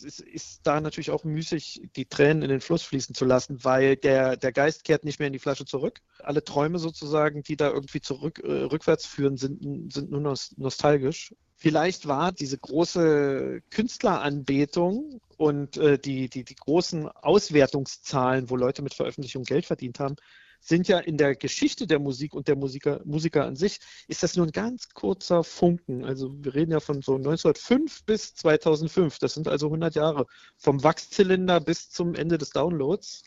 es 0.04 0.20
ist 0.20 0.60
da 0.64 0.80
natürlich 0.80 1.10
auch 1.10 1.24
müßig, 1.24 1.90
die 1.94 2.06
Tränen 2.06 2.42
in 2.42 2.48
den 2.48 2.60
Fluss 2.60 2.82
fließen 2.82 3.14
zu 3.14 3.24
lassen, 3.24 3.62
weil 3.64 3.96
der, 3.96 4.36
der 4.36 4.52
Geist 4.52 4.84
kehrt 4.84 5.04
nicht 5.04 5.18
mehr 5.18 5.28
in 5.28 5.32
die 5.32 5.38
Flasche 5.38 5.64
zurück. 5.64 6.00
Alle 6.18 6.42
Träume 6.42 6.78
sozusagen, 6.78 7.42
die 7.42 7.56
da 7.56 7.68
irgendwie 7.70 8.00
zurück, 8.00 8.40
äh, 8.40 8.62
rückwärts 8.64 9.06
führen, 9.06 9.36
sind, 9.36 9.92
sind 9.92 10.10
nur 10.10 10.20
nostalgisch. 10.56 11.34
Vielleicht 11.60 12.06
war 12.06 12.30
diese 12.30 12.56
große 12.56 13.62
Künstleranbetung 13.70 15.20
und 15.36 15.76
äh, 15.76 15.98
die, 15.98 16.28
die, 16.28 16.44
die 16.44 16.54
großen 16.54 17.08
Auswertungszahlen, 17.08 18.48
wo 18.48 18.54
Leute 18.54 18.80
mit 18.80 18.94
Veröffentlichung 18.94 19.42
Geld 19.42 19.66
verdient 19.66 19.98
haben, 19.98 20.14
sind 20.60 20.86
ja 20.86 21.00
in 21.00 21.16
der 21.16 21.34
Geschichte 21.34 21.88
der 21.88 21.98
Musik 21.98 22.34
und 22.34 22.46
der 22.46 22.54
Musiker, 22.54 23.00
Musiker 23.04 23.44
an 23.44 23.56
sich, 23.56 23.80
ist 24.06 24.22
das 24.22 24.36
nur 24.36 24.46
ein 24.46 24.52
ganz 24.52 24.90
kurzer 24.90 25.42
Funken. 25.42 26.04
Also 26.04 26.32
wir 26.44 26.54
reden 26.54 26.70
ja 26.70 26.78
von 26.78 27.02
so 27.02 27.16
1905 27.16 28.04
bis 28.04 28.34
2005. 28.36 29.18
Das 29.18 29.34
sind 29.34 29.48
also 29.48 29.66
100 29.66 29.96
Jahre 29.96 30.26
vom 30.56 30.84
Wachszylinder 30.84 31.60
bis 31.60 31.90
zum 31.90 32.14
Ende 32.14 32.38
des 32.38 32.50
Downloads 32.50 33.24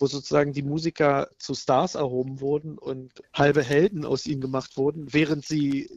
wo 0.00 0.06
sozusagen 0.06 0.52
die 0.52 0.62
Musiker 0.62 1.28
zu 1.38 1.54
Stars 1.54 1.94
erhoben 1.94 2.40
wurden 2.40 2.78
und 2.78 3.22
halbe 3.34 3.62
Helden 3.62 4.04
aus 4.04 4.26
ihnen 4.26 4.40
gemacht 4.40 4.76
wurden, 4.76 5.12
während 5.12 5.44
sie 5.44 5.90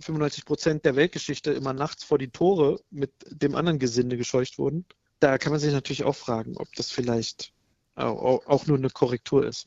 95 0.00 0.42
äh, 0.42 0.46
Prozent 0.46 0.84
der 0.84 0.96
Weltgeschichte 0.96 1.52
immer 1.52 1.74
nachts 1.74 2.02
vor 2.02 2.18
die 2.18 2.30
Tore 2.30 2.80
mit 2.90 3.12
dem 3.30 3.54
anderen 3.54 3.78
Gesinde 3.78 4.16
gescheucht 4.16 4.58
wurden. 4.58 4.86
Da 5.20 5.38
kann 5.38 5.52
man 5.52 5.60
sich 5.60 5.72
natürlich 5.72 6.04
auch 6.04 6.16
fragen, 6.16 6.56
ob 6.56 6.72
das 6.76 6.90
vielleicht 6.90 7.52
auch 7.94 8.66
nur 8.66 8.76
eine 8.76 8.90
Korrektur 8.90 9.46
ist. 9.46 9.66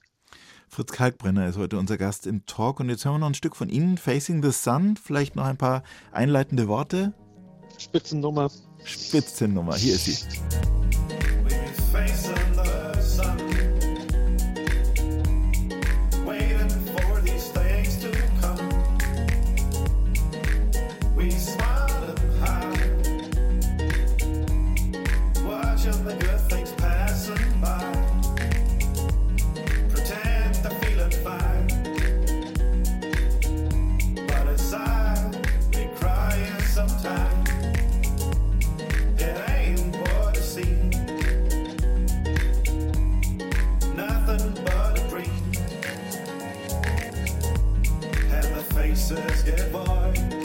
Fritz 0.68 0.92
Kalkbrenner 0.92 1.48
ist 1.48 1.58
heute 1.58 1.80
unser 1.80 1.98
Gast 1.98 2.28
im 2.28 2.46
Talk 2.46 2.80
und 2.80 2.90
jetzt 2.90 3.04
hören 3.06 3.16
wir 3.16 3.20
noch 3.20 3.28
ein 3.28 3.34
Stück 3.34 3.56
von 3.56 3.70
Ihnen, 3.70 3.98
Facing 3.98 4.44
the 4.44 4.52
Sun. 4.52 4.98
Vielleicht 4.98 5.36
noch 5.36 5.46
ein 5.46 5.58
paar 5.58 5.82
einleitende 6.12 6.68
Worte. 6.68 7.14
Spitzennummer. 7.80 8.52
Spitzennummer, 8.84 9.76
hier 9.76 9.96
ist 9.96 10.06
sie. 10.06 10.79
Gast 49.10 50.39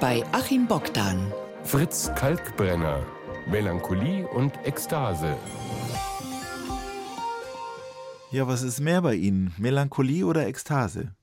bei 0.00 0.24
Achim 0.32 0.66
Bogdan. 0.66 1.30
Fritz 1.62 2.10
Kalkbrenner. 2.16 3.04
Melancholie 3.46 4.26
und 4.26 4.54
Ekstase. 4.64 5.36
Ja, 8.30 8.48
was 8.48 8.62
ist 8.62 8.80
mehr 8.80 9.02
bei 9.02 9.14
Ihnen? 9.14 9.52
Melancholie 9.58 10.24
oder 10.24 10.46
Ekstase? 10.46 11.14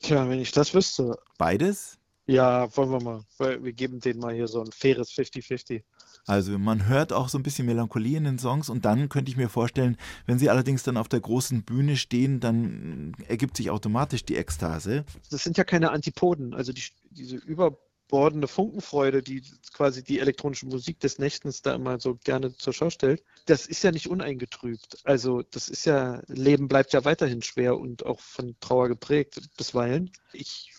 Tja, 0.00 0.26
wenn 0.30 0.40
ich 0.40 0.50
das 0.52 0.72
wüsste. 0.72 1.18
Beides? 1.36 1.98
Ja, 2.26 2.74
wollen 2.74 2.90
wir 2.90 3.02
mal. 3.02 3.20
Wir 3.38 3.72
geben 3.74 4.00
denen 4.00 4.20
mal 4.20 4.34
hier 4.34 4.48
so 4.48 4.62
ein 4.62 4.72
faires 4.72 5.10
50-50. 5.12 5.82
Also 6.24 6.58
man 6.58 6.88
hört 6.88 7.12
auch 7.12 7.28
so 7.28 7.38
ein 7.38 7.42
bisschen 7.42 7.66
Melancholie 7.66 8.16
in 8.16 8.24
den 8.24 8.38
Songs 8.38 8.70
und 8.70 8.86
dann 8.86 9.10
könnte 9.10 9.30
ich 9.30 9.36
mir 9.36 9.50
vorstellen, 9.50 9.98
wenn 10.24 10.38
sie 10.38 10.48
allerdings 10.48 10.82
dann 10.82 10.96
auf 10.96 11.08
der 11.08 11.20
großen 11.20 11.64
Bühne 11.64 11.96
stehen, 11.96 12.40
dann 12.40 13.14
ergibt 13.28 13.58
sich 13.58 13.70
automatisch 13.70 14.24
die 14.24 14.36
Ekstase. 14.36 15.04
Das 15.30 15.44
sind 15.44 15.58
ja 15.58 15.64
keine 15.64 15.90
Antipoden. 15.90 16.54
Also 16.54 16.72
die, 16.72 16.82
diese 17.10 17.36
über 17.36 17.78
überbordende 18.08 18.48
Funkenfreude, 18.48 19.22
die 19.22 19.42
quasi 19.72 20.02
die 20.02 20.20
elektronische 20.20 20.66
Musik 20.66 21.00
des 21.00 21.18
Nächtens 21.18 21.62
da 21.62 21.74
immer 21.74 21.98
so 22.00 22.16
gerne 22.24 22.56
zur 22.56 22.72
Schau 22.72 22.90
stellt, 22.90 23.22
das 23.46 23.66
ist 23.66 23.82
ja 23.82 23.90
nicht 23.92 24.08
uneingetrübt. 24.08 24.98
Also 25.04 25.42
das 25.42 25.68
ist 25.68 25.84
ja, 25.86 26.22
Leben 26.28 26.68
bleibt 26.68 26.92
ja 26.92 27.04
weiterhin 27.04 27.42
schwer 27.42 27.78
und 27.78 28.06
auch 28.06 28.20
von 28.20 28.54
Trauer 28.60 28.88
geprägt 28.88 29.40
bisweilen. 29.56 30.10
Ich 30.32 30.72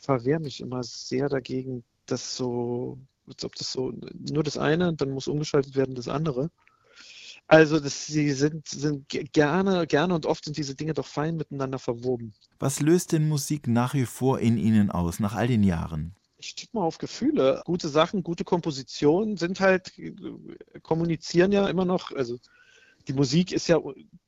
verwehre 0.00 0.40
mich 0.40 0.60
immer 0.60 0.82
sehr 0.82 1.28
dagegen, 1.28 1.84
dass 2.06 2.36
so, 2.36 2.98
als 3.26 3.44
ob 3.44 3.54
das 3.56 3.72
so 3.72 3.92
nur 4.12 4.42
das 4.42 4.56
eine, 4.56 4.94
dann 4.94 5.10
muss 5.10 5.28
umgeschaltet 5.28 5.76
werden 5.76 5.94
das 5.94 6.08
andere. 6.08 6.50
Also 7.48 7.80
das, 7.80 8.06
sie 8.06 8.30
sind, 8.30 8.68
sind 8.68 9.08
ge- 9.08 9.24
gerne, 9.32 9.86
gerne 9.86 10.14
und 10.14 10.26
oft 10.26 10.44
sind 10.44 10.56
diese 10.56 10.74
Dinge 10.74 10.94
doch 10.94 11.06
fein 11.06 11.36
miteinander 11.36 11.78
verwoben. 11.78 12.32
Was 12.58 12.80
löst 12.80 13.12
denn 13.12 13.28
Musik 13.28 13.66
nach 13.66 13.94
wie 13.94 14.06
vor 14.06 14.38
in 14.38 14.56
Ihnen 14.56 14.90
aus, 14.90 15.18
nach 15.20 15.34
all 15.34 15.48
den 15.48 15.64
Jahren? 15.64 16.14
Ich 16.44 16.54
tippe 16.56 16.78
mal 16.78 16.84
auf 16.84 16.98
Gefühle. 16.98 17.62
Gute 17.64 17.88
Sachen, 17.88 18.22
gute 18.22 18.44
Kompositionen 18.44 19.36
sind 19.36 19.60
halt, 19.60 19.96
äh, 19.98 20.12
kommunizieren 20.82 21.52
ja 21.52 21.68
immer 21.68 21.84
noch. 21.84 22.12
Also 22.12 22.38
die 23.08 23.12
Musik 23.12 23.52
ist 23.52 23.68
ja 23.68 23.80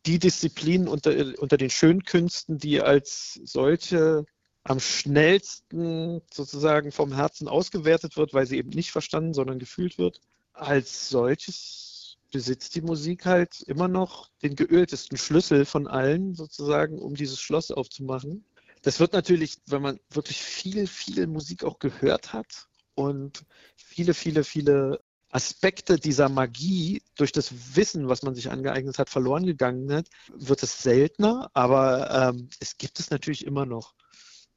die 0.06 0.18
Disziplin 0.18 0.88
unter, 0.88 1.12
unter 1.38 1.56
den 1.56 1.70
Schönkünsten, 1.70 2.58
die 2.58 2.80
als 2.80 3.40
solche 3.44 4.24
am 4.62 4.80
schnellsten 4.80 6.22
sozusagen 6.32 6.90
vom 6.90 7.12
Herzen 7.12 7.48
ausgewertet 7.48 8.16
wird, 8.16 8.32
weil 8.32 8.46
sie 8.46 8.56
eben 8.56 8.70
nicht 8.70 8.92
verstanden, 8.92 9.34
sondern 9.34 9.58
gefühlt 9.58 9.98
wird. 9.98 10.20
Als 10.54 11.10
solches 11.10 12.16
besitzt 12.32 12.74
die 12.74 12.80
Musik 12.80 13.26
halt 13.26 13.60
immer 13.62 13.88
noch 13.88 14.30
den 14.42 14.56
geöltesten 14.56 15.18
Schlüssel 15.18 15.64
von 15.66 15.86
allen 15.86 16.34
sozusagen, 16.34 16.98
um 16.98 17.14
dieses 17.14 17.40
Schloss 17.40 17.70
aufzumachen. 17.70 18.44
Das 18.84 19.00
wird 19.00 19.14
natürlich, 19.14 19.62
wenn 19.66 19.80
man 19.80 19.98
wirklich 20.10 20.42
viel, 20.42 20.86
viel 20.86 21.26
Musik 21.26 21.64
auch 21.64 21.78
gehört 21.78 22.34
hat 22.34 22.68
und 22.94 23.44
viele, 23.76 24.12
viele, 24.12 24.44
viele 24.44 25.00
Aspekte 25.30 25.98
dieser 25.98 26.28
Magie 26.28 27.02
durch 27.16 27.32
das 27.32 27.76
Wissen, 27.76 28.08
was 28.08 28.22
man 28.22 28.34
sich 28.34 28.50
angeeignet 28.50 28.98
hat, 28.98 29.08
verloren 29.08 29.46
gegangen 29.46 29.90
hat, 29.90 30.08
wird 30.34 30.62
es 30.62 30.82
seltener, 30.82 31.50
aber 31.54 32.28
ähm, 32.28 32.50
es 32.60 32.76
gibt 32.76 33.00
es 33.00 33.10
natürlich 33.10 33.46
immer 33.46 33.64
noch, 33.64 33.94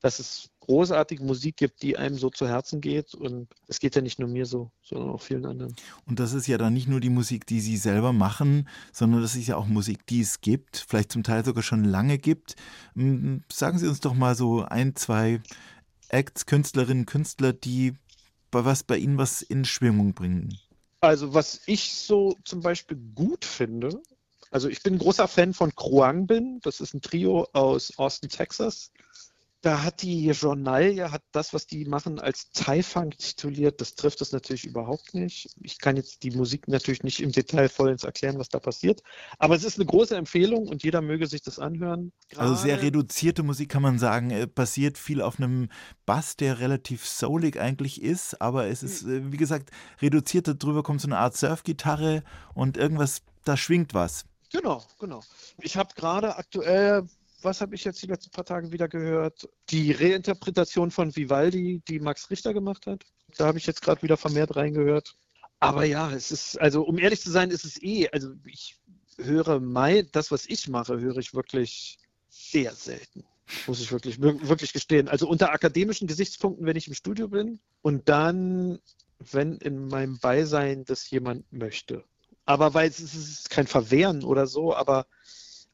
dass 0.01 0.19
es 0.19 0.49
großartige 0.67 1.23
Musik 1.23 1.57
gibt, 1.57 1.81
die 1.81 1.97
einem 1.97 2.17
so 2.17 2.29
zu 2.29 2.47
Herzen 2.47 2.81
geht 2.81 3.13
und 3.15 3.47
es 3.67 3.79
geht 3.79 3.95
ja 3.95 4.01
nicht 4.01 4.19
nur 4.19 4.27
mir 4.27 4.45
so, 4.45 4.71
sondern 4.83 5.09
auch 5.09 5.21
vielen 5.21 5.45
anderen. 5.45 5.73
Und 6.05 6.19
das 6.19 6.33
ist 6.33 6.45
ja 6.47 6.57
dann 6.57 6.73
nicht 6.73 6.87
nur 6.87 6.99
die 6.99 7.09
Musik, 7.09 7.47
die 7.47 7.61
Sie 7.61 7.77
selber 7.77 8.13
machen, 8.13 8.67
sondern 8.91 9.21
das 9.21 9.35
ist 9.35 9.47
ja 9.47 9.55
auch 9.55 9.65
Musik, 9.65 10.05
die 10.07 10.21
es 10.21 10.41
gibt, 10.41 10.85
vielleicht 10.87 11.11
zum 11.11 11.23
Teil 11.23 11.43
sogar 11.45 11.63
schon 11.63 11.83
lange 11.83 12.17
gibt. 12.17 12.55
Mm, 12.95 13.37
Sagen 13.51 13.79
Sie 13.79 13.87
uns 13.87 14.01
doch 14.01 14.13
mal 14.13 14.35
so 14.35 14.61
ein, 14.63 14.95
zwei 14.95 15.41
Acts, 16.09 16.45
Künstlerinnen, 16.45 17.05
Künstler, 17.05 17.53
die 17.53 17.93
bei 18.51 18.65
was 18.65 18.83
bei 18.83 18.97
Ihnen 18.97 19.17
was 19.17 19.41
in 19.41 19.65
Schwingung 19.65 20.13
bringen. 20.13 20.57
Also 20.99 21.33
was 21.33 21.61
ich 21.65 21.93
so 21.93 22.35
zum 22.43 22.61
Beispiel 22.61 22.97
gut 23.15 23.45
finde, 23.45 24.01
also 24.51 24.69
ich 24.69 24.81
bin 24.81 24.95
ein 24.95 24.99
großer 24.99 25.27
Fan 25.27 25.53
von 25.53 25.75
Kruangbin, 25.75 26.59
das 26.63 26.79
ist 26.79 26.93
ein 26.93 27.01
Trio 27.01 27.47
aus 27.53 27.97
Austin, 27.97 28.29
Texas. 28.29 28.91
Da 29.61 29.83
hat 29.83 30.03
die 30.03 30.27
Journalie, 30.27 31.11
hat 31.11 31.23
das, 31.31 31.51
was 31.51 31.65
die 31.65 31.85
machen, 31.85 32.19
als 32.19 32.51
Thai-Funk 32.51 33.17
tituliert. 33.17 33.81
Das 33.81 33.95
trifft 33.95 34.21
es 34.21 34.31
natürlich 34.31 34.65
überhaupt 34.65 35.15
nicht. 35.15 35.49
Ich 35.61 35.79
kann 35.79 35.95
jetzt 35.95 36.21
die 36.21 36.29
Musik 36.29 36.67
natürlich 36.67 37.01
nicht 37.01 37.19
im 37.21 37.31
Detail 37.31 37.67
vollends 37.67 38.03
erklären, 38.03 38.37
was 38.37 38.49
da 38.49 38.59
passiert. 38.59 39.01
Aber 39.39 39.55
es 39.55 39.63
ist 39.63 39.77
eine 39.77 39.87
große 39.87 40.15
Empfehlung 40.15 40.67
und 40.67 40.83
jeder 40.83 41.01
möge 41.01 41.25
sich 41.25 41.41
das 41.41 41.57
anhören. 41.57 42.11
Also 42.35 42.53
sehr 42.53 42.75
Gerade- 42.75 42.87
reduzierte 42.87 43.41
Musik 43.41 43.69
kann 43.69 43.81
man 43.81 43.97
sagen, 43.97 44.29
äh, 44.29 44.45
basiert 44.45 44.99
viel 44.99 45.21
auf 45.23 45.39
einem 45.39 45.69
Bass, 46.05 46.35
der 46.35 46.59
relativ 46.59 47.07
soulig 47.07 47.59
eigentlich 47.59 48.01
ist, 48.01 48.39
aber 48.39 48.67
es 48.67 48.83
ist, 48.83 49.03
äh, 49.07 49.31
wie 49.31 49.37
gesagt, 49.37 49.71
reduziert. 50.01 50.47
Darüber 50.47 50.83
kommt 50.83 51.01
so 51.01 51.07
eine 51.07 51.17
Art 51.17 51.35
Surfgitarre 51.35 52.23
und 52.53 52.77
irgendwas, 52.77 53.23
da 53.43 53.57
schwingt 53.57 53.95
was. 53.95 54.25
Genau, 54.51 54.81
genau. 54.99 55.21
Ich 55.59 55.75
habe 55.75 55.93
gerade 55.95 56.37
aktuell, 56.37 57.05
was 57.41 57.61
habe 57.61 57.75
ich 57.75 57.83
jetzt 57.83 58.01
die 58.01 58.07
letzten 58.07 58.31
paar 58.31 58.45
Tage 58.45 58.71
wieder 58.71 58.87
gehört? 58.87 59.47
Die 59.69 59.91
Reinterpretation 59.91 60.91
von 60.91 61.15
Vivaldi, 61.15 61.81
die 61.87 61.99
Max 61.99 62.29
Richter 62.29 62.53
gemacht 62.53 62.87
hat. 62.87 63.03
Da 63.37 63.45
habe 63.45 63.57
ich 63.57 63.67
jetzt 63.67 63.81
gerade 63.81 64.01
wieder 64.01 64.17
vermehrt 64.17 64.55
reingehört. 64.55 65.15
Aber 65.59 65.85
ja, 65.85 66.11
es 66.11 66.31
ist, 66.31 66.59
also 66.59 66.83
um 66.83 66.97
ehrlich 66.97 67.21
zu 67.21 67.31
sein, 67.31 67.51
ist 67.51 67.65
es 67.65 67.81
eh, 67.81 68.09
also 68.09 68.33
ich 68.45 68.77
höre 69.17 69.59
mein, 69.59 70.07
das, 70.11 70.31
was 70.31 70.45
ich 70.45 70.67
mache, 70.67 70.99
höre 70.99 71.17
ich 71.17 71.33
wirklich 71.33 71.97
sehr 72.29 72.73
selten. 72.73 73.23
Muss 73.65 73.81
ich 73.81 73.91
wirklich, 73.91 74.21
wirklich 74.21 74.73
gestehen. 74.73 75.07
Also 75.07 75.27
unter 75.27 75.51
akademischen 75.51 76.07
Gesichtspunkten, 76.07 76.65
wenn 76.65 76.75
ich 76.75 76.87
im 76.87 76.93
Studio 76.93 77.27
bin 77.27 77.59
und 77.81 78.09
dann, 78.09 78.79
wenn 79.19 79.57
in 79.57 79.87
meinem 79.87 80.19
Beisein 80.19 80.85
das 80.85 81.09
jemand 81.09 81.51
möchte. 81.51 82.03
Aber 82.45 82.73
weil 82.73 82.89
es, 82.89 82.99
ist 82.99 83.49
kein 83.49 83.67
Verwehren 83.67 84.23
oder 84.23 84.47
so, 84.47 84.75
aber 84.75 85.07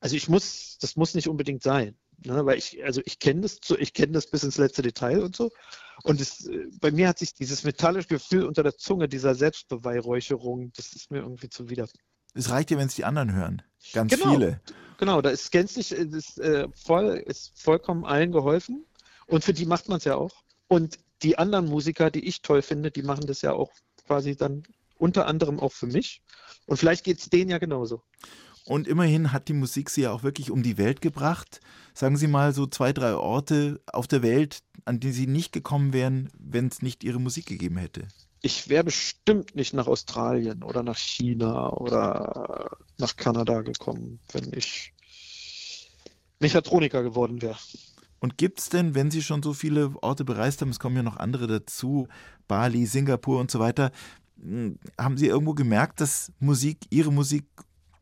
also 0.03 0.17
ich 0.17 0.27
muss, 0.27 0.77
das 0.81 0.97
muss 0.97 1.13
nicht 1.15 1.29
unbedingt 1.29 1.63
sein. 1.63 1.95
Ne? 2.25 2.45
Weil 2.45 2.57
ich, 2.57 2.83
also 2.83 3.01
ich 3.05 3.19
kenne 3.19 3.41
das, 3.41 3.59
zu- 3.61 3.77
ich 3.77 3.93
kenne 3.93 4.11
das 4.11 4.27
bis 4.29 4.43
ins 4.43 4.57
letzte 4.57 4.81
Detail 4.81 5.23
und 5.23 5.33
so. 5.35 5.49
Und 6.03 6.19
es, 6.19 6.45
äh, 6.45 6.67
bei 6.81 6.91
mir 6.91 7.07
hat 7.07 7.19
sich 7.19 7.33
dieses 7.33 7.63
metallische 7.63 8.09
Gefühl 8.09 8.43
unter 8.45 8.63
der 8.63 8.75
Zunge, 8.77 9.07
dieser 9.07 9.33
Selbstbeweihräucherung, 9.33 10.73
das 10.75 10.91
ist 10.93 11.09
mir 11.09 11.19
irgendwie 11.19 11.49
zuwider. 11.49 11.87
Es 12.33 12.49
reicht 12.49 12.71
ja, 12.71 12.77
wenn 12.77 12.87
es 12.87 12.95
die 12.95 13.05
anderen 13.05 13.33
hören. 13.33 13.61
Ganz 13.93 14.11
Genau. 14.13 14.31
viele. 14.31 14.59
Genau, 14.97 15.21
da 15.21 15.29
ist 15.29 15.51
gänzlich, 15.51 15.91
es 15.91 16.13
ist, 16.13 16.37
äh, 16.39 16.67
voll, 16.75 17.23
ist 17.25 17.53
vollkommen 17.55 18.03
allen 18.05 18.31
geholfen. 18.31 18.85
Und 19.27 19.43
für 19.45 19.53
die 19.53 19.65
macht 19.65 19.87
man 19.87 19.99
es 19.99 20.03
ja 20.03 20.15
auch. 20.15 20.43
Und 20.67 20.99
die 21.21 21.37
anderen 21.37 21.67
Musiker, 21.67 22.11
die 22.11 22.25
ich 22.27 22.41
toll 22.41 22.61
finde, 22.61 22.91
die 22.91 23.03
machen 23.03 23.25
das 23.25 23.41
ja 23.41 23.53
auch 23.53 23.71
quasi 24.05 24.35
dann 24.35 24.63
unter 24.97 25.27
anderem 25.27 25.59
auch 25.59 25.71
für 25.71 25.87
mich. 25.87 26.21
Und 26.65 26.77
vielleicht 26.77 27.03
geht 27.05 27.19
es 27.19 27.29
denen 27.29 27.49
ja 27.51 27.57
genauso. 27.57 28.03
Und 28.65 28.87
immerhin 28.87 29.31
hat 29.33 29.49
die 29.49 29.53
Musik 29.53 29.89
sie 29.89 30.01
ja 30.03 30.11
auch 30.11 30.23
wirklich 30.23 30.49
um 30.49 30.63
die 30.63 30.77
Welt 30.77 31.01
gebracht. 31.01 31.59
Sagen 31.93 32.15
Sie 32.15 32.27
mal 32.27 32.53
so 32.53 32.65
zwei, 32.65 32.93
drei 32.93 33.13
Orte 33.13 33.81
auf 33.91 34.07
der 34.07 34.23
Welt, 34.23 34.59
an 34.85 34.99
die 34.99 35.11
Sie 35.11 35.27
nicht 35.27 35.51
gekommen 35.51 35.91
wären, 35.93 36.29
wenn 36.39 36.67
es 36.67 36.81
nicht 36.81 37.03
Ihre 37.03 37.19
Musik 37.19 37.45
gegeben 37.45 37.77
hätte. 37.77 38.07
Ich 38.41 38.69
wäre 38.69 38.83
bestimmt 38.83 39.55
nicht 39.55 39.73
nach 39.73 39.87
Australien 39.87 40.63
oder 40.63 40.83
nach 40.83 40.97
China 40.97 41.71
oder 41.73 42.77
nach 42.97 43.15
Kanada 43.15 43.61
gekommen, 43.61 44.19
wenn 44.31 44.51
ich 44.53 44.93
Mechatroniker 46.39 47.03
geworden 47.03 47.41
wäre. 47.41 47.57
Und 48.19 48.37
gibt 48.37 48.59
es 48.59 48.69
denn, 48.69 48.95
wenn 48.95 49.11
Sie 49.11 49.21
schon 49.21 49.43
so 49.43 49.53
viele 49.53 49.93
Orte 50.01 50.23
bereist 50.23 50.61
haben, 50.61 50.69
es 50.69 50.79
kommen 50.79 50.95
ja 50.95 51.03
noch 51.03 51.17
andere 51.17 51.47
dazu, 51.47 52.07
Bali, 52.47 52.85
Singapur 52.85 53.39
und 53.39 53.51
so 53.51 53.59
weiter, 53.59 53.91
mh, 54.37 54.75
haben 54.97 55.17
Sie 55.17 55.27
irgendwo 55.27 55.53
gemerkt, 55.53 55.99
dass 55.99 56.31
Musik, 56.39 56.79
Ihre 56.89 57.11
Musik 57.11 57.45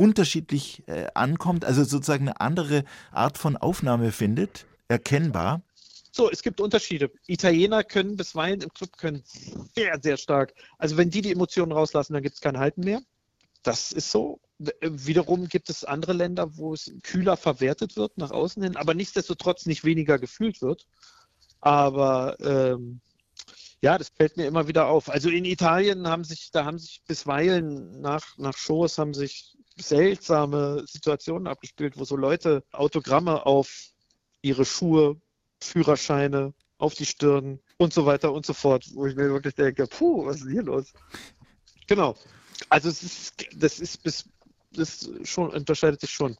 unterschiedlich 0.02 0.84
äh, 0.88 1.08
ankommt, 1.14 1.64
also 1.64 1.84
sozusagen 1.84 2.28
eine 2.28 2.42
andere 2.42 2.84
Art 3.12 3.38
von 3.38 3.56
Aufnahme 3.56 4.12
findet, 4.12 4.66
erkennbar? 4.88 5.62
So, 6.12 6.30
es 6.30 6.42
gibt 6.42 6.60
Unterschiede. 6.60 7.12
Italiener 7.28 7.84
können 7.84 8.18
bisweilen 8.18 8.62
im 8.62 8.74
Club 8.74 8.98
können 8.98 9.24
sehr, 9.76 10.00
sehr 10.02 10.18
stark. 10.18 10.54
Also 10.78 10.98
wenn 10.98 11.10
die 11.10 11.22
die 11.22 11.32
Emotionen 11.32 11.72
rauslassen, 11.72 12.14
dann 12.14 12.24
gibt 12.24 12.36
es 12.36 12.42
kein 12.42 12.58
Halten 12.58 12.82
mehr. 12.82 13.02
Das 13.64 13.92
ist 13.92 14.12
so. 14.12 14.40
W- 14.58 14.72
Wiederum 14.82 15.48
gibt 15.48 15.70
es 15.70 15.84
andere 15.84 16.14
Länder, 16.14 16.58
wo 16.58 16.74
es 16.74 16.92
kühler 17.04 17.38
verwertet 17.38 17.96
wird 17.96 18.18
nach 18.18 18.32
außen 18.32 18.62
hin, 18.62 18.76
aber 18.76 18.94
nichtsdestotrotz 18.94 19.66
nicht 19.68 19.84
weniger 19.86 20.20
gefühlt 20.20 20.62
wird. 20.62 20.86
Aber 21.62 22.36
ähm, 22.42 23.00
ja, 23.82 23.98
das 23.98 24.10
fällt 24.10 24.36
mir 24.38 24.48
immer 24.48 24.68
wieder 24.68 24.88
auf. 24.88 25.10
Also 25.10 25.30
in 25.30 25.46
Italien 25.46 26.08
haben 26.08 26.24
sich, 26.24 26.50
da 26.52 26.66
haben 26.66 26.78
sich 26.78 27.02
bisweilen 27.08 28.02
nach, 28.02 28.38
nach 28.38 28.58
Shows 28.58 28.98
haben 28.98 29.14
sich 29.14 29.58
seltsame 29.78 30.84
Situationen 30.88 31.48
abgespielt, 31.48 31.98
wo 31.98 32.04
so 32.06 32.16
Leute 32.16 32.64
Autogramme 32.72 33.46
auf 33.46 33.92
ihre 34.42 34.66
Schuhe, 34.66 35.18
Führerscheine, 35.62 36.54
auf 36.78 36.96
die 36.96 37.06
Stirn 37.06 37.60
und 37.78 37.94
so 37.94 38.06
weiter 38.06 38.34
und 38.34 38.46
so 38.46 38.54
fort, 38.54 38.86
wo 38.94 39.06
ich 39.06 39.16
mir 39.16 39.30
wirklich 39.30 39.56
denke, 39.56 39.86
puh, 39.88 40.26
was 40.26 40.38
ist 40.38 40.46
denn 40.46 40.52
hier 40.54 40.64
los? 40.64 40.94
Genau. 41.88 42.16
Also 42.70 42.90
es 42.90 43.04
ist, 43.04 43.46
das 43.56 43.80
ist 43.80 44.02
bis, 44.04 44.26
das 44.72 45.10
schon, 45.24 45.50
unterscheidet 45.50 46.02
sich 46.02 46.10
schon. 46.10 46.38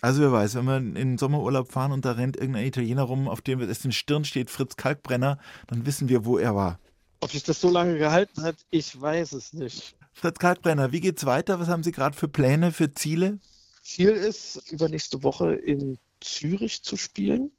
Also 0.00 0.20
wer 0.20 0.32
weiß, 0.32 0.54
wenn 0.56 0.64
wir 0.66 0.76
in 0.76 0.94
den 0.94 1.18
Sommerurlaub 1.18 1.72
fahren 1.72 1.92
und 1.92 2.04
da 2.04 2.12
rennt 2.12 2.36
irgendein 2.36 2.66
Italiener 2.66 3.02
rum, 3.02 3.28
auf 3.28 3.40
dem 3.40 3.60
es 3.60 3.84
in 3.84 3.92
Stirn 3.92 4.24
steht 4.24 4.50
Fritz 4.50 4.76
Kalkbrenner, 4.76 5.38
dann 5.66 5.86
wissen 5.86 6.08
wir, 6.08 6.24
wo 6.24 6.38
er 6.38 6.54
war. 6.54 6.78
Ob 7.20 7.30
sich 7.30 7.42
das 7.42 7.60
so 7.60 7.70
lange 7.70 7.96
gehalten 7.96 8.42
hat, 8.42 8.56
ich 8.70 9.00
weiß 9.00 9.32
es 9.32 9.54
nicht. 9.54 9.96
Fritz 10.14 10.38
Kalkbrenner, 10.38 10.92
wie 10.92 11.00
geht's 11.00 11.26
weiter? 11.26 11.58
Was 11.58 11.68
haben 11.68 11.82
Sie 11.82 11.92
gerade 11.92 12.16
für 12.16 12.28
Pläne, 12.28 12.72
für 12.72 12.92
Ziele? 12.94 13.40
Ziel 13.82 14.10
ist, 14.10 14.72
übernächste 14.72 15.22
Woche 15.22 15.54
in 15.54 15.98
Zürich 16.20 16.82
zu 16.82 16.96
spielen. 16.96 17.50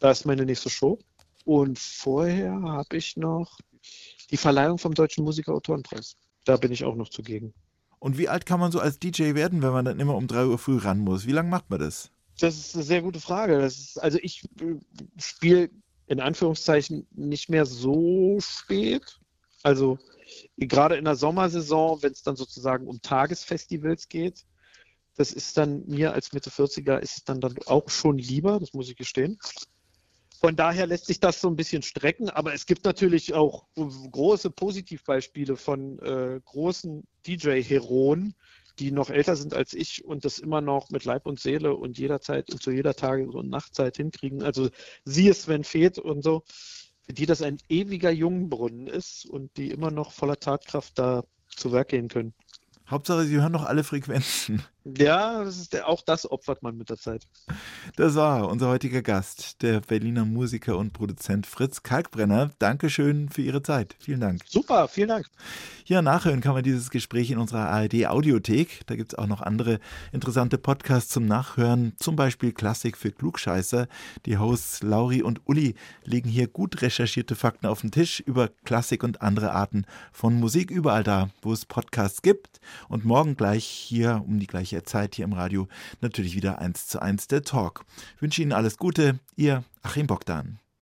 Da 0.00 0.12
ist 0.12 0.24
meine 0.24 0.46
nächste 0.46 0.70
Show. 0.70 0.98
Und 1.44 1.78
vorher 1.78 2.52
habe 2.62 2.96
ich 2.96 3.16
noch 3.16 3.58
die 4.30 4.36
Verleihung 4.36 4.78
vom 4.78 4.94
Deutschen 4.94 5.24
Musiker-Autorenpreis. 5.24 6.16
Da 6.44 6.56
bin 6.56 6.72
ich 6.72 6.84
auch 6.84 6.94
noch 6.94 7.08
zugegen. 7.08 7.52
Und 7.98 8.16
wie 8.16 8.28
alt 8.28 8.46
kann 8.46 8.60
man 8.60 8.70
so 8.70 8.78
als 8.78 8.98
DJ 8.98 9.34
werden, 9.34 9.60
wenn 9.60 9.72
man 9.72 9.84
dann 9.84 9.98
immer 9.98 10.14
um 10.14 10.28
3 10.28 10.46
Uhr 10.46 10.58
früh 10.58 10.78
ran 10.78 11.00
muss? 11.00 11.26
Wie 11.26 11.32
lange 11.32 11.50
macht 11.50 11.68
man 11.68 11.80
das? 11.80 12.10
Das 12.38 12.56
ist 12.56 12.74
eine 12.76 12.84
sehr 12.84 13.02
gute 13.02 13.20
Frage. 13.20 13.58
Das 13.58 13.76
ist, 13.76 13.98
also 13.98 14.18
ich 14.22 14.44
äh, 14.60 14.76
spiele 15.20 15.70
in 16.06 16.20
Anführungszeichen 16.20 17.06
nicht 17.10 17.48
mehr 17.48 17.66
so 17.66 18.38
spät. 18.40 19.18
Also 19.64 19.98
gerade 20.56 20.96
in 20.96 21.04
der 21.04 21.16
Sommersaison, 21.16 22.02
wenn 22.02 22.12
es 22.12 22.22
dann 22.22 22.36
sozusagen 22.36 22.86
um 22.86 23.00
Tagesfestivals 23.00 24.08
geht, 24.08 24.44
das 25.16 25.32
ist 25.32 25.56
dann 25.56 25.84
mir 25.86 26.12
als 26.12 26.32
Mitte 26.32 26.50
40er 26.50 26.98
ist 26.98 27.18
es 27.18 27.24
dann, 27.24 27.40
dann 27.40 27.56
auch 27.66 27.90
schon 27.90 28.18
lieber, 28.18 28.60
das 28.60 28.72
muss 28.72 28.88
ich 28.88 28.96
gestehen. 28.96 29.38
Von 30.40 30.54
daher 30.54 30.86
lässt 30.86 31.06
sich 31.06 31.18
das 31.18 31.40
so 31.40 31.48
ein 31.48 31.56
bisschen 31.56 31.82
strecken, 31.82 32.30
aber 32.30 32.54
es 32.54 32.66
gibt 32.66 32.84
natürlich 32.84 33.34
auch 33.34 33.66
große 33.74 34.50
Positivbeispiele 34.50 35.56
von 35.56 35.98
äh, 35.98 36.40
großen 36.44 37.02
DJ-Heroen, 37.26 38.36
die 38.78 38.92
noch 38.92 39.10
älter 39.10 39.34
sind 39.34 39.54
als 39.54 39.74
ich 39.74 40.04
und 40.04 40.24
das 40.24 40.38
immer 40.38 40.60
noch 40.60 40.90
mit 40.90 41.04
Leib 41.04 41.26
und 41.26 41.40
Seele 41.40 41.74
und 41.74 41.98
jederzeit 41.98 42.52
und 42.52 42.62
zu 42.62 42.70
jeder 42.70 42.94
Tage- 42.94 43.28
und 43.28 43.50
Nachtzeit 43.50 43.96
hinkriegen. 43.96 44.44
Also 44.44 44.70
siehe 45.04 45.34
Sven 45.34 45.64
Feth 45.64 45.98
und 45.98 46.22
so, 46.22 46.44
für 47.08 47.14
die 47.14 47.24
das 47.24 47.40
ein 47.40 47.56
ewiger 47.70 48.10
Jungbrunnen 48.10 48.86
ist 48.86 49.24
und 49.24 49.56
die 49.56 49.70
immer 49.70 49.90
noch 49.90 50.12
voller 50.12 50.38
Tatkraft 50.38 50.98
da 50.98 51.24
zu 51.48 51.72
Werk 51.72 51.88
gehen 51.88 52.08
können. 52.08 52.34
Hauptsache, 52.86 53.24
Sie 53.24 53.36
hören 53.36 53.52
noch 53.52 53.64
alle 53.64 53.82
Frequenzen. 53.82 54.62
Ja, 54.84 55.44
das 55.44 55.58
ist 55.58 55.82
auch 55.82 56.02
das 56.02 56.30
opfert 56.30 56.62
man 56.62 56.76
mit 56.76 56.88
der 56.88 56.96
Zeit. 56.96 57.26
Das 57.96 58.14
war 58.14 58.48
unser 58.48 58.68
heutiger 58.68 59.02
Gast, 59.02 59.62
der 59.62 59.80
Berliner 59.80 60.24
Musiker 60.24 60.78
und 60.78 60.92
Produzent 60.92 61.46
Fritz 61.46 61.82
Kalkbrenner. 61.82 62.50
Dankeschön 62.58 63.28
für 63.28 63.42
Ihre 63.42 63.62
Zeit. 63.62 63.96
Vielen 63.98 64.20
Dank. 64.20 64.42
Super, 64.46 64.88
vielen 64.88 65.08
Dank. 65.08 65.26
Ja, 65.84 66.02
nachhören 66.02 66.40
kann 66.40 66.54
man 66.54 66.62
dieses 66.62 66.90
Gespräch 66.90 67.30
in 67.30 67.38
unserer 67.38 67.68
ARD-Audiothek. 67.68 68.82
Da 68.86 68.94
gibt 68.94 69.12
es 69.12 69.18
auch 69.18 69.26
noch 69.26 69.40
andere 69.40 69.78
interessante 70.12 70.58
Podcasts 70.58 71.10
zum 71.10 71.26
Nachhören, 71.26 71.94
zum 71.98 72.14
Beispiel 72.14 72.52
Klassik 72.52 72.96
für 72.96 73.10
Klugscheißer. 73.10 73.88
Die 74.26 74.38
Hosts 74.38 74.82
Lauri 74.82 75.22
und 75.22 75.40
Uli 75.46 75.74
legen 76.04 76.28
hier 76.28 76.46
gut 76.46 76.82
recherchierte 76.82 77.36
Fakten 77.36 77.66
auf 77.66 77.80
den 77.80 77.90
Tisch 77.90 78.20
über 78.20 78.48
Klassik 78.64 79.02
und 79.02 79.22
andere 79.22 79.52
Arten 79.52 79.86
von 80.12 80.38
Musik 80.38 80.70
überall 80.70 81.04
da, 81.04 81.30
wo 81.42 81.52
es 81.52 81.66
Podcasts 81.66 82.22
gibt. 82.22 82.60
Und 82.88 83.04
morgen 83.04 83.36
gleich 83.36 83.64
hier 83.64 84.22
um 84.26 84.38
die 84.38 84.46
gleiche 84.46 84.67
Zeit 84.84 85.14
hier 85.14 85.24
im 85.24 85.32
Radio 85.32 85.68
natürlich 86.00 86.34
wieder 86.34 86.58
eins 86.58 86.86
zu 86.86 87.00
eins 87.00 87.28
der 87.28 87.42
Talk. 87.42 87.84
Ich 88.16 88.22
wünsche 88.22 88.42
Ihnen 88.42 88.52
alles 88.52 88.76
Gute, 88.76 89.18
Ihr 89.36 89.64
Achim 89.82 90.06
Bogdan. 90.06 90.58